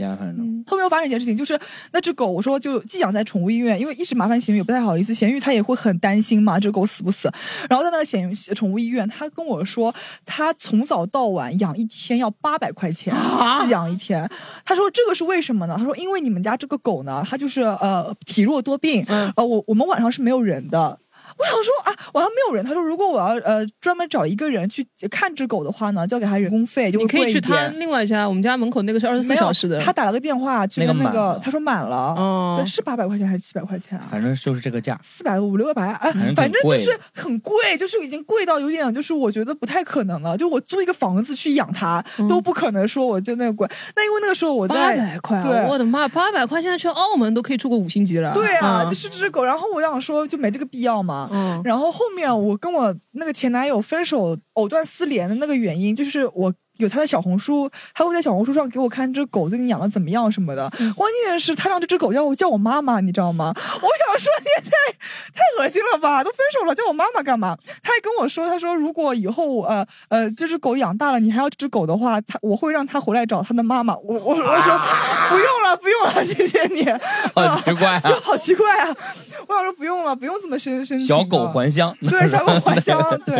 [0.66, 1.58] 后面又发生一件事情，就是
[1.92, 3.78] 那只狗，我说就寄养在宠物医院。
[3.78, 7.28] 因为一时麻烦咸鱼也不太好意思，咸鱼他也也会很担心嘛，这狗死不死？
[7.68, 9.92] 然后在那个咸宠物医院，他跟我说，
[10.24, 13.12] 他从早到晚养一天要八百块钱，
[13.60, 14.24] 寄养一天。
[14.64, 15.74] 他说这个是为什么呢？
[15.76, 19.04] 他说因为你们家这个狗呢，它就是呃体弱多病，
[19.34, 20.96] 呃我我们晚上是没有人的。
[21.38, 22.64] 我想说啊，晚上没有人。
[22.64, 26.98] 他说，如果我要呃专门找一个人去看只狗的话呢，就要给他人工费，就。
[26.98, 29.80] 你可以去他另外一家，我们家门口那个是二十四小时的。
[29.80, 34.06] 他打了个电话去跟那个，他说满了，对，是八百块钱还是七百块钱啊？
[34.10, 40.36] 反正就是这个价，四百五六百，哎，反正就是很贵，就是已经贵到有点，就是我觉得不太可能了。
[40.36, 43.68] 就我租一个房子去养它都不可能说我就那个贵。
[43.94, 48.34] 那因为那个时候我在八百块，对，我的妈，八百块现在去澳门都可以住个五星级了。
[48.34, 49.44] 对啊，就是这只狗。
[49.44, 51.27] 然后我想说，就没这个必要嘛。
[51.30, 51.98] 嗯，然后后。
[52.08, 56.52] 后面我跟我那个前男友分手藕断丝连的那个原因，就是我。
[56.78, 60.68] 有他的小红书，他会在小红书上给我看这狗最近养的怎么样什么的。
[60.96, 63.52] 关键是，他让这只狗叫我叫我妈妈，你知道吗？
[63.54, 64.70] 我想说你也太
[65.34, 66.24] 太恶心了吧！
[66.24, 67.56] 都分手了，叫我妈妈干嘛？
[67.82, 73.96] 他还跟我说，他说如果以后呃呃这只狗养大了，你还要这只狗的话，他我会让他回来找他的妈妈。
[73.96, 74.80] 我我我说
[75.28, 76.88] 不用了，不用了，谢谢你。
[77.34, 78.00] 好奇怪啊！
[78.22, 78.96] 好奇怪啊！
[79.48, 80.98] 我想说不用了，不用这么深深。
[81.04, 83.36] 小狗还乡，对，小狗还乡， 对，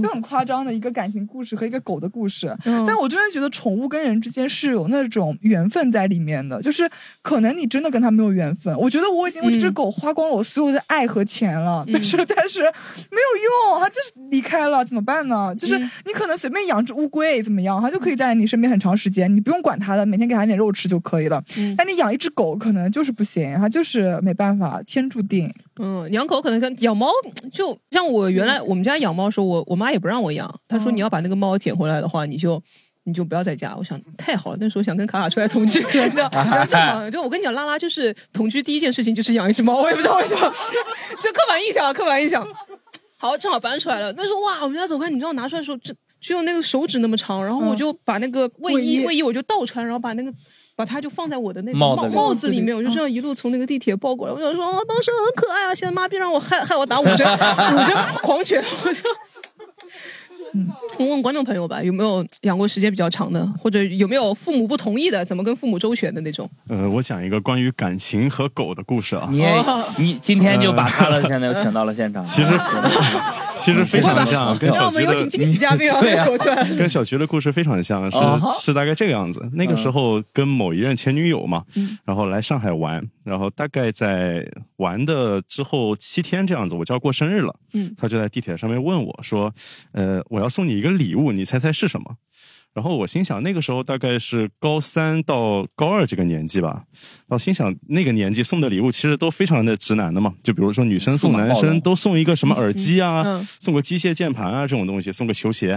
[0.00, 2.54] 就很夸张的一个感情故事和一个狗的故事。
[2.86, 6.88] 但我真的觉得宠物跟人之间是有那种缘分在里面的，就是
[7.22, 8.76] 可能你真的跟它没有缘分。
[8.78, 15.54] 我觉得我已经为这只狗花光了我所有的爱和钱了，但是但是没有用，它就是离开了，怎么办呢？
[15.56, 21.42] 就是你可能随便养只乌龟怎么样，它就可以在你身边很长时间，你不用管它的，每天给它点肉吃就可以了。
[21.76, 25.52] 但你养一只狗可能就是不行，它就是没办法，天注定。
[25.78, 27.08] 嗯，养狗可能跟养猫，
[27.52, 32.62] 就像我原来我们家养猫的时候，我我妈也不让我养，她说你要把那个猫捡回来的话，你就。
[33.08, 34.56] 你就不要在家，我想太好了。
[34.60, 35.78] 那时候想跟卡卡出来同居，
[36.16, 40.52] 然后正好就我跟你讲，拉拉就是同居第一件事情就是养一只猫，我也不知道为什么，
[41.20, 42.44] 这刻板印象，刻板印象。
[43.16, 44.12] 好，正好搬出来了。
[44.16, 50.34] 那时候哇，我们家走开，你知道拿出来的时候，只只有那个手指那么长，然后我就把那个卫衣卫衣我就倒穿，然后把那个
[50.76, 54.32] 把它就放在我的那个帽帽子里面，我就这样一路从那个地铁抱过来。
[54.32, 59.00] 我想说，哦当时很可爱啊，现在妈逼让我害害我打五针五针 狂犬，我就。
[60.98, 66.48] 问问观众朋友吧，有没有养过时间比较长的，或者有没有父母不同意的，怎么跟父母周旋的那种？
[66.68, 69.28] 呃，我讲一个关于感情和狗的故事啊。
[69.30, 69.44] 你
[69.98, 72.24] 你今天就把他的现在又请到了现场。
[72.24, 72.52] 其实
[73.56, 76.00] 其实非常像，跟小徐的惊喜嘉宾啊，
[76.76, 78.18] 跟小徐的故事非常像，是
[78.60, 79.48] 是大概这个样子。
[79.52, 81.62] 那个时候跟某一任前女友嘛，
[82.04, 84.44] 然后来上海玩，然后大概在
[84.78, 87.54] 玩的之后七天这样子，我就要过生日了。
[87.74, 89.52] 嗯，他就在地铁上面问我说
[89.92, 92.16] ：“呃，我要。”送你一个礼物，你猜猜是什么？
[92.76, 96.84] 然后我心想，那个时候大概是高三到高二这个年纪吧。
[97.20, 100.34] 然后心想，那个年纪送的礼物其实都非常的直男的嘛。
[100.42, 103.24] 就比如说女生送男生都送一个什么耳机啊，
[103.58, 105.70] 送个机械键盘啊这种东西，送个球鞋。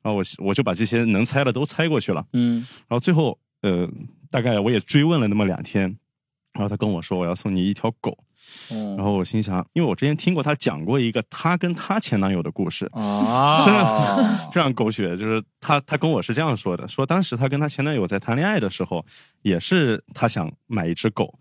[0.00, 2.24] 然后我我就把这些能猜的都猜过去了。
[2.32, 2.64] 嗯。
[2.86, 3.90] 然后最后呃，
[4.30, 5.82] 大概我也追问了那么两天，
[6.52, 8.16] 然后他跟我说我要送你一条狗。
[8.96, 13.56] 然后我心想，因为我之前听过她讲过一个她跟她前男友的故事啊，
[14.52, 15.16] 非常狗血。
[15.16, 19.04] 就是她她跟我是这样说的：说当时她跟她前男友在谈恋爱的时候，
[19.42, 21.38] 也是她想买一只狗，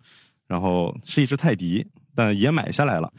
[0.47, 1.85] 然后是一只泰迪。
[2.17, 3.13] 但也买下来了，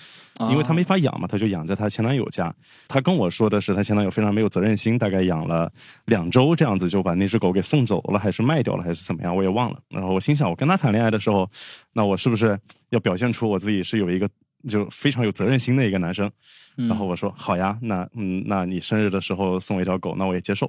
[0.50, 2.52] 因为他没法养嘛，他就养在他前男友家。
[2.88, 5.72] 他跟我说的是，他前男友非常没有责任心，大概养了
[6.06, 9.78] 两周这样子就把那只狗给送走了，还是卖掉了，还是怎么样，我也忘了。
[9.88, 11.48] 然后我心想，我跟他谈恋爱的时候，
[11.92, 12.58] 那我是不是
[12.90, 14.28] 要表现出我自己是有一个
[14.68, 16.28] 就非常有责任心的一个男生？
[16.74, 20.68] 然后我说好呀，那嗯，那你生日的时候送我一条狗，那我也接受。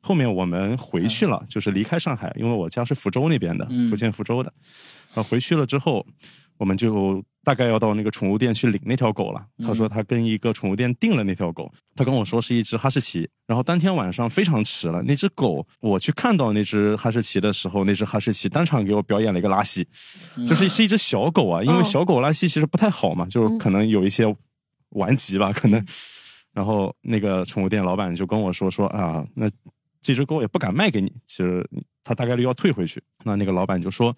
[0.00, 4.52] 后面我们回去了，就是离开上海，因为我家是福州那边的，福建福州的。
[5.14, 6.04] 然后回去了之后，
[6.58, 7.24] 我们就。
[7.46, 9.46] 大概要到那个宠物店去领那条狗了。
[9.62, 13.28] 他说他跟一个宠物店订了那条狗，他跟我说是一只哈士奇。
[13.46, 19.86] 然后当天晚上非常迟了，那只狗我去看到那只哈士奇的时候，那只哈士奇当场给我表演了一个拉稀，
[20.46, 21.62] 就是是一只小狗啊。
[21.62, 24.24] 因为小狗拉稀其实不太好嘛，就是可能有一些
[24.92, 25.86] 顽疾吧，可能。
[26.54, 29.50] 然后那个宠物店老板就跟我说说啊，那
[30.00, 31.68] 这只狗也不敢卖给你，其实
[32.02, 33.02] 他大概率要退回去。
[33.22, 34.16] 那那个老板就说。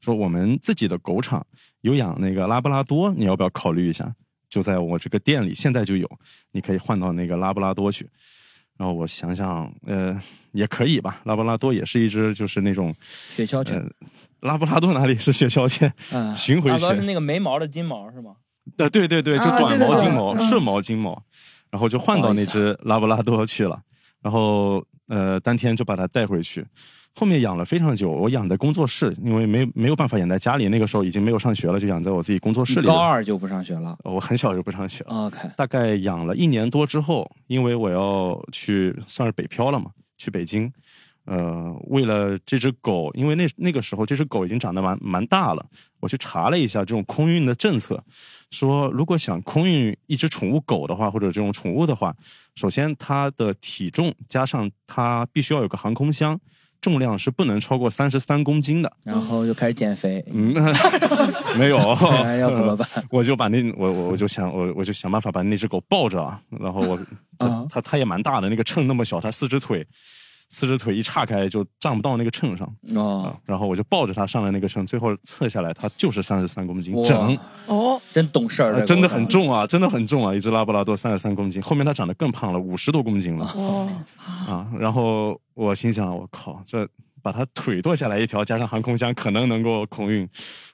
[0.00, 1.44] 说我们自己的狗场
[1.80, 4.14] 有养那个拉布拉多，你要不要考虑一下？
[4.48, 6.08] 就在我这个店里，现在就有，
[6.52, 8.08] 你可以换到那个拉布拉多去。
[8.78, 10.16] 然后我想想，呃，
[10.52, 11.20] 也可以吧。
[11.24, 13.84] 拉布拉多也是一只，就是那种雪橇犬。
[14.40, 15.92] 拉布拉多哪里是雪橇犬？
[16.34, 18.36] 巡回犬是那个没毛的金毛是吗？
[18.76, 21.20] 呃对对对，就短毛金毛、顺毛金毛，
[21.70, 23.80] 然后就换到那只拉布拉多去了。
[24.22, 26.64] 然后呃，当天就把它带回去。
[27.18, 30.68] 后面养了非常久，我养在工作室，因为没没有办法养在家里。
[30.68, 32.86] 那个时候已经没有上学了，就养在我自己工作室里。
[32.86, 33.96] 高二就不上学了？
[34.04, 35.26] 我很小就不上学了。
[35.26, 40.70] OK，大概养了一年多之后，因为我要去算是北漂了嘛，去北京。
[41.24, 45.66] 呃，为了这只狗，因为那那个时候这只狗已经长得蛮蛮大了，
[45.98, 48.00] 我去查了一下这种空运的政策，
[48.50, 52.14] 说如果想空运一只宠物狗的话，或者这种宠物的话，
[52.54, 56.38] 首先它的体重加上它必须要有个航空箱，
[56.80, 58.92] 重量是不能超过三十三公斤的。
[59.04, 60.54] 然后就开始减肥，嗯，
[61.58, 61.78] 没有，
[62.40, 62.88] 要怎么办？
[63.10, 66.98] 我就把那我我我就想我我就想办法把那只狗抱着啊，然后我
[67.38, 69.86] 它它它也蛮大的，那个秤那么小，它四只腿。
[70.48, 83.88] 四只腿一岔开就站不到那个秤上哦，然后我就抱着它上了那个秤，最后测下来它就是三十三公斤整哦，真懂事儿，真的很重啊，真的很重啊，一只拉布拉多三十三公斤，后面它长得更胖了，五十多公斤了哦
[84.46, 86.88] 啊，然后我心想我靠这。
[87.26, 90.28] 把它腿剁下来一条，加上航空箱，可能能够空运。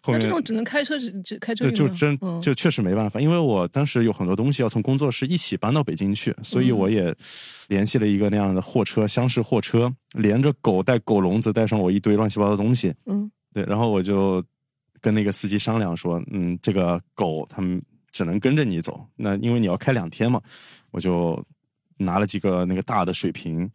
[0.07, 7.15] 那这种只能开车，只开车就就真就确实没办法，因为我当时有很多东西要从工作室一起搬到北京去，所以我也
[7.69, 12.93] 联系了一个那样的货车，厢式货车，连着狗带狗笼子，带上我一堆乱七八糟的东西。
[13.07, 14.45] 嗯，对，然后我就
[15.01, 17.81] 跟那个司机商量说，嗯，这个狗他们
[18.11, 20.39] 只能跟着你走，那因为你要开两天嘛，
[20.91, 21.43] 我就
[21.97, 23.71] 拿了几个那个大的水瓶。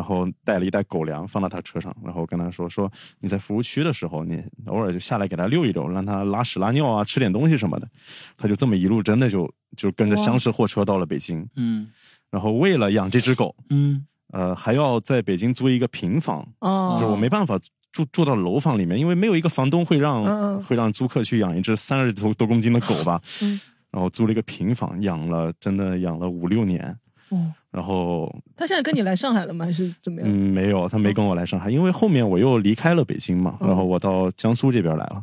[0.00, 7.86] 然后带了一袋狗粮放到他车上，然后跟他说说你在服务区的时候，你偶尔就下来给他遛一遛，让他拉屎拉尿啊，吃点东西什么的。
[8.34, 11.46] 他就这么一路真的就就跟着厢式货车到了北京。
[11.56, 11.86] 嗯，
[12.30, 16.48] 然后为了养这只狗，嗯，呃，还要在北京租一个平房。
[16.60, 17.60] 哦，就我没办法
[17.92, 23.20] 住住到楼房里面，因为没有一个房东会让会让租客去养一只三十多多公斤的狗吧。
[23.42, 23.60] 嗯，
[23.90, 26.96] 然后租了一个平房，养了真的养了五六年。
[27.28, 27.52] 哦。
[27.70, 29.64] 然后他现在跟你来上海了吗？
[29.64, 30.30] 还是怎么样？
[30.30, 35.22] 嗯，没有，他没跟我来上海，因为后面我又离开了北京嘛，然后我到江苏这边来了。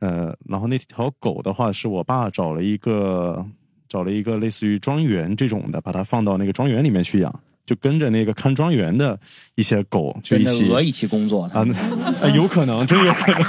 [0.00, 3.44] 呃，然后那条狗的话，是我爸找了一个
[3.88, 7.40] 找了一个类似于庄园这种的，把它放到那个庄园里面去养。
[7.66, 9.18] 就跟着那个看庄园的
[9.54, 11.64] 一些狗，就一起鹅一起工作啊，
[12.34, 13.42] 有可能，真有可能，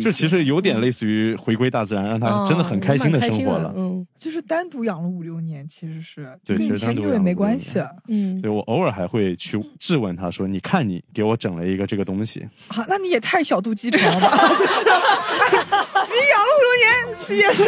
[0.00, 3.72] 就其实有点类似于回归大自然，让它真的很开心的生活了。
[3.76, 7.80] 嗯，就是单独养了五六年，其实是对，其实单独也没关系。
[8.08, 14.28] 嗯，对我偶尔还会去质问他说：“你看，你给我整了一个这个东西。”好，那你也太小肚鸡肠了吧？
[14.38, 17.64] 你养了五六年，也是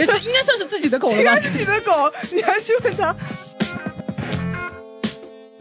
[0.00, 1.38] 也是应该算是自己的狗了吧？
[1.38, 3.14] 自己的狗，你还去问他？